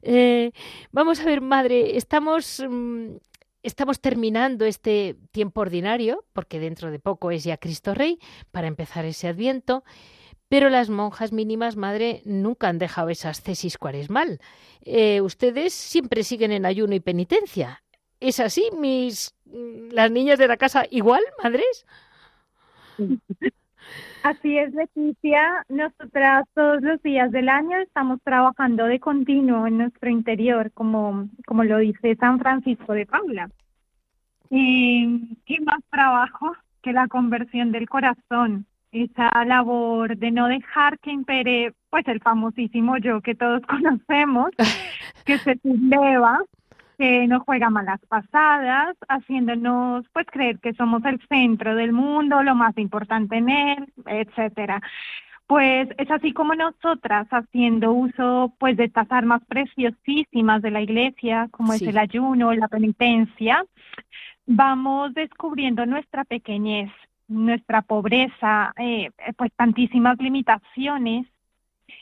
Eh, 0.02 0.52
vamos 0.92 1.18
a 1.18 1.24
ver, 1.24 1.40
madre, 1.40 1.96
estamos, 1.96 2.64
mm, 2.64 3.16
estamos 3.64 4.00
terminando 4.00 4.64
este 4.66 5.16
tiempo 5.32 5.62
ordinario, 5.62 6.24
porque 6.32 6.60
dentro 6.60 6.92
de 6.92 7.00
poco 7.00 7.32
es 7.32 7.42
ya 7.42 7.56
Cristo 7.56 7.92
Rey, 7.92 8.20
para 8.52 8.68
empezar 8.68 9.04
ese 9.04 9.26
adviento. 9.26 9.82
Pero 10.50 10.68
las 10.68 10.90
monjas 10.90 11.32
mínimas, 11.32 11.76
madre, 11.76 12.22
nunca 12.24 12.68
han 12.68 12.80
dejado 12.80 13.08
esas 13.08 13.44
tesis 13.44 13.78
cuaresmal. 13.78 14.40
Eh, 14.82 15.20
ustedes 15.20 15.72
siempre 15.72 16.24
siguen 16.24 16.50
en 16.50 16.66
ayuno 16.66 16.92
y 16.96 16.98
penitencia. 17.00 17.84
¿Es 18.18 18.40
así, 18.40 18.68
mis 18.76 19.32
las 19.92 20.10
niñas 20.10 20.40
de 20.40 20.48
la 20.48 20.56
casa 20.56 20.86
igual, 20.90 21.22
madres? 21.40 21.86
Así 24.24 24.58
es, 24.58 24.74
Leticia. 24.74 25.64
Nosotras 25.68 26.46
todos 26.52 26.82
los 26.82 27.00
días 27.02 27.30
del 27.30 27.48
año 27.48 27.78
estamos 27.78 28.20
trabajando 28.22 28.86
de 28.86 28.98
continuo 28.98 29.68
en 29.68 29.78
nuestro 29.78 30.10
interior, 30.10 30.72
como, 30.72 31.28
como 31.46 31.62
lo 31.62 31.78
dice 31.78 32.16
San 32.16 32.40
Francisco 32.40 32.92
de 32.92 33.06
Paula. 33.06 33.50
¿Y 34.50 35.36
qué 35.46 35.60
más 35.60 35.80
trabajo 35.90 36.56
que 36.82 36.92
la 36.92 37.06
conversión 37.06 37.70
del 37.70 37.88
corazón? 37.88 38.66
Esa 38.92 39.44
labor 39.44 40.16
de 40.16 40.30
no 40.30 40.48
dejar 40.48 40.98
que 40.98 41.12
impere, 41.12 41.72
pues, 41.90 42.06
el 42.08 42.20
famosísimo 42.20 42.96
yo 42.98 43.20
que 43.20 43.34
todos 43.34 43.62
conocemos, 43.66 44.50
que 45.24 45.38
se 45.38 45.58
subleva 45.62 46.40
que 47.00 47.26
nos 47.26 47.42
juega 47.44 47.70
malas 47.70 47.98
pasadas, 48.08 48.94
haciéndonos 49.08 50.04
pues 50.12 50.26
creer 50.30 50.58
que 50.58 50.74
somos 50.74 51.02
el 51.06 51.18
centro 51.30 51.74
del 51.74 51.94
mundo, 51.94 52.42
lo 52.42 52.54
más 52.54 52.76
importante 52.76 53.38
en 53.38 53.48
él, 53.48 53.92
etcétera. 54.04 54.82
Pues 55.46 55.88
es 55.96 56.10
así 56.10 56.34
como 56.34 56.54
nosotras 56.54 57.26
haciendo 57.30 57.94
uso 57.94 58.52
pues 58.58 58.76
de 58.76 58.84
estas 58.84 59.10
armas 59.10 59.40
preciosísimas 59.48 60.60
de 60.60 60.72
la 60.72 60.82
iglesia, 60.82 61.48
como 61.50 61.72
es 61.72 61.80
el 61.80 61.96
ayuno, 61.96 62.52
la 62.52 62.68
penitencia, 62.68 63.64
vamos 64.44 65.14
descubriendo 65.14 65.86
nuestra 65.86 66.24
pequeñez, 66.24 66.90
nuestra 67.30 67.82
pobreza, 67.82 68.72
eh, 68.76 69.10
pues 69.36 69.50
tantísimas 69.56 70.18
limitaciones 70.18 71.26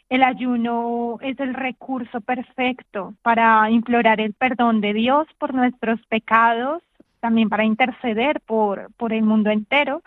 el 0.08 0.22
ayuno 0.22 1.18
es 1.20 1.38
el 1.38 1.52
recurso 1.54 2.20
perfecto 2.20 3.14
para 3.22 3.70
implorar 3.70 4.20
el 4.20 4.32
perdón 4.32 4.80
de 4.80 4.94
Dios 4.94 5.26
por 5.38 5.52
nuestros 5.52 6.00
pecados, 6.06 6.82
también 7.20 7.48
para 7.50 7.64
interceder 7.64 8.40
por, 8.40 8.90
por 8.96 9.12
el 9.12 9.22
mundo 9.22 9.50
entero. 9.50 10.02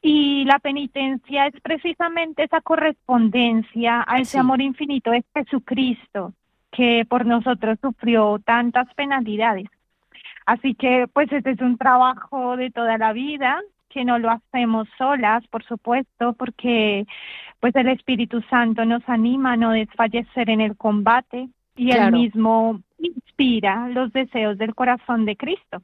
Y 0.00 0.44
la 0.44 0.58
penitencia 0.58 1.46
es 1.46 1.60
precisamente 1.62 2.44
esa 2.44 2.60
correspondencia 2.60 4.04
a 4.06 4.18
ese 4.18 4.38
amor 4.38 4.60
infinito 4.60 5.10
de 5.10 5.24
Jesucristo, 5.34 6.34
que 6.70 7.04
por 7.08 7.26
nosotros 7.26 7.78
sufrió 7.80 8.38
tantas 8.38 8.92
penalidades. 8.94 9.66
Así 10.46 10.74
que 10.74 11.08
pues 11.12 11.32
este 11.32 11.52
es 11.52 11.60
un 11.60 11.78
trabajo 11.78 12.56
de 12.56 12.70
toda 12.70 12.98
la 12.98 13.14
vida, 13.14 13.60
que 13.94 14.04
no 14.04 14.18
lo 14.18 14.30
hacemos 14.30 14.88
solas, 14.98 15.46
por 15.46 15.64
supuesto, 15.64 16.32
porque 16.34 17.06
pues 17.60 17.74
el 17.76 17.88
Espíritu 17.88 18.42
Santo 18.50 18.84
nos 18.84 19.08
anima 19.08 19.52
a 19.52 19.56
no 19.56 19.70
desfallecer 19.70 20.50
en 20.50 20.60
el 20.60 20.76
combate 20.76 21.48
y 21.76 21.92
él 21.92 22.12
mismo 22.12 22.80
inspira 22.98 23.88
los 23.88 24.12
deseos 24.12 24.58
del 24.58 24.74
corazón 24.74 25.24
de 25.24 25.36
Cristo. 25.36 25.80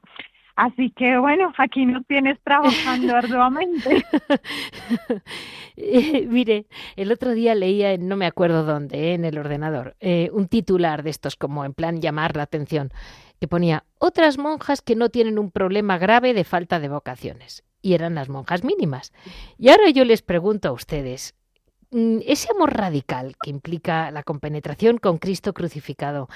Así 0.56 0.90
que 0.90 1.16
bueno, 1.16 1.52
aquí 1.56 1.86
nos 1.86 2.04
tienes 2.06 2.38
trabajando 2.42 3.16
arduamente. 3.16 4.04
Eh, 5.82 6.26
mire, 6.28 6.66
el 6.94 7.10
otro 7.10 7.30
día 7.30 7.54
leía, 7.54 7.92
en, 7.92 8.06
no 8.06 8.14
me 8.14 8.26
acuerdo 8.26 8.64
dónde, 8.64 8.98
eh, 8.98 9.14
en 9.14 9.24
el 9.24 9.38
ordenador, 9.38 9.96
eh, 10.00 10.28
un 10.30 10.46
titular 10.46 11.02
de 11.02 11.08
estos 11.08 11.36
como 11.36 11.64
en 11.64 11.72
plan 11.72 12.02
llamar 12.02 12.36
la 12.36 12.42
atención, 12.42 12.90
que 13.40 13.48
ponía 13.48 13.84
otras 13.98 14.36
monjas 14.36 14.82
que 14.82 14.94
no 14.94 15.08
tienen 15.08 15.38
un 15.38 15.50
problema 15.50 15.96
grave 15.96 16.34
de 16.34 16.44
falta 16.44 16.80
de 16.80 16.90
vocaciones. 16.90 17.64
Y 17.82 17.94
eran 17.94 18.14
las 18.14 18.28
monjas 18.28 18.64
mínimas. 18.64 19.12
Y 19.58 19.70
ahora 19.70 19.90
yo 19.90 20.04
les 20.04 20.22
pregunto 20.22 20.68
a 20.68 20.72
ustedes, 20.72 21.34
Mm, 21.92 22.18
ese 22.24 22.52
amor 22.54 22.76
radical 22.76 23.34
que 23.42 23.50
implica 23.50 24.12
la 24.12 24.22
compenetración 24.22 24.98
con 24.98 25.18
Cristo 25.18 25.52
crucificado, 25.52 26.28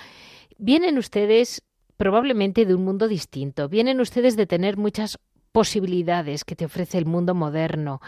vienen 0.59 0.99
ustedes 0.99 1.63
probablemente 1.97 2.67
de 2.67 2.75
un 2.75 2.85
mundo 2.85 3.07
distinto, 3.07 3.69
vienen 3.69 4.01
ustedes 4.01 4.37
de 4.37 4.47
tener 4.47 4.77
muchas 4.77 5.19
posibilidades 5.53 6.45
que 6.45 6.57
te 6.57 6.65
ofrece 6.65 6.99
el 6.99 7.07
mundo 7.07 7.35
moderno 7.35 8.01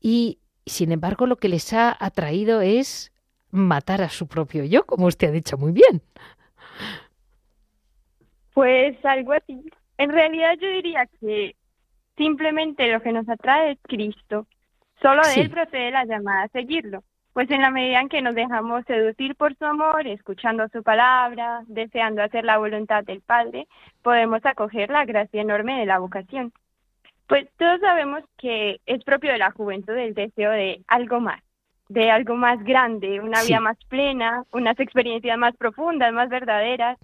y, 0.00 0.38
sin 0.64 0.92
embargo, 0.92 1.26
lo 1.26 1.36
que 1.36 1.50
les 1.50 1.74
ha 1.74 1.94
atraído 2.00 2.62
es 2.62 3.12
matar 3.50 4.00
a 4.00 4.08
su 4.08 4.26
propio 4.26 4.64
yo, 4.64 4.86
como 4.86 5.06
usted 5.06 5.28
ha 5.28 5.32
dicho 5.32 5.58
muy 5.58 5.72
bien. 5.72 6.00
Pues 8.54 8.96
algo 9.04 9.32
así. 9.32 9.62
En 9.98 10.10
realidad 10.10 10.54
yo 10.58 10.68
diría 10.68 11.06
que 11.20 11.54
simplemente 12.16 12.90
lo 12.90 13.00
que 13.00 13.12
nos 13.12 13.28
atrae 13.28 13.72
es 13.72 13.78
Cristo. 13.82 14.46
Solo 15.00 15.22
de 15.22 15.40
él 15.40 15.50
procede 15.50 15.90
la 15.90 16.04
llamada 16.04 16.44
a 16.44 16.48
seguirlo, 16.48 17.02
pues 17.32 17.50
en 17.50 17.62
la 17.62 17.70
medida 17.70 18.00
en 18.00 18.08
que 18.08 18.22
nos 18.22 18.34
dejamos 18.34 18.84
seducir 18.86 19.34
por 19.34 19.56
su 19.56 19.64
amor, 19.64 20.06
escuchando 20.06 20.68
su 20.68 20.82
palabra, 20.82 21.62
deseando 21.66 22.22
hacer 22.22 22.44
la 22.44 22.58
voluntad 22.58 23.02
del 23.04 23.20
Padre, 23.20 23.66
podemos 24.02 24.44
acoger 24.44 24.90
la 24.90 25.04
gracia 25.04 25.40
enorme 25.40 25.80
de 25.80 25.86
la 25.86 25.98
vocación. 25.98 26.52
Pues 27.26 27.48
todos 27.56 27.80
sabemos 27.80 28.22
que 28.36 28.80
es 28.86 29.02
propio 29.04 29.32
de 29.32 29.38
la 29.38 29.50
juventud 29.50 29.94
el 29.94 30.14
deseo 30.14 30.50
de 30.50 30.82
algo 30.86 31.18
más, 31.20 31.42
de 31.88 32.10
algo 32.10 32.36
más 32.36 32.62
grande, 32.62 33.20
una 33.20 33.42
vida 33.42 33.60
más 33.60 33.78
plena, 33.88 34.44
unas 34.52 34.78
experiencias 34.78 35.38
más 35.38 35.56
profundas, 35.56 36.12
más 36.12 36.28
verdaderas, 36.28 36.98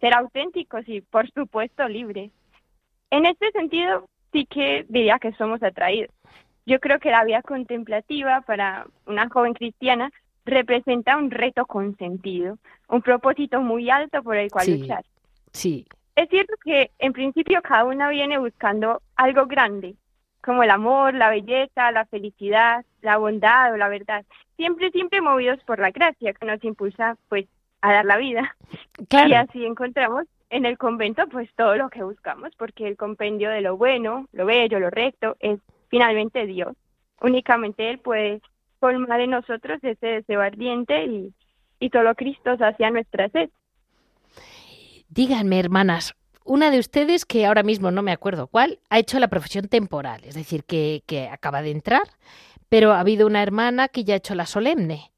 ser 0.00 0.14
auténticos 0.14 0.88
y, 0.88 1.00
por 1.00 1.30
supuesto, 1.30 1.88
libres. 1.88 2.30
En 3.10 3.26
este 3.26 3.50
sentido, 3.50 4.08
sí 4.32 4.46
que 4.46 4.84
diría 4.88 5.18
que 5.18 5.32
somos 5.32 5.62
atraídos. 5.62 6.10
Yo 6.64 6.80
creo 6.80 6.98
que 6.98 7.10
la 7.10 7.24
vida 7.24 7.42
contemplativa 7.42 8.40
para 8.42 8.86
una 9.06 9.28
joven 9.28 9.54
cristiana 9.54 10.10
representa 10.44 11.16
un 11.16 11.30
reto 11.30 11.66
con 11.66 11.96
sentido, 11.96 12.58
un 12.88 13.02
propósito 13.02 13.60
muy 13.60 13.90
alto 13.90 14.22
por 14.22 14.36
el 14.36 14.50
cual 14.50 14.78
luchar. 14.78 15.04
Sí. 15.52 15.86
Es 16.14 16.28
cierto 16.28 16.54
que 16.62 16.90
en 16.98 17.12
principio 17.12 17.62
cada 17.62 17.84
una 17.84 18.08
viene 18.08 18.38
buscando 18.38 19.00
algo 19.16 19.46
grande, 19.46 19.94
como 20.42 20.62
el 20.62 20.70
amor, 20.70 21.14
la 21.14 21.30
belleza, 21.30 21.90
la 21.90 22.04
felicidad, 22.06 22.84
la 23.00 23.16
bondad 23.16 23.72
o 23.72 23.76
la 23.76 23.88
verdad, 23.88 24.24
siempre, 24.56 24.90
siempre 24.90 25.20
movidos 25.20 25.62
por 25.64 25.78
la 25.78 25.90
gracia 25.90 26.32
que 26.32 26.46
nos 26.46 26.62
impulsa 26.64 27.16
pues 27.28 27.46
a 27.80 27.92
dar 27.92 28.04
la 28.04 28.16
vida. 28.16 28.56
Y 29.10 29.32
así 29.34 29.64
encontramos 29.64 30.24
en 30.52 30.66
el 30.66 30.76
convento 30.76 31.26
pues 31.28 31.48
todo 31.56 31.76
lo 31.76 31.88
que 31.88 32.04
buscamos, 32.04 32.52
porque 32.58 32.86
el 32.86 32.96
compendio 32.96 33.48
de 33.48 33.62
lo 33.62 33.78
bueno, 33.78 34.28
lo 34.32 34.44
bello, 34.44 34.78
lo 34.78 34.90
recto 34.90 35.34
es 35.40 35.58
finalmente 35.88 36.46
Dios. 36.46 36.76
Únicamente 37.22 37.88
Él 37.88 37.98
puede 37.98 38.42
colmar 38.78 39.20
en 39.20 39.30
nosotros 39.30 39.82
ese 39.82 40.06
deseo 40.06 40.42
ardiente 40.42 41.06
y, 41.06 41.32
y 41.80 41.88
solo 41.88 42.14
Cristo 42.14 42.50
hacia 42.60 42.90
nuestra 42.90 43.30
sed. 43.30 43.48
Díganme, 45.08 45.58
hermanas, 45.58 46.14
una 46.44 46.70
de 46.70 46.80
ustedes, 46.80 47.24
que 47.24 47.46
ahora 47.46 47.62
mismo 47.62 47.90
no 47.90 48.02
me 48.02 48.12
acuerdo 48.12 48.46
cuál, 48.46 48.78
ha 48.90 48.98
hecho 48.98 49.18
la 49.18 49.28
profesión 49.28 49.68
temporal, 49.68 50.20
es 50.24 50.34
decir, 50.34 50.64
que, 50.64 51.02
que 51.06 51.28
acaba 51.28 51.62
de 51.62 51.70
entrar, 51.70 52.02
pero 52.68 52.92
ha 52.92 53.00
habido 53.00 53.26
una 53.26 53.42
hermana 53.42 53.88
que 53.88 54.04
ya 54.04 54.14
ha 54.14 54.18
hecho 54.18 54.34
la 54.34 54.46
solemne. 54.46 55.11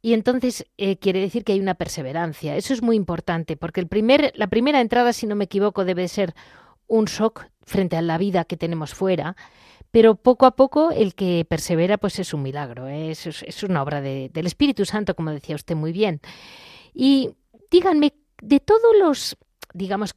Y 0.00 0.12
entonces 0.12 0.66
eh, 0.76 0.96
quiere 0.98 1.20
decir 1.20 1.44
que 1.44 1.52
hay 1.52 1.60
una 1.60 1.74
perseverancia. 1.74 2.56
Eso 2.56 2.72
es 2.72 2.82
muy 2.82 2.96
importante, 2.96 3.56
porque 3.56 3.80
el 3.80 3.88
primer, 3.88 4.32
la 4.36 4.46
primera 4.46 4.80
entrada, 4.80 5.12
si 5.12 5.26
no 5.26 5.34
me 5.34 5.44
equivoco, 5.44 5.84
debe 5.84 6.06
ser 6.08 6.34
un 6.86 7.06
shock 7.06 7.46
frente 7.66 7.96
a 7.96 8.02
la 8.02 8.16
vida 8.16 8.44
que 8.44 8.56
tenemos 8.56 8.94
fuera, 8.94 9.36
pero 9.90 10.14
poco 10.14 10.46
a 10.46 10.56
poco 10.56 10.90
el 10.90 11.14
que 11.14 11.44
persevera 11.48 11.98
pues 11.98 12.18
es 12.18 12.32
un 12.32 12.42
milagro, 12.42 12.88
¿eh? 12.88 13.10
es, 13.10 13.26
es, 13.26 13.62
una 13.62 13.82
obra 13.82 14.00
de, 14.00 14.30
del 14.32 14.46
Espíritu 14.46 14.84
Santo, 14.84 15.14
como 15.14 15.30
decía 15.30 15.56
usted 15.56 15.76
muy 15.76 15.92
bien. 15.92 16.20
Y 16.94 17.30
díganme, 17.70 18.14
de 18.40 18.60
todos 18.60 18.96
los, 18.98 19.36
digamos, 19.74 20.14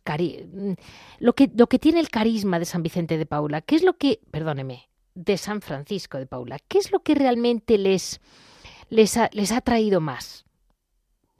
lo, 1.19 1.33
que, 1.33 1.51
lo 1.55 1.67
que 1.67 1.79
tiene 1.79 1.99
el 1.99 2.09
carisma 2.09 2.59
de 2.59 2.65
San 2.65 2.83
Vicente 2.83 3.17
de 3.17 3.25
Paula, 3.25 3.61
¿qué 3.61 3.75
es 3.75 3.83
lo 3.83 3.97
que, 3.97 4.19
perdóneme, 4.31 4.89
de 5.13 5.37
San 5.37 5.61
Francisco 5.61 6.17
de 6.17 6.27
Paula, 6.27 6.59
qué 6.67 6.77
es 6.77 6.91
lo 6.91 7.01
que 7.01 7.15
realmente 7.15 7.77
les, 7.77 8.21
les, 8.91 9.17
les 9.33 9.51
ha 9.51 9.61
traído 9.61 9.99
más? 9.99 10.45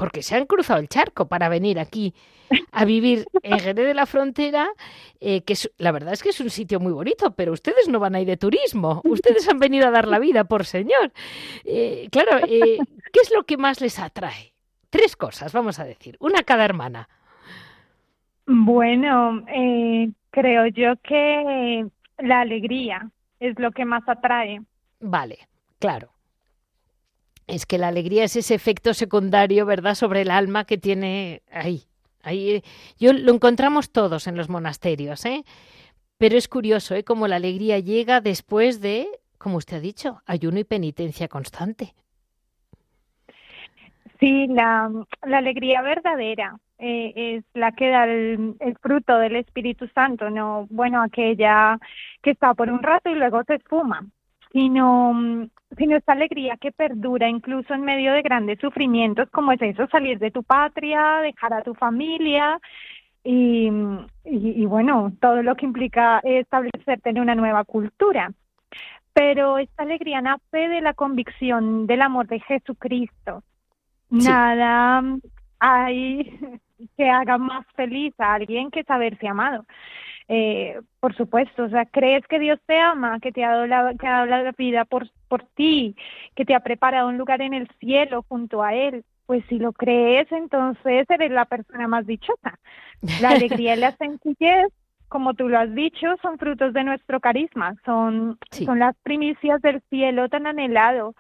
porque 0.02 0.24
se 0.24 0.36
han 0.36 0.48
cruzado 0.48 0.80
el 0.80 0.90
charco 0.90 1.28
para 1.28 1.48
venir 1.48 1.78
aquí 1.78 2.16
a 2.72 2.86
vivir 2.86 3.28
en 3.44 3.60
Jerez 3.60 3.86
de 3.86 3.94
la 3.94 4.08
Frontera, 4.08 4.68
eh, 5.20 5.44
que 5.44 5.54
la 5.78 5.92
verdad 5.92 6.14
es 6.14 6.24
que 6.24 6.30
es 6.30 6.40
un 6.40 6.50
sitio 6.50 6.80
muy 6.80 6.92
bonito, 6.92 7.36
pero 7.36 7.52
ustedes 7.52 7.88
no 7.88 8.00
van 8.00 8.16
a 8.16 8.20
ir 8.20 8.26
de 8.26 8.36
turismo, 8.36 9.02
ustedes 9.04 9.48
han 9.48 9.60
venido 9.60 9.88
a 9.88 9.92
dar 9.92 10.08
la 10.08 10.18
vida, 10.18 10.46
por 10.46 10.66
señor. 10.66 11.14
Eh, 11.66 12.08
claro, 12.12 12.40
eh, 12.48 12.80
¿qué 13.14 13.20
es 13.22 13.32
lo 13.32 13.44
que 13.44 13.58
más 13.58 13.80
les 13.80 14.00
atrae? 14.00 14.56
Tres 14.90 15.16
cosas, 15.16 15.54
vamos 15.54 15.78
a 15.78 15.86
decir, 15.86 16.18
una 16.20 16.42
cada 16.42 16.66
hermana. 16.66 17.08
Bueno, 18.48 19.46
creo 20.32 20.66
yo 20.66 20.96
que 21.04 21.86
la 22.18 22.42
alegría 22.42 23.08
es 23.40 23.60
lo 23.60 23.70
que 23.70 23.86
más 23.86 24.02
atrae. 24.10 24.64
Vale, 25.00 25.48
claro 25.78 26.12
es 27.52 27.66
que 27.66 27.78
la 27.78 27.90
alegría 27.90 28.24
es 28.24 28.38
ese 28.38 28.56
efecto 28.56 28.94
secundario, 28.94 29.66
¿verdad?, 29.66 29.96
sobre 29.96 30.22
el 30.22 30.32
alma 30.32 30.64
que 30.64 30.78
tiene 30.78 31.42
ahí. 31.52 31.84
Ahí 32.24 32.64
yo 32.98 33.14
lo 33.14 33.34
encontramos 33.34 33.92
todos 33.92 34.28
en 34.28 34.38
los 34.38 34.48
monasterios, 34.48 35.26
¿eh? 35.26 35.44
Pero 36.18 36.38
es 36.38 36.48
curioso, 36.48 36.96
¿eh? 36.96 37.04
Cómo 37.04 37.28
la 37.28 37.36
alegría 37.36 37.80
llega 37.80 38.22
después 38.22 38.80
de, 38.80 39.08
como 39.38 39.58
usted 39.58 39.78
ha 39.78 39.80
dicho, 39.82 40.22
ayuno 40.26 40.60
y 40.60 40.64
penitencia 40.64 41.28
constante. 41.28 41.94
Sí, 44.20 44.48
la, 44.48 44.90
alegría 45.24 45.82
verdadera 45.82 46.58
eh, 46.78 47.12
es 47.16 47.44
la 47.54 47.72
que 47.72 47.90
da 47.90 48.04
el, 48.06 48.56
el, 48.60 48.78
fruto 48.78 49.18
del 49.18 49.36
Espíritu 49.36 49.88
Santo, 49.96 50.30
no, 50.30 50.68
bueno, 50.70 51.02
aquella 51.02 51.80
que 52.22 52.32
está 52.32 52.54
por 52.54 52.70
un 52.70 52.84
rato 52.84 53.10
y 53.10 53.16
luego 53.16 53.44
se 53.46 53.56
esfuma, 53.56 54.06
sino, 54.54 55.50
sino 55.78 55.98
esta 55.98 56.14
alegría 56.14 56.58
que 56.58 56.72
perdura 56.72 57.30
incluso 57.30 57.74
en 57.74 57.82
medio 57.82 58.14
de 58.14 58.22
grandes 58.22 58.60
sufrimientos, 58.60 59.30
como 59.30 59.52
es 59.52 59.62
eso, 59.62 59.88
salir 59.88 60.20
de 60.20 60.32
tu 60.32 60.44
patria, 60.44 61.20
dejar 61.22 61.54
a 61.54 61.64
tu 61.64 61.74
familia, 61.74 62.60
y, 63.24 63.68
y, 64.26 64.64
y, 64.64 64.66
bueno, 64.66 65.14
todo 65.22 65.44
lo 65.44 65.56
que 65.56 65.66
implica 65.66 66.20
establecerte 66.24 67.12
en 67.12 67.20
una 67.20 67.36
nueva 67.36 67.64
cultura. 67.66 68.32
Pero 69.14 69.60
esta 69.60 69.84
alegría 69.84 70.22
nace 70.22 70.58
de 70.58 70.82
la 70.82 70.94
convicción 70.94 71.86
del 71.86 72.02
amor 72.02 72.28
de 72.28 72.40
Jesucristo. 72.40 73.44
Sí. 74.10 74.28
Nada 74.28 75.04
hay 75.62 76.40
que 76.98 77.10
haga 77.10 77.38
más 77.38 77.66
feliz 77.76 78.14
a 78.20 78.34
alguien 78.34 78.72
que 78.72 78.84
saberse 78.84 79.28
amado. 79.28 79.66
Eh, 80.34 80.80
por 81.02 81.14
supuesto, 81.14 81.66
o 81.66 81.70
sea, 81.70 81.86
crees 81.86 82.26
que 82.26 82.40
Dios 82.40 82.58
te 82.66 82.80
ama, 82.80 83.20
que 83.20 83.34
te 83.34 83.44
ha 83.44 83.50
dado 83.50 83.68
la, 83.68 83.94
que 84.00 84.08
ha 84.08 84.26
dado 84.26 84.28
la 84.28 84.52
vida 84.54 84.86
por, 84.86 85.10
por 85.28 85.44
ti, 85.44 85.94
que 86.38 86.46
te 86.46 86.56
ha 86.56 86.62
preparado 86.62 87.10
un 87.10 87.18
lugar 87.18 87.42
en 87.42 87.54
el 87.54 87.68
cielo 87.82 88.24
junto 88.30 88.64
a 88.64 88.74
Él, 88.74 89.04
pues 89.26 89.44
si 89.50 89.60
lo 89.60 89.74
crees, 89.74 90.32
entonces 90.32 91.06
eres 91.10 91.32
la 91.32 91.44
persona 91.44 91.86
más 91.90 92.08
dichosa. 92.08 92.58
La 93.20 93.32
alegría 93.32 93.76
y 93.76 93.80
la 93.80 93.92
sencillez, 93.98 94.68
como 95.10 95.34
tú 95.34 95.50
lo 95.50 95.60
has 95.60 95.76
dicho, 95.76 96.08
son 96.22 96.38
frutos 96.38 96.72
de 96.72 96.86
nuestro 96.86 97.20
carisma, 97.20 97.76
son, 97.84 98.38
sí. 98.52 98.66
son 98.66 98.80
las 98.80 98.96
primicias 99.04 99.62
del 99.62 99.82
cielo 99.90 100.30
tan 100.30 100.48
anhelado, 100.48 101.14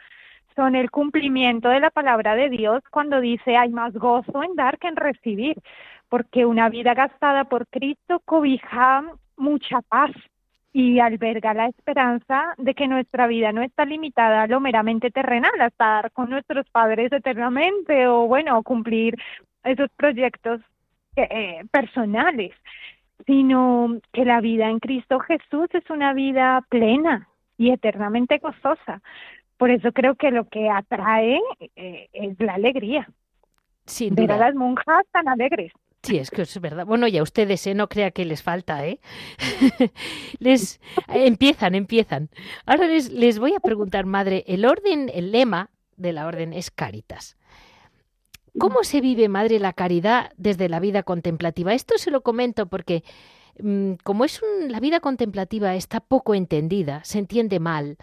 son 0.55 0.73
el 0.77 0.89
cumplimiento 0.89 1.67
de 1.67 1.81
la 1.81 1.89
palabra 1.89 2.35
de 2.35 2.49
Dios 2.49 2.81
cuando 2.89 3.19
dice 3.19 3.57
hay 3.57 3.71
más 3.71 3.93
gozo 3.93 4.41
en 4.41 4.55
dar 4.55 4.77
que 4.77 4.87
en 4.87 4.95
recibir, 4.95 5.57
porque 6.11 6.45
una 6.45 6.67
vida 6.67 6.93
gastada 6.93 7.45
por 7.45 7.67
Cristo 7.67 8.21
cobija 8.25 9.01
mucha 9.37 9.81
paz 9.81 10.11
y 10.73 10.99
alberga 10.99 11.53
la 11.53 11.67
esperanza 11.67 12.53
de 12.57 12.73
que 12.73 12.89
nuestra 12.89 13.27
vida 13.27 13.53
no 13.53 13.61
está 13.61 13.85
limitada 13.85 14.43
a 14.43 14.47
lo 14.47 14.59
meramente 14.59 15.09
terrenal, 15.09 15.53
a 15.61 15.67
estar 15.67 16.11
con 16.11 16.29
nuestros 16.29 16.69
padres 16.69 17.13
eternamente 17.13 18.09
o 18.09 18.27
bueno, 18.27 18.61
cumplir 18.61 19.15
esos 19.63 19.89
proyectos 19.95 20.59
eh, 21.15 21.63
personales, 21.71 22.51
sino 23.25 23.97
que 24.11 24.25
la 24.25 24.41
vida 24.41 24.69
en 24.69 24.79
Cristo 24.79 25.17
Jesús 25.21 25.69
es 25.71 25.89
una 25.89 26.11
vida 26.11 26.61
plena 26.67 27.29
y 27.57 27.71
eternamente 27.71 28.37
gozosa. 28.39 29.01
Por 29.55 29.71
eso 29.71 29.93
creo 29.93 30.15
que 30.15 30.31
lo 30.31 30.43
que 30.49 30.69
atrae 30.69 31.39
eh, 31.77 32.09
es 32.11 32.37
la 32.41 32.55
alegría. 32.55 33.07
Sin 33.85 34.13
Ver 34.13 34.27
duda. 34.27 34.35
a 34.35 34.39
las 34.39 34.55
monjas 34.55 35.05
tan 35.13 35.29
alegres. 35.29 35.71
Sí, 36.03 36.17
es 36.17 36.31
que 36.31 36.41
es 36.41 36.59
verdad. 36.59 36.85
Bueno, 36.85 37.07
y 37.07 37.17
a 37.17 37.23
ustedes, 37.23 37.65
¿eh? 37.67 37.75
No 37.75 37.87
crea 37.87 38.09
que 38.09 38.25
les 38.25 38.41
falta, 38.41 38.85
¿eh? 38.87 38.99
les 40.39 40.79
empiezan, 41.07 41.75
empiezan. 41.75 42.29
Ahora 42.65 42.87
les, 42.87 43.11
les 43.11 43.37
voy 43.37 43.53
a 43.53 43.59
preguntar, 43.59 44.05
madre, 44.05 44.43
el 44.47 44.65
orden, 44.65 45.11
el 45.13 45.31
lema 45.31 45.69
de 45.97 46.13
la 46.13 46.25
orden 46.25 46.53
es 46.53 46.71
Caritas. 46.71 47.37
¿Cómo 48.57 48.83
se 48.83 48.99
vive, 48.99 49.29
madre, 49.29 49.59
la 49.59 49.73
caridad 49.73 50.31
desde 50.37 50.69
la 50.69 50.79
vida 50.79 51.03
contemplativa? 51.03 51.73
Esto 51.73 51.97
se 51.97 52.11
lo 52.11 52.21
comento 52.21 52.65
porque 52.65 53.03
mmm, 53.59 53.93
como 54.03 54.25
es 54.25 54.41
un, 54.41 54.71
la 54.71 54.79
vida 54.79 54.99
contemplativa 54.99 55.75
está 55.75 55.99
poco 56.01 56.35
entendida, 56.35 57.03
se 57.03 57.19
entiende 57.19 57.59
mal. 57.59 57.97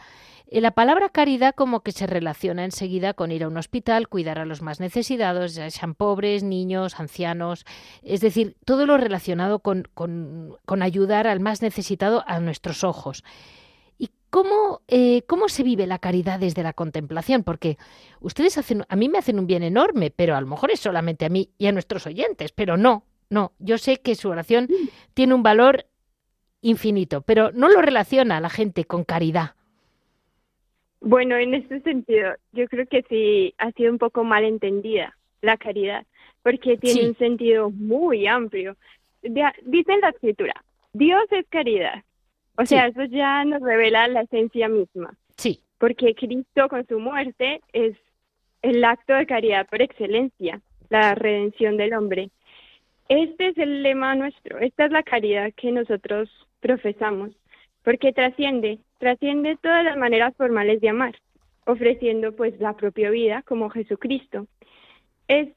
La 0.51 0.71
palabra 0.71 1.11
caridad 1.11 1.55
como 1.55 1.81
que 1.81 1.93
se 1.93 2.07
relaciona 2.07 2.65
enseguida 2.65 3.13
con 3.13 3.31
ir 3.33 3.45
a 3.45 3.49
un 3.49 3.59
hospital, 3.59 4.09
cuidar 4.09 4.39
a 4.39 4.47
los 4.47 4.63
más 4.63 4.81
necesitados, 4.81 5.55
ya 5.55 5.69
sean 5.71 5.95
pobres, 5.95 6.43
niños, 6.43 6.99
ancianos, 6.99 7.67
es 8.03 8.23
decir, 8.23 8.57
todo 8.65 8.87
lo 8.87 8.97
relacionado 8.97 9.59
con, 9.59 9.89
con, 9.93 10.57
con 10.65 10.83
ayudar 10.83 11.27
al 11.27 11.41
más 11.41 11.61
necesitado 11.61 12.25
a 12.27 12.41
nuestros 12.41 12.83
ojos. 12.83 13.25
¿Y 13.99 14.09
cómo, 14.31 14.81
eh, 14.89 15.21
cómo 15.27 15.51
se 15.51 15.63
vive 15.63 15.87
la 15.87 15.99
caridad 15.99 16.41
desde 16.41 16.63
la 16.63 16.73
contemplación? 16.73 17.45
Porque 17.45 17.77
ustedes 18.21 18.57
hacen, 18.57 18.87
a 18.89 18.97
mí 18.97 19.11
me 19.11 19.19
hacen 19.19 19.39
un 19.39 19.47
bien 19.47 19.63
enorme, 19.63 20.11
pero 20.11 20.35
a 20.35 20.41
lo 20.41 20.47
mejor 20.47 20.71
es 20.71 20.81
solamente 20.81 21.27
a 21.27 21.29
mí 21.29 21.51
y 21.59 21.67
a 21.67 21.73
nuestros 21.73 22.07
oyentes, 22.07 22.53
pero 22.53 22.79
no, 22.79 23.05
no, 23.29 23.53
yo 23.59 23.77
sé 23.77 23.99
que 23.99 24.15
su 24.15 24.31
oración 24.31 24.67
tiene 25.13 25.35
un 25.35 25.43
valor 25.43 25.89
infinito, 26.63 27.21
pero 27.21 27.53
no 27.53 27.69
lo 27.69 27.83
relaciona 27.83 28.39
a 28.39 28.41
la 28.41 28.49
gente 28.49 28.87
con 28.87 29.05
caridad. 29.05 29.58
Bueno, 31.01 31.37
en 31.37 31.55
este 31.55 31.81
sentido, 31.81 32.33
yo 32.53 32.67
creo 32.67 32.87
que 32.87 33.03
sí 33.09 33.55
ha 33.59 33.71
sido 33.73 33.93
un 33.93 33.99
poco 33.99 34.25
mal 34.25 34.45
entendida 34.45 35.17
la 35.43 35.57
caridad, 35.57 36.05
porque 36.43 36.77
tiene 36.77 37.01
Sí. 37.03 37.07
un 37.09 37.17
sentido 37.17 37.71
muy 37.71 38.27
amplio. 38.27 38.77
Dice 39.23 39.93
en 39.93 40.01
la 40.01 40.09
escritura, 40.11 40.55
Dios 40.93 41.23
es 41.31 41.47
caridad. 41.49 42.03
O 42.57 42.63
Sí. 42.63 42.69
sea, 42.75 42.89
eso 42.89 43.05
ya 43.05 43.45
nos 43.45 43.63
revela 43.63 44.09
la 44.09 44.23
esencia 44.23 44.69
misma, 44.69 45.15
Sí, 45.37 45.61
porque 45.79 46.15
Cristo 46.17 46.69
con 46.69 46.85
su 46.89 46.99
muerte 46.99 47.61
es 47.73 47.97
el 48.63 48.85
acto 48.85 49.15
de 49.15 49.27
caridad 49.27 49.69
por 49.69 49.81
excelencia, 49.81 50.61
la 50.91 51.15
redención 51.15 51.77
del 51.77 51.95
hombre. 51.95 52.31
Este 53.09 53.49
es 53.49 53.59
el 53.59 53.85
lema 53.85 54.17
nuestro, 54.17 54.59
esta 54.59 54.87
es 54.87 54.91
la 54.91 55.05
caridad 55.05 55.53
que 55.57 55.71
nosotros 55.71 56.29
profesamos, 56.61 57.31
porque 57.85 58.13
trasciende, 58.13 58.81
trasciende 58.99 59.57
todas 59.63 59.85
las 59.85 59.97
maneras 59.97 60.35
formales 60.37 60.81
de 60.81 60.91
amar, 60.91 61.15
ofreciendo 61.65 62.35
pues 62.35 62.59
la 62.61 62.75
propia 62.75 63.11
vida 63.11 63.43
como 63.43 63.71
Jesucristo. 63.71 64.47
Es 65.29 65.49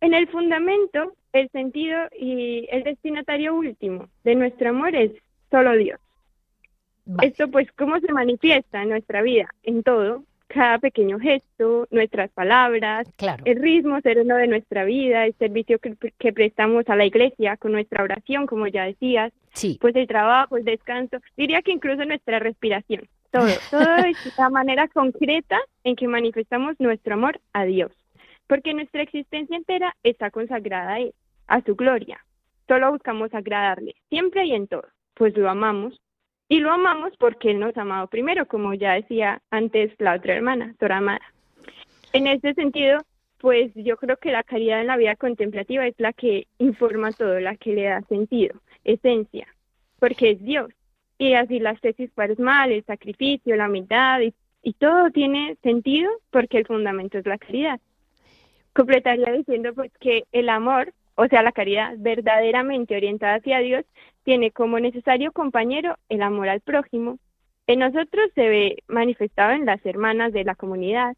en 0.00 0.14
el 0.14 0.28
fundamento, 0.28 1.14
el 1.32 1.48
sentido 1.50 1.98
y 2.18 2.68
el 2.70 2.84
destinatario 2.84 3.54
último 3.54 4.08
de 4.24 4.34
nuestro 4.34 4.70
amor 4.70 4.94
es 4.94 5.12
solo 5.50 5.72
Dios. 5.76 6.00
vale. 7.04 7.28
Esto 7.28 7.50
pues 7.50 7.70
cómo 7.72 7.98
se 8.00 8.12
manifiesta 8.12 8.82
en 8.82 8.90
nuestra 8.90 9.22
vida, 9.22 9.48
en 9.62 9.82
todo, 9.82 10.24
cada 10.48 10.78
pequeño 10.78 11.20
gesto, 11.20 11.86
nuestras 11.90 12.30
palabras, 12.30 13.06
claro. 13.16 13.44
el 13.46 13.60
ritmo 13.60 14.00
sereno 14.00 14.36
de 14.36 14.48
nuestra 14.48 14.84
vida, 14.84 15.26
el 15.26 15.34
servicio 15.34 15.78
que, 15.78 15.94
que 16.18 16.32
prestamos 16.32 16.88
a 16.88 16.96
la 16.96 17.04
iglesia 17.04 17.56
con 17.56 17.72
nuestra 17.72 18.02
oración, 18.02 18.46
como 18.46 18.66
ya 18.66 18.84
decías, 18.84 19.32
Sí, 19.52 19.78
pues 19.80 19.94
el 19.96 20.06
trabajo, 20.06 20.56
el 20.56 20.64
descanso, 20.64 21.18
diría 21.36 21.62
que 21.62 21.72
incluso 21.72 22.04
nuestra 22.04 22.38
respiración, 22.38 23.08
todo, 23.30 23.48
todo 23.70 23.96
es 24.06 24.38
la 24.38 24.50
manera 24.50 24.88
concreta 24.88 25.58
en 25.84 25.96
que 25.96 26.08
manifestamos 26.08 26.76
nuestro 26.78 27.14
amor 27.14 27.40
a 27.52 27.64
Dios, 27.64 27.92
porque 28.46 28.74
nuestra 28.74 29.02
existencia 29.02 29.56
entera 29.56 29.96
está 30.02 30.30
consagrada 30.30 30.94
a 30.94 31.00
Él, 31.00 31.14
a 31.46 31.60
su 31.62 31.74
gloria. 31.74 32.24
Solo 32.66 32.92
buscamos 32.92 33.32
agradarle, 33.34 33.94
siempre 34.08 34.44
y 34.46 34.52
en 34.52 34.66
todo, 34.66 34.86
pues 35.14 35.36
lo 35.36 35.48
amamos, 35.48 36.00
y 36.48 36.60
lo 36.60 36.72
amamos 36.72 37.12
porque 37.18 37.50
Él 37.50 37.60
nos 37.60 37.76
ha 37.76 37.82
amado 37.82 38.06
primero, 38.06 38.46
como 38.46 38.74
ya 38.74 38.94
decía 38.94 39.42
antes 39.50 39.92
la 39.98 40.14
otra 40.14 40.34
hermana, 40.34 40.74
Sora 40.80 40.98
Amara. 40.98 41.32
En 42.12 42.26
este 42.26 42.54
sentido, 42.54 43.00
pues 43.38 43.70
yo 43.74 43.96
creo 43.96 44.16
que 44.16 44.32
la 44.32 44.42
caridad 44.42 44.80
en 44.80 44.86
la 44.86 44.96
vida 44.96 45.14
contemplativa 45.16 45.86
es 45.86 45.94
la 45.98 46.12
que 46.12 46.46
informa 46.58 47.12
todo, 47.12 47.38
la 47.38 47.56
que 47.56 47.74
le 47.74 47.84
da 47.84 48.00
sentido, 48.02 48.60
esencia, 48.84 49.46
porque 49.98 50.30
es 50.30 50.42
Dios. 50.42 50.70
Y 51.18 51.34
así 51.34 51.58
las 51.58 51.80
tesis 51.80 52.10
mal, 52.38 52.72
el 52.72 52.84
sacrificio, 52.84 53.56
la 53.56 53.68
humildad, 53.68 54.20
y, 54.20 54.34
y 54.62 54.72
todo 54.72 55.10
tiene 55.10 55.56
sentido 55.62 56.10
porque 56.30 56.58
el 56.58 56.66
fundamento 56.66 57.18
es 57.18 57.26
la 57.26 57.38
caridad. 57.38 57.80
Completaría 58.72 59.32
diciendo 59.32 59.74
pues 59.74 59.92
que 60.00 60.24
el 60.32 60.48
amor, 60.48 60.94
o 61.20 61.26
sea, 61.26 61.42
la 61.42 61.50
caridad 61.50 61.94
verdaderamente 61.98 62.94
orientada 62.94 63.34
hacia 63.34 63.58
Dios, 63.58 63.84
tiene 64.22 64.52
como 64.52 64.78
necesario 64.78 65.32
compañero 65.32 65.96
el 66.08 66.22
amor 66.22 66.48
al 66.48 66.60
prójimo. 66.60 67.18
En 67.66 67.80
nosotros 67.80 68.30
se 68.36 68.48
ve 68.48 68.76
manifestado 68.86 69.50
en 69.50 69.66
las 69.66 69.84
hermanas 69.84 70.32
de 70.32 70.44
la 70.44 70.54
comunidad, 70.54 71.16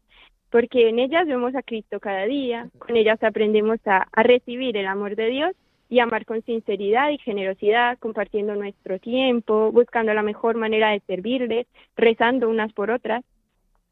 porque 0.49 0.89
en 0.89 0.97
ellas 0.97 1.27
vemos 1.27 1.53
a 1.55 1.61
Cristo 1.61 1.99
cada 1.99 2.25
día, 2.25 2.67
con 2.79 2.95
ellas 2.95 3.21
aprendemos 3.21 3.77
a, 3.85 4.07
recibir 4.23 4.75
el 4.75 4.87
amor 4.87 5.15
de 5.15 5.27
Dios 5.27 5.51
y 5.87 5.99
amar 5.99 6.25
con 6.25 6.41
sinceridad 6.45 7.11
y 7.11 7.19
generosidad, 7.19 7.99
compartiendo 7.99 8.55
nuestro 8.55 8.97
tiempo, 8.97 9.71
buscando 9.71 10.15
la 10.15 10.23
mejor 10.23 10.55
manera 10.57 10.89
de 10.89 11.01
servirles, 11.01 11.67
rezando 11.95 12.49
unas 12.49 12.73
por 12.73 12.89
otras. 12.89 13.23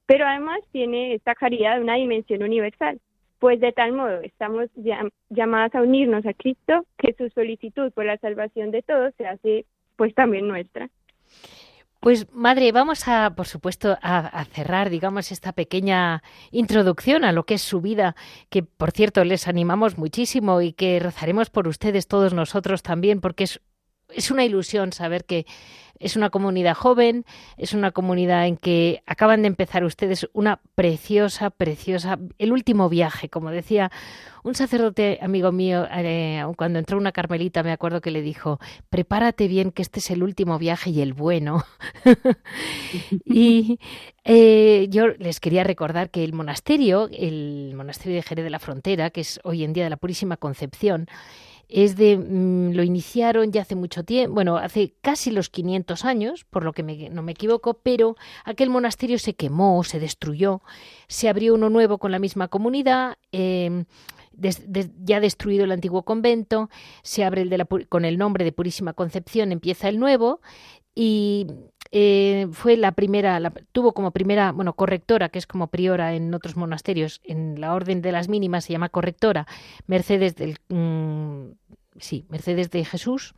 Pero 0.08 0.26
además 0.26 0.62
tiene 0.72 1.14
esta 1.14 1.36
caridad 1.36 1.80
una 1.80 1.96
dimensión 1.96 2.42
universal, 2.42 3.00
pues 3.40 3.60
de 3.60 3.72
tal 3.72 3.94
modo 3.94 4.22
estamos 4.22 4.66
llam- 4.76 5.12
llamadas 5.30 5.74
a 5.76 5.82
unirnos 5.82 6.26
a 6.26 6.34
Cristo 6.34 6.86
que 6.98 7.14
su 7.18 7.30
solicitud 7.30 7.92
por 7.94 8.06
la 8.06 8.18
salvación 8.18 8.72
de 8.72 8.82
todos 8.84 9.14
se 9.18 9.26
hace 9.26 9.66
pues 9.96 10.14
también 10.14 10.48
nuestra. 10.48 10.90
Pues 12.00 12.32
madre, 12.32 12.72
vamos 12.72 13.10
a, 13.10 13.36
por 13.36 13.46
supuesto, 13.46 13.98
a, 14.02 14.20
a, 14.20 14.46
cerrar, 14.46 14.90
digamos, 14.90 15.34
esta 15.34 15.52
pequeña 15.52 16.24
introducción 16.52 17.26
a 17.26 17.34
lo 17.34 17.44
que 17.44 17.56
es 17.56 17.62
su 17.62 17.82
vida, 17.82 18.16
que 18.50 18.64
por 18.64 18.92
cierto 18.92 19.26
les 19.26 19.50
animamos 19.50 19.98
muchísimo 19.98 20.62
y 20.62 20.72
que 20.72 21.00
rezaremos 21.00 21.50
por 21.50 21.68
ustedes 21.68 22.08
todos 22.08 22.34
nosotros 22.34 22.84
también, 22.84 23.20
porque 23.20 23.44
es 23.44 23.62
es 24.14 24.32
una 24.32 24.46
ilusión 24.46 24.94
saber 24.94 25.26
que 25.26 25.46
es 26.00 26.16
una 26.16 26.30
comunidad 26.30 26.76
joven, 26.76 27.26
es 27.58 27.74
una 27.74 27.92
comunidad 27.92 28.48
en 28.48 28.58
que 28.58 29.04
acaban 29.06 29.42
de 29.42 29.50
empezar 29.50 29.84
ustedes 29.84 30.28
una 30.34 30.62
preciosa, 30.76 31.50
preciosa, 31.50 32.18
el 32.38 32.54
último 32.54 32.88
viaje, 32.90 33.30
como 33.30 33.52
decía 33.52 33.92
un 34.44 34.56
sacerdote 34.56 35.20
amigo 35.22 35.52
mío, 35.52 35.86
eh, 35.92 36.42
cuando 36.56 36.80
entró 36.80 36.98
una 36.98 37.12
carmelita, 37.12 37.64
me 37.64 37.74
acuerdo 37.74 38.00
que 38.00 38.12
le 38.12 38.22
dijo, 38.22 38.60
prepárate 38.90 39.50
bien 39.50 39.72
que 39.72 39.82
este 39.82 40.00
es 40.00 40.10
el 40.12 40.24
último 40.24 40.58
viaje 40.58 40.90
y 40.90 41.02
el 41.02 41.14
bueno. 41.14 41.66
y 43.26 43.80
eh, 44.24 44.88
yo 44.90 45.08
les 45.08 45.42
quería 45.42 45.66
recordar 45.66 46.10
que 46.10 46.24
el 46.24 46.32
monasterio, 46.32 47.10
el 47.12 47.74
monasterio 47.76 48.16
de 48.16 48.24
Jerez 48.24 48.46
de 48.46 48.50
la 48.50 48.60
Frontera, 48.60 49.10
que 49.10 49.22
es 49.22 49.42
hoy 49.44 49.66
en 49.66 49.74
día 49.74 49.84
de 49.84 49.90
la 49.90 49.98
Purísima 49.98 50.38
Concepción, 50.38 51.10
es 51.70 51.96
de 51.96 52.18
mm, 52.18 52.72
lo 52.74 52.84
iniciaron 52.84 53.52
ya 53.52 53.62
hace 53.62 53.76
mucho 53.76 54.04
tiempo, 54.04 54.34
bueno, 54.34 54.58
hace 54.58 54.96
casi 55.02 55.32
los 55.32 55.50
500 55.50 56.04
años, 56.04 56.46
por 56.50 56.66
lo 56.66 56.74
que 56.74 56.84
no 56.84 57.22
me 57.22 57.32
equivoco, 57.32 57.76
pero 57.76 58.18
aquel 58.44 58.72
monasterio 58.72 59.20
se 59.20 59.36
quemó, 59.36 59.84
se 59.84 60.00
destruyó, 60.00 60.62
se 61.08 61.30
abrió 61.30 61.54
uno 61.54 61.70
nuevo 61.70 62.00
con 62.00 62.12
la 62.12 62.20
misma 62.20 62.48
comunidad, 62.48 63.18
em, 63.32 63.86
ya 65.04 65.20
destruido 65.20 65.66
el 65.66 65.72
antiguo 65.72 66.04
convento, 66.04 66.70
se 67.04 67.24
abre 67.24 67.42
el 67.42 67.50
de 67.50 67.58
la, 67.60 67.66
con 67.66 68.06
el 68.06 68.18
nombre 68.18 68.44
de 68.46 68.52
Purísima 68.52 68.94
Concepción, 68.94 69.52
empieza 69.52 69.90
el 69.90 70.00
nuevo 70.00 70.42
y 70.96 71.48
eh, 71.92 72.48
fue 72.52 72.78
la 72.78 72.92
primera, 72.92 73.40
tuvo 73.72 73.94
como 73.94 74.12
primera, 74.12 74.52
bueno, 74.52 74.74
correctora, 74.74 75.30
que 75.30 75.40
es 75.40 75.48
como 75.48 75.68
priora 75.68 76.14
en 76.14 76.34
otros 76.34 76.56
monasterios, 76.56 77.20
en 77.24 77.60
la 77.60 77.74
orden 77.74 78.02
de 78.02 78.12
las 78.12 78.30
mínimas 78.30 78.66
se 78.66 78.74
llama 78.74 78.90
correctora, 78.90 79.48
Mercedes 79.88 80.36
del, 80.36 80.58
mm, 80.70 81.52
sí, 82.00 82.26
Mercedes 82.30 82.72
de 82.72 82.86
Jesús. 82.86 83.36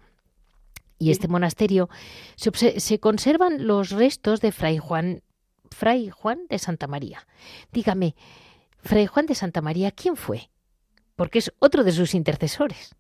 Y 0.98 1.10
este 1.10 1.28
monasterio 1.28 1.90
se, 2.36 2.80
se 2.80 3.00
conservan 3.00 3.66
los 3.66 3.90
restos 3.90 4.40
de 4.40 4.52
Fray 4.52 4.78
Juan, 4.78 5.24
Fray 5.72 6.10
Juan 6.10 6.40
de 6.48 6.60
Santa 6.60 6.86
María. 6.88 7.26
Dígame, 7.72 8.14
Fray 8.84 9.08
Juan 9.08 9.26
de 9.26 9.36
Santa 9.36 9.62
María, 9.62 9.92
¿quién 9.92 10.16
fue? 10.16 10.50
Porque 11.16 11.40
es 11.40 11.52
otro 11.60 11.84
de 11.84 11.92
sus 11.92 12.14
intercesores. 12.14 12.96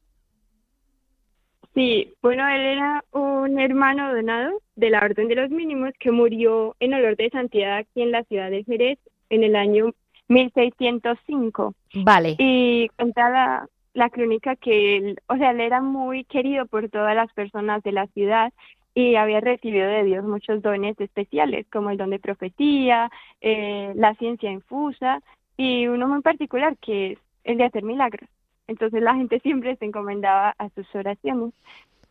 Sí, 1.74 2.14
bueno, 2.22 2.48
él 2.50 2.62
era 2.62 3.04
un 3.12 3.58
hermano 3.60 4.14
donado 4.14 4.62
de 4.76 4.90
la 4.90 5.00
Orden 5.00 5.28
de 5.30 5.36
los 5.36 5.50
Mínimos 5.50 5.94
que 6.00 6.12
murió 6.12 6.76
en 6.80 6.94
olor 6.94 7.16
de 7.16 7.30
santidad 7.30 7.78
aquí 7.78 8.02
en 8.02 8.12
la 8.12 8.24
ciudad 8.26 8.50
de 8.50 8.64
Jerez 8.66 9.00
en 9.30 9.44
el 9.44 9.56
año 9.56 9.94
1605. 10.28 11.74
Vale. 12.04 12.36
Y 12.40 12.90
contaba 12.98 13.30
la, 13.30 13.68
crónica 14.10 14.56
que 14.56 14.98
él, 14.98 15.20
o 15.28 15.38
sea, 15.38 15.52
él 15.52 15.62
era 15.62 15.82
muy 15.82 16.24
querido 16.26 16.66
por 16.66 16.90
todas 16.90 17.16
las 17.16 17.32
personas 17.34 17.84
de 17.84 17.92
la 17.92 18.08
ciudad 18.08 18.54
y 18.94 19.16
había 19.16 19.40
recibido 19.40 19.88
de 19.88 20.04
Dios 20.04 20.26
muchos 20.26 20.62
dones 20.62 21.00
especiales, 21.00 21.66
como 21.72 21.90
el 21.90 21.98
don 21.98 22.10
de 22.10 22.20
profecía, 22.20 23.10
eh, 23.40 23.94
la 23.96 24.14
ciencia 24.16 24.52
infusa 24.52 25.22
y 25.58 25.88
uno 25.88 26.08
muy 26.08 26.22
particular 26.22 26.78
que 26.78 27.14
es 27.14 27.20
el 27.44 27.58
de 27.58 27.66
hacer 27.66 27.84
milagros. 27.84 28.30
Entonces 28.68 29.02
la 29.02 29.16
gente 29.16 29.40
siempre 29.44 29.76
se 29.78 29.86
encomendaba 29.86 30.56
a 30.58 30.70
sus 30.70 30.94
oraciones. 30.96 31.54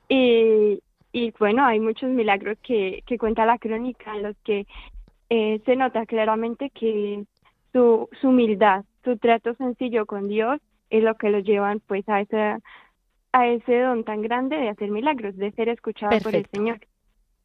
Y, 0.08 0.80
y 1.12 1.32
bueno, 1.38 1.64
hay 1.64 1.80
muchos 1.80 2.10
milagros 2.10 2.58
que, 2.62 3.02
que 3.06 3.18
cuenta 3.18 3.46
la 3.46 3.58
crónica 3.58 4.14
en 4.16 4.22
los 4.22 4.36
que 4.38 4.66
eh, 5.28 5.60
se 5.64 5.76
nota 5.76 6.06
claramente 6.06 6.70
que 6.70 7.24
su, 7.72 8.08
su 8.20 8.28
humildad, 8.28 8.84
su 9.04 9.16
trato 9.16 9.54
sencillo 9.54 10.06
con 10.06 10.28
Dios 10.28 10.60
es 10.90 11.02
lo 11.02 11.16
que 11.16 11.30
lo 11.30 11.38
llevan 11.38 11.80
pues 11.80 12.08
a 12.08 12.20
ese, 12.20 12.56
a 13.32 13.46
ese 13.48 13.80
don 13.80 14.04
tan 14.04 14.22
grande 14.22 14.56
de 14.56 14.68
hacer 14.68 14.90
milagros, 14.90 15.36
de 15.36 15.52
ser 15.52 15.68
escuchado 15.68 16.18
por 16.20 16.34
el 16.34 16.46
Señor. 16.52 16.80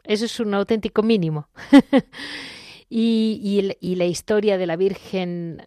Eso 0.03 0.25
es 0.25 0.39
un 0.39 0.53
auténtico 0.53 1.01
mínimo. 1.01 1.47
y, 2.89 3.39
y, 3.41 3.71
y, 3.79 3.95
la 3.95 4.05
historia 4.05 4.57
de 4.57 4.67
la 4.67 4.75
Virgen 4.75 5.61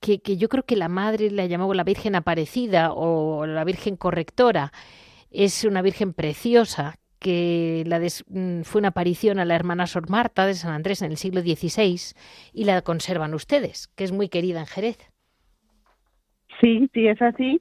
que, 0.00 0.36
yo 0.36 0.48
creo 0.48 0.64
que 0.64 0.76
la 0.76 0.88
madre 0.88 1.30
la 1.30 1.46
llamó 1.46 1.72
la 1.74 1.84
Virgen 1.84 2.14
Aparecida 2.14 2.92
o 2.92 3.46
la 3.46 3.64
Virgen 3.64 3.96
Correctora. 3.96 4.72
Es 5.30 5.64
una 5.64 5.82
Virgen 5.82 6.12
preciosa 6.14 6.96
que 7.18 7.84
la 7.86 8.00
mm, 8.00 8.62
fue 8.62 8.78
una 8.80 8.88
aparición 8.88 9.38
a 9.38 9.44
la 9.44 9.54
hermana 9.54 9.86
Sor 9.86 10.08
Marta 10.08 10.46
de 10.46 10.54
San 10.54 10.72
Andrés 10.72 11.02
en 11.02 11.12
el 11.12 11.18
siglo 11.18 11.42
XVI 11.42 12.00
y 12.54 12.64
la 12.64 12.80
conservan 12.80 13.34
ustedes, 13.34 13.88
que 13.94 14.04
es 14.04 14.12
muy 14.12 14.28
querida 14.28 14.60
en 14.60 14.66
Jerez. 14.66 15.09
Sí, 16.60 16.90
sí, 16.92 17.08
es 17.08 17.20
así. 17.22 17.60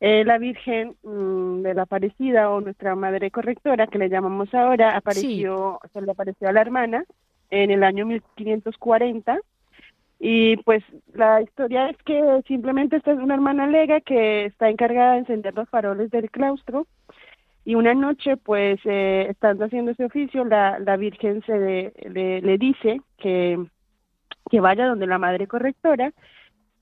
Eh, 0.00 0.24
la 0.24 0.38
Virgen 0.38 0.96
mm, 1.02 1.62
de 1.62 1.74
la 1.74 1.82
Aparecida 1.82 2.50
o 2.50 2.60
nuestra 2.60 2.94
Madre 2.94 3.30
Correctora, 3.30 3.86
que 3.86 3.98
le 3.98 4.10
llamamos 4.10 4.52
ahora, 4.54 4.96
apareció, 4.96 5.80
se 5.92 6.02
le 6.02 6.10
apareció 6.10 6.48
a 6.48 6.52
la 6.52 6.60
hermana 6.60 7.04
en 7.50 7.70
el 7.70 7.82
año 7.82 8.04
1540 8.06 9.38
y 10.18 10.56
pues 10.58 10.82
la 11.12 11.42
historia 11.42 11.90
es 11.90 11.96
que 11.98 12.42
simplemente 12.46 12.96
esta 12.96 13.12
es 13.12 13.18
una 13.18 13.34
hermana 13.34 13.66
lega 13.66 14.00
que 14.00 14.46
está 14.46 14.68
encargada 14.68 15.12
de 15.12 15.18
encender 15.20 15.54
los 15.54 15.68
faroles 15.68 16.10
del 16.10 16.30
claustro. 16.30 16.86
Y 17.64 17.74
una 17.74 17.94
noche 17.94 18.36
pues 18.36 18.78
eh, 18.84 19.26
estando 19.28 19.64
haciendo 19.64 19.90
ese 19.90 20.04
oficio 20.04 20.44
la, 20.44 20.78
la 20.78 20.96
Virgen 20.96 21.42
se 21.44 21.58
le, 21.58 22.40
le, 22.40 22.58
dice 22.58 23.00
que, 23.18 23.58
que 24.50 24.60
vaya 24.60 24.86
donde 24.86 25.06
la 25.06 25.18
madre 25.18 25.46
correctora 25.46 26.12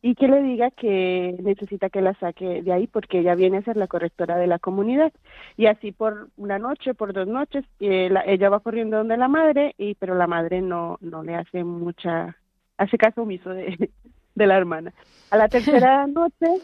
y 0.05 0.17
que 0.17 0.29
le 0.29 0.43
diga 0.43 0.71
que 0.71 1.35
necesita 1.43 1.89
que 1.89 2.03
la 2.03 2.13
saque 2.17 2.61
de 2.61 2.73
ahí 2.75 2.87
porque 2.87 3.21
ella 3.21 3.35
viene 3.35 3.57
a 3.57 3.63
ser 3.63 3.79
la 3.79 3.87
correctora 3.87 4.37
de 4.37 4.47
la 4.47 4.59
comunidad. 4.59 5.11
Y 5.57 5.65
así 5.65 5.93
por 5.93 6.29
una 6.37 6.59
noche, 6.59 6.93
por 6.93 7.15
dos 7.15 7.27
noches, 7.27 7.65
eh, 7.81 8.11
ella 8.27 8.51
va 8.51 8.61
corriendo 8.61 8.99
donde 8.99 9.17
la 9.17 9.29
madre, 9.29 9.75
y 9.79 9.95
pero 9.95 10.15
la 10.15 10.27
madre 10.27 10.61
no, 10.61 10.99
no 11.01 11.23
le 11.23 11.35
hace 11.37 11.65
mucha 11.65 12.37
hace 12.77 12.99
caso 12.99 13.23
omiso 13.23 13.49
de, 13.49 13.89
de 14.35 14.47
la 14.47 14.59
hermana. 14.59 14.93
A 15.31 15.39
la 15.39 15.49
tercera 15.49 16.07
noche, 16.07 16.61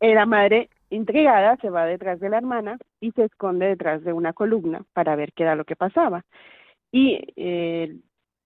eh, 0.00 0.14
la 0.14 0.26
madre 0.26 0.68
intrigada 0.90 1.56
se 1.56 1.70
va 1.70 1.86
detrás 1.86 2.20
de 2.20 2.28
la 2.28 2.36
hermana 2.36 2.76
y 3.00 3.12
se 3.12 3.24
esconde 3.24 3.66
detrás 3.66 4.04
de 4.04 4.12
una 4.12 4.34
columna 4.34 4.82
para 4.92 5.16
ver 5.16 5.32
qué 5.32 5.44
era 5.44 5.56
lo 5.56 5.64
que 5.64 5.74
pasaba. 5.74 6.26
Y 6.90 7.18
eh, 7.34 7.96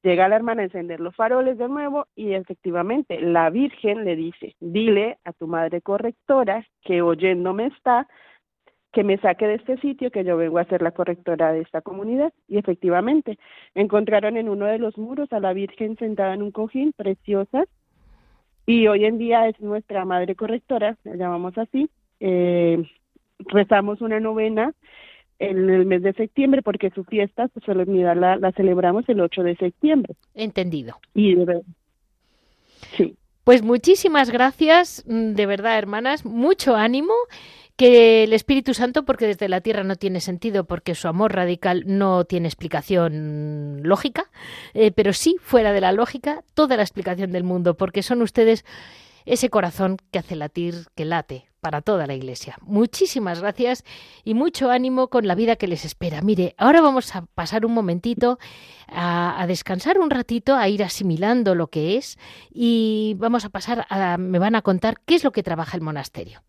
llega 0.06 0.28
la 0.28 0.36
hermana 0.36 0.62
a 0.62 0.66
encender 0.66 1.00
los 1.00 1.16
faroles 1.16 1.58
de 1.58 1.68
nuevo 1.68 2.06
y 2.14 2.34
efectivamente 2.34 3.20
la 3.20 3.50
Virgen 3.50 4.04
le 4.04 4.14
dice, 4.14 4.54
dile 4.60 5.18
a 5.24 5.32
tu 5.32 5.48
madre 5.48 5.80
correctora 5.80 6.64
que 6.82 7.02
oyéndome 7.02 7.66
está, 7.66 8.06
que 8.92 9.02
me 9.02 9.18
saque 9.18 9.48
de 9.48 9.54
este 9.54 9.78
sitio, 9.78 10.12
que 10.12 10.22
yo 10.22 10.36
vengo 10.36 10.58
a 10.58 10.64
ser 10.66 10.80
la 10.80 10.92
correctora 10.92 11.52
de 11.52 11.62
esta 11.62 11.80
comunidad. 11.80 12.32
Y 12.46 12.56
efectivamente, 12.56 13.36
encontraron 13.74 14.36
en 14.36 14.48
uno 14.48 14.66
de 14.66 14.78
los 14.78 14.96
muros 14.96 15.32
a 15.32 15.40
la 15.40 15.52
Virgen 15.52 15.96
sentada 15.96 16.34
en 16.34 16.42
un 16.42 16.52
cojín, 16.52 16.92
preciosa, 16.96 17.64
y 18.64 18.86
hoy 18.86 19.06
en 19.06 19.18
día 19.18 19.48
es 19.48 19.60
nuestra 19.60 20.04
madre 20.04 20.36
correctora, 20.36 20.96
la 21.02 21.16
llamamos 21.16 21.58
así. 21.58 21.90
Eh, 22.20 22.80
rezamos 23.40 24.00
una 24.00 24.20
novena 24.20 24.72
en 25.38 25.70
el 25.70 25.86
mes 25.86 26.02
de 26.02 26.12
septiembre 26.12 26.62
porque 26.62 26.90
su 26.90 27.04
fiesta, 27.04 27.48
su 27.54 27.60
solemnidad 27.60 28.16
la, 28.16 28.36
la 28.36 28.52
celebramos 28.52 29.08
el 29.08 29.20
8 29.20 29.42
de 29.42 29.56
septiembre. 29.56 30.14
Entendido. 30.34 30.98
Y 31.14 31.34
de, 31.34 31.62
sí. 32.96 33.16
Pues 33.44 33.62
muchísimas 33.62 34.30
gracias, 34.30 35.04
mm, 35.06 35.34
de 35.34 35.46
verdad, 35.46 35.78
hermanas, 35.78 36.24
mucho 36.24 36.74
ánimo 36.74 37.14
que 37.76 38.24
el 38.24 38.32
Espíritu 38.32 38.74
Santo, 38.74 39.04
porque 39.04 39.26
desde 39.26 39.48
la 39.48 39.60
tierra 39.60 39.84
no 39.84 39.96
tiene 39.96 40.20
sentido, 40.20 40.64
porque 40.64 40.94
su 40.94 41.08
amor 41.08 41.34
radical 41.34 41.84
no 41.86 42.24
tiene 42.24 42.48
explicación 42.48 43.82
lógica, 43.82 44.30
eh, 44.74 44.90
pero 44.90 45.12
sí, 45.12 45.36
fuera 45.40 45.72
de 45.72 45.82
la 45.82 45.92
lógica, 45.92 46.42
toda 46.54 46.76
la 46.76 46.82
explicación 46.82 47.32
del 47.32 47.44
mundo, 47.44 47.76
porque 47.76 48.02
son 48.02 48.22
ustedes 48.22 48.64
ese 49.26 49.50
corazón 49.50 49.98
que 50.10 50.18
hace 50.18 50.36
latir, 50.36 50.74
que 50.94 51.04
late 51.04 51.46
para 51.66 51.82
toda 51.82 52.06
la 52.06 52.14
Iglesia. 52.14 52.56
Muchísimas 52.62 53.40
gracias 53.40 53.82
y 54.22 54.34
mucho 54.34 54.70
ánimo 54.70 55.08
con 55.08 55.26
la 55.26 55.34
vida 55.34 55.56
que 55.56 55.66
les 55.66 55.84
espera. 55.84 56.22
Mire, 56.22 56.54
ahora 56.58 56.80
vamos 56.80 57.16
a 57.16 57.22
pasar 57.22 57.66
un 57.66 57.74
momentito 57.74 58.38
a, 58.86 59.44
descansar 59.48 59.98
un 59.98 60.08
ratito, 60.08 60.54
a 60.54 60.68
ir 60.68 60.84
asimilando 60.84 61.56
lo 61.56 61.66
que 61.66 61.96
es 61.96 62.18
y 62.54 63.16
vamos 63.18 63.44
a 63.44 63.48
pasar 63.48 63.84
a, 63.90 64.16
me 64.16 64.38
van 64.38 64.54
a 64.54 64.62
contar 64.62 65.00
qué 65.04 65.16
es 65.16 65.24
lo 65.24 65.32
que 65.32 65.42
trabaja 65.42 65.76
el 65.76 65.82
monasterio. 65.82 66.40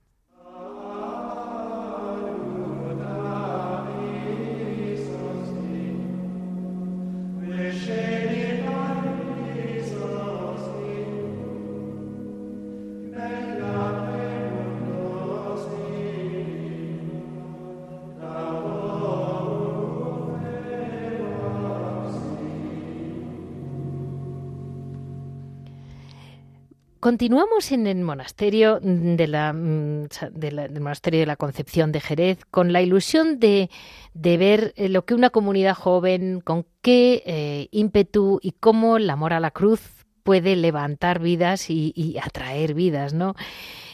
Continuamos 27.07 27.71
en 27.71 27.87
el 27.87 28.01
monasterio 28.01 28.81
de 28.81 29.27
la, 29.27 29.53
mm, 29.53 30.07
del 30.33 30.81
monasterio 30.81 31.21
de 31.21 31.25
la 31.25 31.37
Concepción 31.37 31.93
de 31.93 32.01
Jerez 32.01 32.43
con 32.51 32.73
la 32.73 32.81
ilusión 32.81 33.39
de, 33.39 33.69
de 34.13 34.35
ver 34.35 34.73
eh, 34.75 34.89
lo 34.89 35.05
que 35.05 35.13
una 35.13 35.29
comunidad 35.29 35.73
joven, 35.73 36.41
con 36.41 36.65
qué 36.81 37.23
eh, 37.25 37.69
ímpetu 37.71 38.41
y 38.43 38.51
cómo 38.51 38.97
el 38.97 39.09
amor 39.09 39.31
a 39.31 39.39
la 39.39 39.51
cruz 39.51 40.05
puede 40.23 40.57
levantar 40.57 41.21
vidas 41.21 41.69
y, 41.69 41.93
y 41.95 42.17
atraer 42.17 42.73
vidas, 42.73 43.13
¿no? 43.13 43.35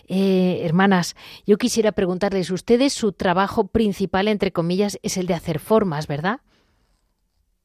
Eh, 0.07 0.61
hermanas, 0.63 1.15
yo 1.45 1.59
quisiera 1.59 1.91
preguntarles, 1.91 2.49
ustedes 2.49 2.93
su 2.93 3.11
trabajo 3.11 3.67
principal, 3.67 4.27
entre 4.27 4.51
comillas, 4.51 4.97
es 5.03 5.17
el 5.17 5.27
de 5.27 5.35
hacer 5.35 5.59
formas, 5.59 6.07
¿verdad? 6.07 6.39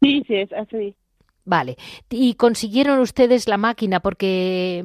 Sí, 0.02 0.22
sí, 0.26 0.34
es 0.34 0.52
así. 0.52 0.94
Vale. 1.48 1.78
¿Y 2.10 2.34
consiguieron 2.34 2.98
ustedes 2.98 3.48
la 3.48 3.56
máquina? 3.56 4.00
Porque 4.00 4.84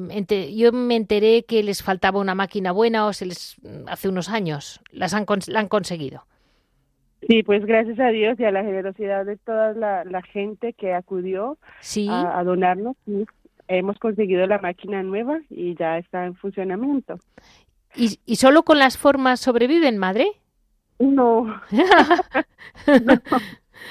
yo 0.56 0.72
me 0.72 0.96
enteré 0.96 1.44
que 1.44 1.62
les 1.62 1.82
faltaba 1.82 2.18
una 2.18 2.34
máquina 2.34 2.72
buena 2.72 3.04
o 3.04 3.12
se 3.12 3.26
les 3.26 3.56
hace 3.86 4.08
unos 4.08 4.30
años. 4.30 4.80
¿Las 4.90 5.12
han, 5.12 5.26
la 5.48 5.60
han 5.60 5.68
conseguido? 5.68 6.24
Sí, 7.28 7.42
pues 7.42 7.66
gracias 7.66 8.00
a 8.00 8.08
Dios 8.08 8.40
y 8.40 8.44
a 8.44 8.50
la 8.50 8.62
generosidad 8.62 9.26
de 9.26 9.36
toda 9.36 9.74
la, 9.74 10.22
gente 10.22 10.72
que 10.72 10.94
acudió 10.94 11.58
a, 12.08 12.42
donarnos, 12.44 12.96
hemos 13.68 13.98
conseguido 13.98 14.46
la 14.46 14.58
máquina 14.58 15.02
nueva 15.02 15.40
y 15.50 15.74
ya 15.74 15.98
está 15.98 16.24
en 16.24 16.34
funcionamiento. 16.34 17.18
¿Y, 17.94 18.20
y 18.24 18.36
solo 18.36 18.62
con 18.62 18.78
las 18.78 18.96
formas 18.96 19.38
sobreviven, 19.38 19.98
madre? 19.98 20.28
no. 20.98 21.60
No, 23.04 23.20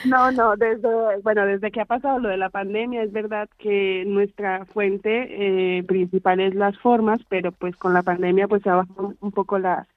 no, 0.05 0.55
desde, 0.55 0.89
bueno, 1.23 1.45
desde 1.45 1.71
que 1.71 1.81
ha 1.81 1.85
pasado 1.85 2.19
lo 2.19 2.29
de 2.29 2.37
la 2.37 2.49
pandemia, 2.49 3.03
es 3.03 3.11
verdad 3.11 3.49
que 3.57 4.03
nuestra 4.05 4.65
fuente 4.65 5.77
eh, 5.77 5.83
principal 5.83 6.39
es 6.39 6.55
las 6.55 6.77
formas, 6.79 7.19
pero 7.29 7.51
pues 7.51 7.75
con 7.75 7.93
la 7.93 8.03
pandemia 8.03 8.47
pues 8.47 8.63
se 8.63 8.69
ha 8.69 8.75
bajado 8.75 9.13
un 9.19 9.31
poco 9.31 9.59
la, 9.59 9.87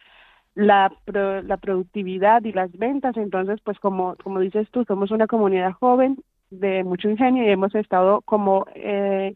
la, 0.54 0.92
la 1.06 1.56
productividad 1.56 2.44
y 2.44 2.52
las 2.52 2.72
ventas, 2.72 3.16
entonces 3.16 3.60
pues 3.62 3.78
como, 3.78 4.16
como 4.22 4.40
dices 4.40 4.68
tú, 4.70 4.84
somos 4.84 5.10
una 5.10 5.26
comunidad 5.26 5.72
joven 5.72 6.18
de 6.50 6.84
mucho 6.84 7.08
ingenio 7.08 7.44
y 7.44 7.50
hemos 7.50 7.74
estado 7.74 8.20
como 8.22 8.66
eh, 8.74 9.34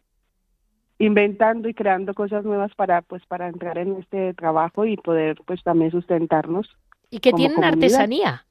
inventando 0.99 1.69
y 1.69 1.75
creando 1.75 2.15
cosas 2.15 2.45
nuevas 2.45 2.73
para 2.75 3.03
pues 3.03 3.25
para 3.27 3.49
entrar 3.49 3.79
en 3.79 3.97
este 3.97 4.35
trabajo 4.35 4.85
y 4.85 4.97
poder 4.97 5.37
pues 5.47 5.63
también 5.63 5.91
sustentarnos. 5.91 6.69
Y 7.11 7.19
que 7.19 7.33
tienen 7.33 7.65
artesanía. 7.65 8.47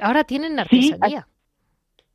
Ahora 0.00 0.22
tienen 0.22 0.58
artesanía 0.58 1.26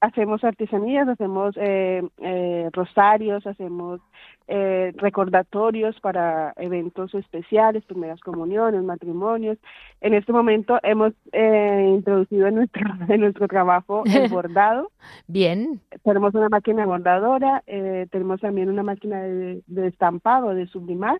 hacemos 0.02 0.43
artesanías, 0.43 1.08
hacemos 1.08 1.56
eh, 1.58 2.04
eh, 2.18 2.70
rosarios, 2.72 3.45
hacemos 3.45 4.02
eh, 4.47 4.93
recordatorios 4.95 6.00
para 6.00 6.54
eventos 6.58 7.14
especiales, 7.14 7.84
primeras 7.86 8.20
comuniones, 8.22 8.84
matrimonios. 8.84 9.58
En 10.02 10.14
este 10.14 10.32
momento 10.32 10.80
hemos 10.84 11.14
introducido 11.34 12.47
en 12.47 12.56
nuestro, 12.56 12.82
en 13.10 13.22
nuestro 13.22 13.47
trabajo 13.47 14.04
el 14.06 14.30
bordado. 14.32 14.91
Bien. 15.28 15.82
Tenemos 16.04 16.34
una 16.34 16.50
máquina 16.50 16.86
bordadora, 16.86 17.64
tenemos 17.66 18.41
también 18.41 18.70
una 18.70 18.84
máquina 18.84 19.22
de, 19.22 19.62
de 19.68 19.88
estampado, 19.88 20.54
de 20.54 20.68
sublimar 20.68 21.20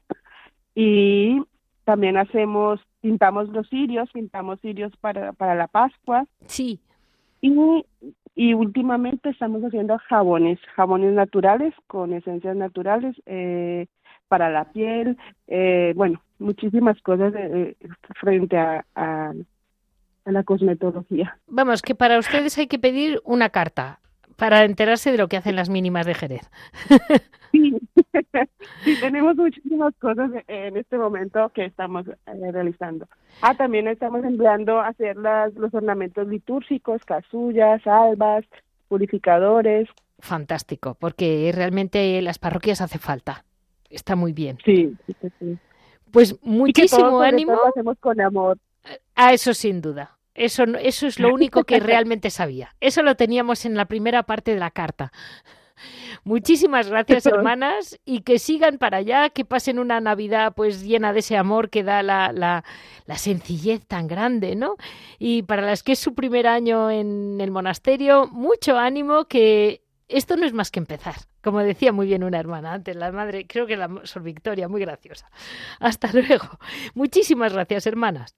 y 0.73 1.41
también 1.84 2.17
hacemos, 2.17 2.80
pintamos 3.01 3.49
los 3.49 3.67
cirios, 3.67 4.09
pintamos 4.11 4.59
cirios 4.61 4.95
para, 4.97 5.34
para 5.34 5.55
la 5.55 5.67
Pascua. 5.67 6.25
Sí. 6.45 6.80
Y 7.41 7.86
y 8.39 8.53
últimamente 8.53 9.31
estamos 9.31 9.61
haciendo 9.63 9.97
jabones, 10.07 10.59
jabones 10.73 11.13
naturales 11.13 11.73
con 11.87 12.13
esencias 12.13 12.55
naturales 12.55 13.13
eh, 13.25 13.87
para 14.29 14.49
la 14.49 14.63
piel, 14.71 15.17
eh, 15.47 15.91
bueno, 15.97 16.21
muchísimas 16.37 17.01
cosas 17.01 17.33
eh, 17.35 17.75
frente 18.17 18.57
a, 18.57 18.85
a, 18.95 19.33
la 20.23 20.43
cosmetología. 20.43 21.37
Vamos, 21.47 21.81
que 21.81 21.95
para 21.95 22.17
ustedes 22.17 22.57
hay 22.57 22.67
que 22.67 22.79
pedir 22.79 23.19
una 23.25 23.49
carta 23.49 23.99
para 24.39 24.63
enterarse 24.63 25.11
de 25.11 25.17
lo 25.17 25.27
que 25.27 25.37
hacen 25.37 25.55
las 25.55 25.69
mínimas 25.69 26.05
de 26.05 26.15
Jerez. 26.15 26.49
Sí, 27.51 27.75
sí 28.83 28.95
tenemos 29.01 29.35
muchísimas 29.35 29.95
cosas 29.95 30.29
en 30.47 30.77
este 30.77 30.99
momento 30.99 31.49
que 31.49 31.65
estamos 31.65 32.05
realizando. 32.27 33.07
Ah, 33.41 33.55
también 33.55 33.87
estamos 33.87 34.23
empleando 34.23 34.79
hacer 34.79 35.17
las, 35.17 35.51
los 35.55 35.73
ornamentos 35.73 36.27
litúrgicos, 36.27 37.03
casullas, 37.05 37.81
albas, 37.87 38.45
purificadores. 38.87 39.89
Fantástico, 40.19 40.95
porque 40.99 41.51
realmente 41.51 42.21
las 42.21 42.37
parroquias 42.37 42.81
hace 42.81 42.99
falta. 42.99 43.45
Está 43.89 44.15
muy 44.15 44.31
bien. 44.31 44.59
Sí, 44.63 44.95
sí, 45.07 45.29
sí. 45.39 45.57
Pues 46.11 46.37
muchísimo 46.43 47.21
ánimo. 47.21 47.53
Lo 47.53 47.65
hacemos 47.65 47.97
con 47.99 48.21
amor. 48.21 48.59
Ah, 49.15 49.33
eso 49.33 49.55
sin 49.55 49.81
duda. 49.81 50.18
Eso, 50.36 50.63
eso 50.63 51.07
es 51.07 51.19
lo 51.19 51.34
único 51.34 51.63
que 51.63 51.80
realmente 51.80 52.30
sabía. 52.30 52.75
Eso 52.80 53.03
lo 53.03 53.15
teníamos 53.15 53.65
en 53.65 53.75
la 53.75 53.86
primera 53.86 54.23
parte 54.23 54.53
de 54.53 54.59
la 54.59 54.71
carta. 54.71 55.11
Muchísimas 56.23 56.89
gracias, 56.89 57.25
hermanas, 57.25 57.99
y 58.05 58.21
que 58.21 58.39
sigan 58.39 58.77
para 58.77 58.97
allá, 58.97 59.30
que 59.30 59.45
pasen 59.45 59.80
una 59.80 60.01
Navidad 60.01 60.53
pues 60.55 60.84
llena 60.84 61.13
de 61.13 61.19
ese 61.19 61.38
amor 61.38 61.69
que 61.69 61.84
da 61.84 62.03
la, 62.03 62.32
la, 62.34 62.63
la 63.05 63.17
sencillez 63.17 63.86
tan 63.86 64.07
grande, 64.07 64.55
¿no? 64.55 64.75
Y 65.17 65.43
para 65.43 65.61
las 65.61 65.84
que 65.84 65.93
es 65.93 65.99
su 65.99 66.13
primer 66.15 66.47
año 66.47 66.91
en 66.91 67.39
el 67.39 67.51
monasterio, 67.51 68.27
mucho 68.27 68.77
ánimo, 68.77 69.25
que 69.25 69.82
esto 70.09 70.36
no 70.36 70.45
es 70.45 70.53
más 70.53 70.71
que 70.71 70.80
empezar. 70.80 71.15
Como 71.41 71.59
decía 71.59 71.93
muy 71.93 72.07
bien 72.07 72.23
una 72.23 72.39
hermana 72.39 72.73
antes, 72.73 72.95
la 72.95 73.11
madre, 73.11 73.47
creo 73.47 73.65
que 73.65 73.77
la 73.77 73.89
Sor 74.03 74.23
Victoria, 74.23 74.67
muy 74.67 74.82
graciosa. 74.82 75.30
Hasta 75.80 76.11
luego. 76.13 76.59
Muchísimas 76.93 77.53
gracias, 77.53 77.88
hermanas. 77.88 78.36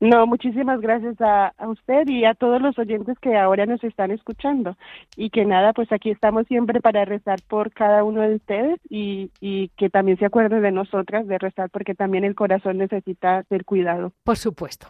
No, 0.00 0.26
muchísimas 0.26 0.80
gracias 0.80 1.16
a, 1.20 1.52
usted 1.66 2.06
y 2.08 2.24
a 2.24 2.34
todos 2.34 2.60
los 2.60 2.78
oyentes 2.78 3.18
que 3.20 3.36
ahora 3.36 3.64
nos 3.64 3.82
están 3.84 4.10
escuchando. 4.10 4.76
Y 5.16 5.30
que 5.30 5.44
nada, 5.44 5.72
pues 5.72 5.90
aquí 5.92 6.10
estamos 6.10 6.46
siempre 6.46 6.80
para 6.80 7.04
rezar 7.04 7.40
por 7.48 7.72
cada 7.72 8.04
uno 8.04 8.20
de 8.22 8.34
ustedes 8.36 8.80
y, 8.90 9.30
y 9.40 9.68
que 9.76 9.90
también 9.90 10.18
se 10.18 10.26
acuerden 10.26 10.62
de 10.62 10.72
nosotras 10.72 11.26
de 11.26 11.38
rezar 11.38 11.70
porque 11.70 11.94
también 11.94 12.24
el 12.24 12.34
corazón 12.34 12.78
necesita 12.78 13.44
ser 13.44 13.64
cuidado. 13.64 14.12
Por 14.24 14.36
supuesto. 14.36 14.88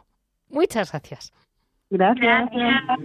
Muchas 0.50 0.90
gracias. 0.90 1.32
Gracias. 1.90 2.50
gracias. 2.50 2.98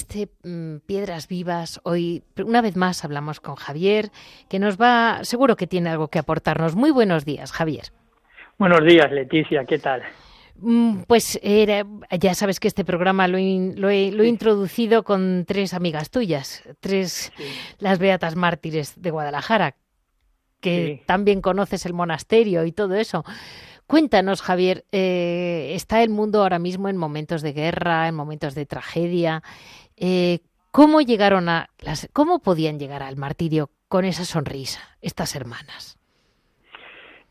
Este 0.00 0.28
mm, 0.44 0.78
Piedras 0.86 1.28
Vivas. 1.28 1.80
Hoy, 1.84 2.22
una 2.42 2.62
vez 2.62 2.74
más, 2.74 3.04
hablamos 3.04 3.38
con 3.40 3.54
Javier, 3.54 4.10
que 4.48 4.58
nos 4.58 4.80
va, 4.80 5.20
seguro 5.24 5.56
que 5.56 5.66
tiene 5.66 5.90
algo 5.90 6.08
que 6.08 6.18
aportarnos. 6.18 6.74
Muy 6.74 6.90
buenos 6.90 7.24
días, 7.26 7.52
Javier. 7.52 7.92
Buenos 8.58 8.84
días, 8.84 9.12
Leticia, 9.12 9.64
¿qué 9.66 9.78
tal? 9.78 10.02
Mm, 10.56 11.02
pues 11.06 11.38
era, 11.42 11.84
ya 12.18 12.34
sabes 12.34 12.60
que 12.60 12.68
este 12.68 12.84
programa 12.84 13.28
lo, 13.28 13.38
lo, 13.38 13.90
he, 13.90 14.28
introducido 14.28 15.04
con 15.04 15.44
tres 15.46 15.74
amigas 15.74 16.10
tuyas, 16.10 16.62
tres, 16.80 17.32
las 17.78 17.98
Beatas 17.98 18.36
Mártires 18.36 19.00
de 19.00 19.10
Guadalajara, 19.10 19.76
que 20.60 21.02
también 21.06 21.42
conoces 21.42 21.84
el 21.84 21.92
monasterio 21.92 22.64
y 22.64 22.72
todo 22.72 22.94
eso. 22.94 23.24
Cuéntanos, 23.90 24.40
Javier, 24.40 24.84
eh, 24.92 25.72
está 25.74 26.02
el 26.04 26.10
mundo 26.10 26.42
ahora 26.42 26.60
mismo 26.60 26.88
en 26.88 26.96
momentos 26.96 27.42
de 27.42 27.52
guerra, 27.52 28.06
en 28.06 28.14
momentos 28.14 28.54
de 28.54 28.64
tragedia. 28.64 29.42
Eh, 30.00 30.40
¿Cómo 30.72 31.00
llegaron 31.00 31.48
a 31.48 31.68
las, 31.78 32.08
cómo 32.12 32.40
podían 32.40 32.78
llegar 32.78 33.02
al 33.02 33.16
martirio 33.16 33.70
con 33.88 34.04
esa 34.04 34.24
sonrisa 34.24 34.80
estas 35.02 35.36
hermanas? 35.36 35.98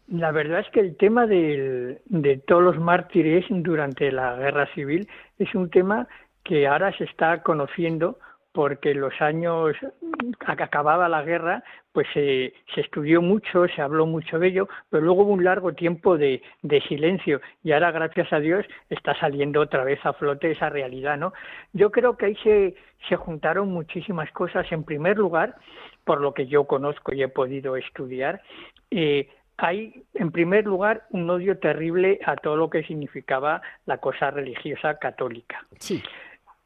La 0.07 0.31
verdad 0.31 0.59
es 0.59 0.69
que 0.71 0.79
el 0.79 0.97
tema 0.97 1.25
de 1.25 2.41
todos 2.47 2.63
los 2.63 2.79
mártires 2.79 3.45
durante 3.49 4.11
la 4.11 4.35
guerra 4.35 4.67
civil 4.73 5.07
es 5.37 5.53
un 5.55 5.69
tema 5.69 6.07
que 6.43 6.67
ahora 6.67 6.95
se 6.97 7.05
está 7.05 7.43
conociendo 7.43 8.19
porque 8.51 8.93
los 8.93 9.13
años 9.21 9.75
que 10.55 10.63
acababa 10.63 11.07
la 11.07 11.23
guerra, 11.23 11.63
pues 11.91 12.07
se, 12.13 12.53
estudió 12.75 13.21
mucho, 13.21 13.67
se 13.67 13.81
habló 13.81 14.05
mucho 14.05 14.39
de 14.39 14.47
ello, 14.47 14.67
pero 14.89 15.03
luego 15.03 15.23
hubo 15.23 15.33
un 15.33 15.43
largo 15.43 15.73
tiempo 15.73 16.17
de, 16.17 16.41
silencio 16.87 17.41
y 17.63 17.71
ahora, 17.71 17.91
gracias 17.91 18.31
a 18.33 18.39
Dios, 18.39 18.65
está 18.89 19.17
saliendo 19.19 19.61
otra 19.61 19.83
vez 19.83 19.99
a 20.05 20.13
flote 20.13 20.51
esa 20.51 20.69
realidad, 20.69 21.17
¿no? 21.17 21.33
Yo 21.73 21.91
creo 21.91 22.17
que 22.17 22.27
ahí 22.27 22.35
se, 22.43 22.75
se 23.07 23.15
juntaron 23.15 23.69
muchísimas 23.69 24.31
cosas. 24.31 24.65
En 24.71 24.83
primer 24.83 25.17
lugar, 25.17 25.55
por 26.03 26.21
lo 26.21 26.33
que 26.33 26.47
yo 26.47 26.65
conozco 26.65 27.13
y 27.13 27.21
he 27.21 27.27
podido 27.27 27.75
estudiar, 27.75 28.41
eh, 28.91 29.29
hay, 29.57 30.03
en 30.13 30.31
primer 30.31 30.65
lugar, 30.65 31.05
un 31.09 31.29
odio 31.29 31.59
terrible 31.59 32.19
a 32.25 32.35
todo 32.37 32.55
lo 32.55 32.69
que 32.69 32.83
significaba 32.83 33.61
la 33.85 33.97
cosa 33.97 34.31
religiosa 34.31 34.97
católica. 34.97 35.65
Sí. 35.79 36.01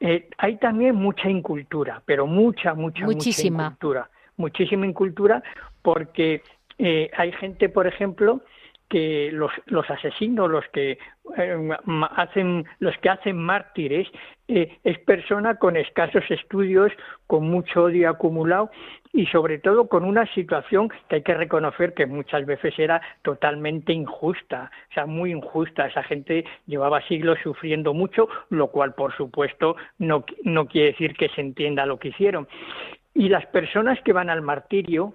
Eh, 0.05 0.27
hay 0.37 0.57
también 0.57 0.95
mucha 0.95 1.29
incultura, 1.29 2.01
pero 2.05 2.27
mucha, 2.27 2.73
mucha, 2.73 3.05
Muchísima. 3.05 3.55
mucha 3.55 3.67
incultura. 3.67 4.09
Muchísima 4.35 4.85
incultura 4.85 5.41
porque 5.81 6.43
eh, 6.77 7.09
hay 7.15 7.31
gente, 7.31 7.69
por 7.69 7.87
ejemplo, 7.87 8.41
que 8.89 9.31
los, 9.31 9.51
los 9.65 9.89
asesinos, 9.89 10.51
los 10.51 10.65
que 10.73 10.97
eh, 11.37 11.69
hacen, 12.17 12.65
los 12.79 12.97
que 12.97 13.09
hacen 13.09 13.37
mártires, 13.37 14.09
eh, 14.49 14.77
es 14.83 14.99
persona 14.99 15.55
con 15.55 15.77
escasos 15.77 16.23
estudios, 16.29 16.91
con 17.25 17.49
mucho 17.49 17.83
odio 17.85 18.09
acumulado 18.09 18.71
y 19.13 19.27
sobre 19.27 19.59
todo 19.59 19.87
con 19.87 20.03
una 20.03 20.25
situación 20.33 20.89
que 21.07 21.17
hay 21.17 21.21
que 21.21 21.35
reconocer 21.35 21.93
que 21.93 22.07
muchas 22.07 22.45
veces 22.47 22.77
era 22.79 22.99
totalmente 23.21 23.93
injusta, 23.93 24.71
o 24.89 24.93
sea, 24.93 25.05
muy 25.05 25.31
injusta. 25.31 25.85
Esa 25.85 26.01
gente 26.03 26.43
llevaba 26.65 26.99
siglos 27.07 27.37
sufriendo 27.43 27.93
mucho, 27.93 28.27
lo 28.49 28.67
cual, 28.67 28.95
por 28.95 29.15
supuesto, 29.15 29.75
no, 29.99 30.25
no 30.43 30.65
quiere 30.65 30.91
decir 30.91 31.15
que 31.15 31.29
se 31.29 31.41
entienda 31.41 31.85
lo 31.85 31.99
que 31.99 32.09
hicieron. 32.09 32.47
Y 33.13 33.29
las 33.29 33.45
personas 33.45 34.01
que 34.01 34.13
van 34.13 34.31
al 34.31 34.41
martirio, 34.41 35.13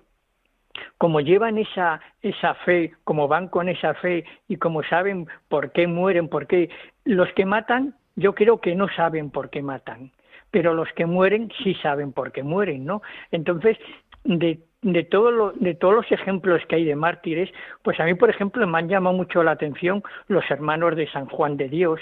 como 0.96 1.20
llevan 1.20 1.58
esa, 1.58 2.00
esa 2.22 2.54
fe, 2.54 2.92
como 3.02 3.26
van 3.26 3.48
con 3.48 3.68
esa 3.68 3.94
fe 3.94 4.24
y 4.46 4.56
como 4.56 4.84
saben 4.84 5.26
por 5.48 5.72
qué 5.72 5.88
mueren, 5.88 6.28
por 6.28 6.46
qué 6.46 6.70
los 7.04 7.32
que 7.32 7.44
matan, 7.44 7.96
yo 8.14 8.36
creo 8.36 8.60
que 8.60 8.76
no 8.76 8.88
saben 8.94 9.30
por 9.30 9.50
qué 9.50 9.60
matan, 9.60 10.12
pero 10.50 10.74
los 10.74 10.88
que 10.94 11.06
mueren 11.06 11.50
sí 11.62 11.74
saben 11.74 12.12
por 12.12 12.32
qué 12.32 12.42
mueren, 12.42 12.84
¿no? 12.84 13.02
Entonces, 13.30 13.76
de, 14.24 14.60
de, 14.82 15.04
todo 15.04 15.30
lo, 15.30 15.52
de 15.52 15.74
todos 15.74 15.94
los 15.94 16.12
ejemplos 16.12 16.62
que 16.68 16.76
hay 16.76 16.84
de 16.84 16.96
mártires, 16.96 17.50
pues 17.82 17.98
a 18.00 18.04
mí, 18.04 18.14
por 18.14 18.30
ejemplo, 18.30 18.66
me 18.66 18.78
han 18.78 18.88
llamado 18.88 19.16
mucho 19.16 19.42
la 19.42 19.52
atención 19.52 20.02
los 20.28 20.48
hermanos 20.50 20.96
de 20.96 21.10
San 21.10 21.26
Juan 21.26 21.56
de 21.56 21.68
Dios, 21.68 22.00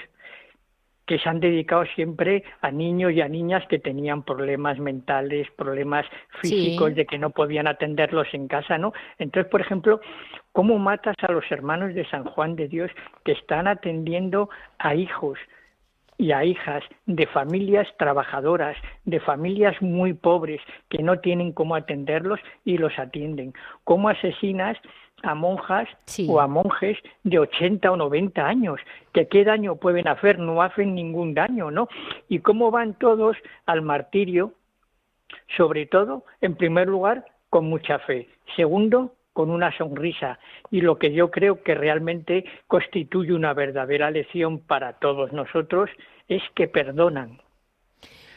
que 1.07 1.19
se 1.21 1.29
han 1.29 1.39
dedicado 1.39 1.85
siempre 1.95 2.43
a 2.63 2.73
niños 2.73 3.13
y 3.13 3.21
a 3.21 3.29
niñas 3.29 3.65
que 3.69 3.79
tenían 3.79 4.25
problemas 4.25 4.79
mentales, 4.81 5.47
problemas 5.57 6.05
físicos, 6.41 6.89
Sí. 6.89 6.95
de 6.97 7.07
que 7.07 7.17
no 7.17 7.31
podían 7.31 7.69
atenderlos 7.69 8.27
en 8.33 8.49
casa, 8.49 8.77
¿no? 8.77 8.93
Entonces, 9.19 9.49
por 9.49 9.61
ejemplo, 9.61 10.01
¿cómo 10.51 10.79
matas 10.79 11.15
a 11.23 11.31
los 11.31 11.45
hermanos 11.53 11.95
de 11.95 12.09
San 12.11 12.25
Juan 12.25 12.57
de 12.57 12.67
Dios 12.67 12.91
que 13.25 13.33
están 13.33 13.69
atendiendo 13.69 14.51
a 14.79 14.97
hijos 14.97 15.39
y 16.19 16.33
a 16.33 16.45
hijas 16.45 16.83
de 17.07 17.27
familias 17.27 17.87
trabajadoras, 17.99 18.77
de 19.05 19.21
familias 19.21 19.81
muy 19.83 20.15
pobres 20.15 20.61
que 20.89 21.03
no 21.03 21.19
tienen 21.21 21.53
cómo 21.53 21.75
atenderlos 21.75 22.41
y 22.65 22.79
los 22.79 22.99
atienden? 22.99 23.53
¿Cómo 23.85 24.09
asesinas 24.09 24.79
a 25.23 25.35
monjas 25.35 25.89
Sí. 26.07 26.27
o 26.29 26.41
a 26.41 26.47
monjes 26.47 26.99
de 27.25 27.39
80 27.39 27.91
o 27.91 27.97
90 27.97 28.47
años, 28.47 28.81
que 29.13 29.29
qué 29.29 29.45
daño 29.45 29.77
pueden 29.77 30.09
hacer, 30.09 30.39
no 30.39 30.63
hacen 30.63 30.95
ningún 30.95 31.35
daño, 31.35 31.71
¿no? 31.71 31.89
Y 32.29 32.41
cómo 32.41 32.71
van 32.71 32.95
todos 32.95 33.37
al 33.67 33.83
martirio, 33.83 34.53
sobre 35.57 35.87
todo, 35.87 36.25
en 36.41 36.55
primer 36.55 36.89
lugar, 36.89 37.25
con 37.51 37.67
mucha 37.69 37.99
fe, 38.01 38.29
segundo, 38.57 39.15
con 39.37 39.51
una 39.51 39.71
sonrisa, 39.77 40.39
y 40.71 40.81
lo 40.81 40.97
que 40.99 41.13
yo 41.13 41.31
creo 41.31 41.63
que 41.63 41.75
realmente 41.75 42.47
constituye 42.67 43.35
una 43.35 43.53
verdadera 43.53 44.11
lección 44.11 44.61
para 44.61 44.95
todos 44.95 45.31
nosotros 45.35 45.91
es 46.27 46.43
que 46.55 46.69
perdonan. 46.69 47.33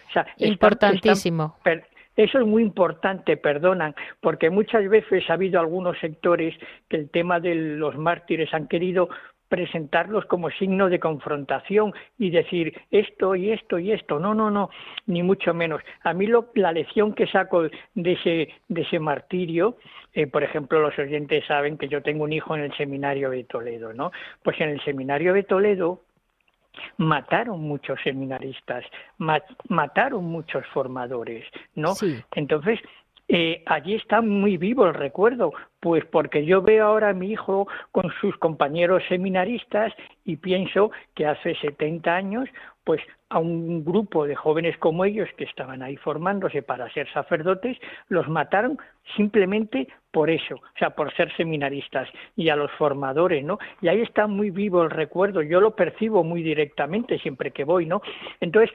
O 0.09 0.11
sea, 0.11 0.23
están- 0.23 0.49
Importantísimo. 0.49 1.55
están 1.57 1.63
per- 1.63 1.87
eso 2.17 2.39
es 2.39 2.45
muy 2.45 2.63
importante, 2.63 3.37
perdonan, 3.37 3.95
porque 4.19 4.49
muchas 4.49 4.89
veces 4.89 5.23
ha 5.29 5.33
habido 5.35 5.61
algunos 5.61 5.97
sectores 5.99 6.53
que 6.89 6.97
el 6.97 7.09
tema 7.09 7.39
de 7.39 7.55
los 7.55 7.95
mártires 7.97 8.53
han 8.53 8.67
querido 8.67 9.07
presentarlos 9.49 10.25
como 10.25 10.49
signo 10.51 10.89
de 10.89 10.99
confrontación 10.99 11.93
y 12.17 12.29
decir 12.29 12.79
esto 12.91 13.35
y 13.35 13.51
esto 13.51 13.79
y 13.79 13.91
esto. 13.91 14.19
No, 14.19 14.33
no, 14.33 14.49
no, 14.49 14.69
ni 15.07 15.23
mucho 15.23 15.53
menos. 15.53 15.81
A 16.03 16.13
mí 16.13 16.27
lo- 16.27 16.51
la 16.53 16.71
lección 16.71 17.13
que 17.13 17.27
saco 17.27 17.63
de 17.63 18.11
ese, 18.13 18.49
de 18.67 18.81
ese 18.81 18.99
martirio, 18.99 19.77
eh, 20.13 20.27
por 20.27 20.43
ejemplo, 20.43 20.79
los 20.79 20.97
oyentes 20.97 21.45
saben 21.47 21.77
que 21.77 21.87
yo 21.89 22.01
tengo 22.03 22.23
un 22.23 22.31
hijo 22.33 22.55
en 22.55 22.61
el 22.61 22.73
seminario 22.77 23.31
de 23.31 23.43
Toledo, 23.43 23.91
¿no? 23.93 24.11
Pues 24.43 24.59
en 24.61 24.69
el 24.69 24.81
seminario 24.83 25.33
de 25.33 25.43
Toledo 25.43 26.01
mataron 26.97 27.59
muchos 27.61 27.99
seminaristas, 28.03 28.85
ma- 29.17 29.43
mataron 29.67 30.23
muchos 30.25 30.65
formadores, 30.67 31.45
¿no? 31.75 31.89
Sí. 31.95 32.21
Entonces, 32.35 32.79
eh, 33.31 33.61
allí 33.67 33.93
está 33.93 34.21
muy 34.21 34.57
vivo 34.57 34.87
el 34.87 34.95
recuerdo, 34.95 35.53
pues 35.79 36.03
porque 36.05 36.45
yo 36.45 36.63
veo 36.63 36.87
ahora 36.87 37.09
a 37.09 37.13
mi 37.13 37.31
hijo 37.31 37.67
con 37.91 38.11
sus 38.19 38.35
compañeros 38.37 39.03
seminaristas 39.07 39.93
y 40.25 40.37
pienso 40.37 40.89
que 41.13 41.27
hace 41.27 41.53
70 41.55 42.11
años, 42.13 42.49
pues 42.83 43.01
a 43.29 43.37
un 43.37 43.85
grupo 43.85 44.25
de 44.25 44.35
jóvenes 44.35 44.75
como 44.79 45.05
ellos 45.05 45.29
que 45.37 45.43
estaban 45.43 45.83
ahí 45.83 45.95
formándose 45.95 46.63
para 46.63 46.91
ser 46.91 47.07
sacerdotes, 47.13 47.77
los 48.07 48.27
mataron 48.27 48.79
simplemente 49.15 49.87
por 50.09 50.31
eso, 50.31 50.55
o 50.55 50.79
sea, 50.79 50.89
por 50.89 51.13
ser 51.13 51.31
seminaristas 51.37 52.09
y 52.35 52.49
a 52.49 52.55
los 52.55 52.71
formadores, 52.71 53.43
¿no? 53.43 53.59
Y 53.81 53.89
ahí 53.89 54.01
está 54.01 54.25
muy 54.25 54.49
vivo 54.49 54.81
el 54.81 54.89
recuerdo, 54.89 55.43
yo 55.43 55.61
lo 55.61 55.75
percibo 55.75 56.23
muy 56.23 56.41
directamente 56.41 57.19
siempre 57.19 57.51
que 57.51 57.63
voy, 57.63 57.85
¿no? 57.85 58.01
Entonces, 58.41 58.71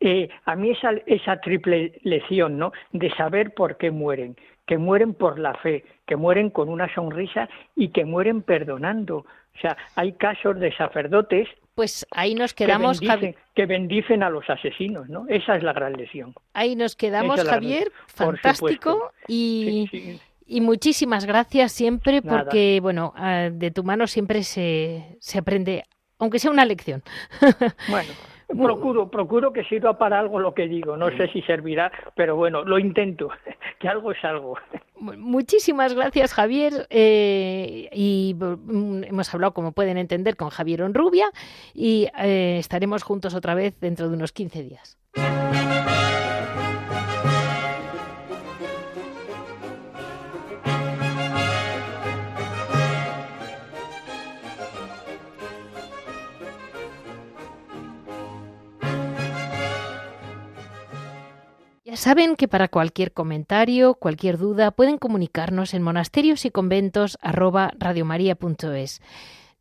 eh, 0.00 0.28
a 0.44 0.56
mí 0.56 0.70
esa, 0.70 0.92
esa 1.06 1.40
triple 1.40 1.98
lección, 2.02 2.58
¿no? 2.58 2.72
De 2.92 3.10
saber 3.14 3.54
por 3.54 3.76
qué 3.76 3.90
mueren, 3.90 4.36
que 4.66 4.78
mueren 4.78 5.14
por 5.14 5.38
la 5.38 5.54
fe, 5.54 5.84
que 6.06 6.16
mueren 6.16 6.50
con 6.50 6.68
una 6.68 6.92
sonrisa 6.94 7.48
y 7.74 7.88
que 7.88 8.04
mueren 8.04 8.42
perdonando. 8.42 9.18
O 9.18 9.58
sea, 9.60 9.76
hay 9.94 10.12
casos 10.12 10.60
de 10.60 10.70
sacerdotes 10.76 11.48
Pues 11.74 12.06
ahí 12.10 12.34
nos 12.34 12.52
que 12.52 12.66
quedamos, 12.66 13.00
bendicen, 13.00 13.36
que 13.54 13.66
bendicen 13.66 14.22
a 14.22 14.28
los 14.30 14.48
asesinos, 14.50 15.08
¿no? 15.08 15.24
Esa 15.28 15.56
es 15.56 15.62
la 15.62 15.72
gran 15.72 15.94
lección. 15.94 16.34
ahí 16.52 16.76
nos 16.76 16.94
quedamos, 16.94 17.40
es 17.40 17.48
Javier. 17.48 17.90
Fantástico. 18.06 19.12
Y, 19.28 19.88
Sí, 19.90 19.98
sí. 20.00 20.20
y 20.46 20.60
muchísimas 20.60 21.24
gracias 21.24 21.72
siempre 21.72 22.20
Nada. 22.20 22.44
porque, 22.44 22.80
bueno, 22.82 23.12
ah, 23.16 23.48
de 23.52 23.70
tu 23.70 23.82
mano 23.82 24.06
siempre 24.06 24.42
se, 24.42 25.16
se 25.20 25.38
aprende, 25.38 25.84
aunque 26.18 26.38
sea 26.38 26.50
una 26.50 26.64
lección. 26.66 27.02
Bueno, 27.88 28.12
procuro, 28.48 29.10
procuro 29.10 29.52
que 29.52 29.64
sirva 29.64 29.98
para 29.98 30.18
algo 30.18 30.38
lo 30.40 30.54
que 30.54 30.66
digo. 30.68 30.96
No 30.96 31.10
sé 31.16 31.28
si 31.32 31.42
servirá, 31.42 31.90
pero 32.14 32.36
bueno, 32.36 32.64
lo 32.64 32.78
intento, 32.78 33.28
que 33.78 33.88
algo 33.88 34.12
es 34.12 34.24
algo. 34.24 34.56
Mu- 34.98 35.14
Muchísimas 35.16 35.94
gracias, 35.94 36.32
Javier. 36.32 36.86
eh, 36.90 37.88
y 37.92 38.34
mm, 38.38 39.04
hemos 39.04 39.32
hablado, 39.34 39.52
como 39.54 39.72
pueden 39.72 39.98
entender, 39.98 40.36
con 40.36 40.50
Javier 40.50 40.82
Onrubia 40.82 41.26
y 41.74 42.08
eh, 42.18 42.56
estaremos 42.58 43.02
juntos 43.02 43.34
otra 43.34 43.54
vez 43.54 43.78
dentro 43.80 44.08
de 44.08 44.14
unos 44.16 44.32
15 44.32 44.62
días. 44.62 44.98
Saben 61.96 62.36
que 62.36 62.48
para 62.48 62.68
cualquier 62.68 63.12
comentario, 63.12 63.94
cualquier 63.94 64.38
duda, 64.38 64.70
pueden 64.70 64.98
comunicarnos 64.98 65.74
en 65.74 65.82
monasterios 65.82 66.44
y. 68.36 69.00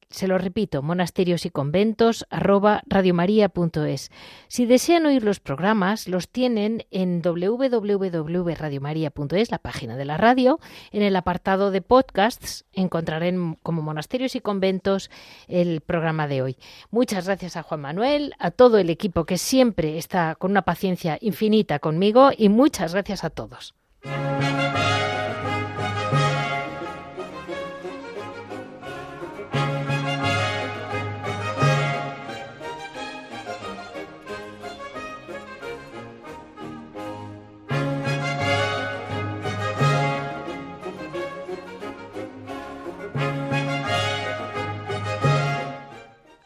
Se 0.09 0.27
lo 0.27 0.37
repito, 0.37 0.83
monasterios 0.83 1.45
y 1.45 1.49
conventos 1.49 2.27
arroba 2.29 2.83
radiomaria.es. 2.85 4.11
Si 4.47 4.65
desean 4.65 5.05
oír 5.07 5.23
los 5.23 5.39
programas, 5.39 6.07
los 6.07 6.29
tienen 6.29 6.85
en 6.91 7.21
www.radiomaria.es, 7.21 9.51
la 9.51 9.57
página 9.57 9.97
de 9.97 10.05
la 10.05 10.17
radio. 10.17 10.59
En 10.91 11.01
el 11.01 11.15
apartado 11.15 11.71
de 11.71 11.81
podcasts 11.81 12.65
encontrarán 12.71 13.57
como 13.63 13.81
monasterios 13.81 14.35
y 14.35 14.41
conventos 14.41 15.09
el 15.47 15.81
programa 15.81 16.27
de 16.27 16.43
hoy. 16.43 16.57
Muchas 16.91 17.25
gracias 17.25 17.57
a 17.57 17.63
Juan 17.63 17.81
Manuel, 17.81 18.35
a 18.39 18.51
todo 18.51 18.77
el 18.77 18.91
equipo 18.91 19.25
que 19.25 19.39
siempre 19.39 19.97
está 19.97 20.35
con 20.35 20.51
una 20.51 20.61
paciencia 20.61 21.17
infinita 21.19 21.79
conmigo 21.79 22.29
y 22.37 22.49
muchas 22.49 22.93
gracias 22.93 23.23
a 23.23 23.31
todos. 23.31 23.73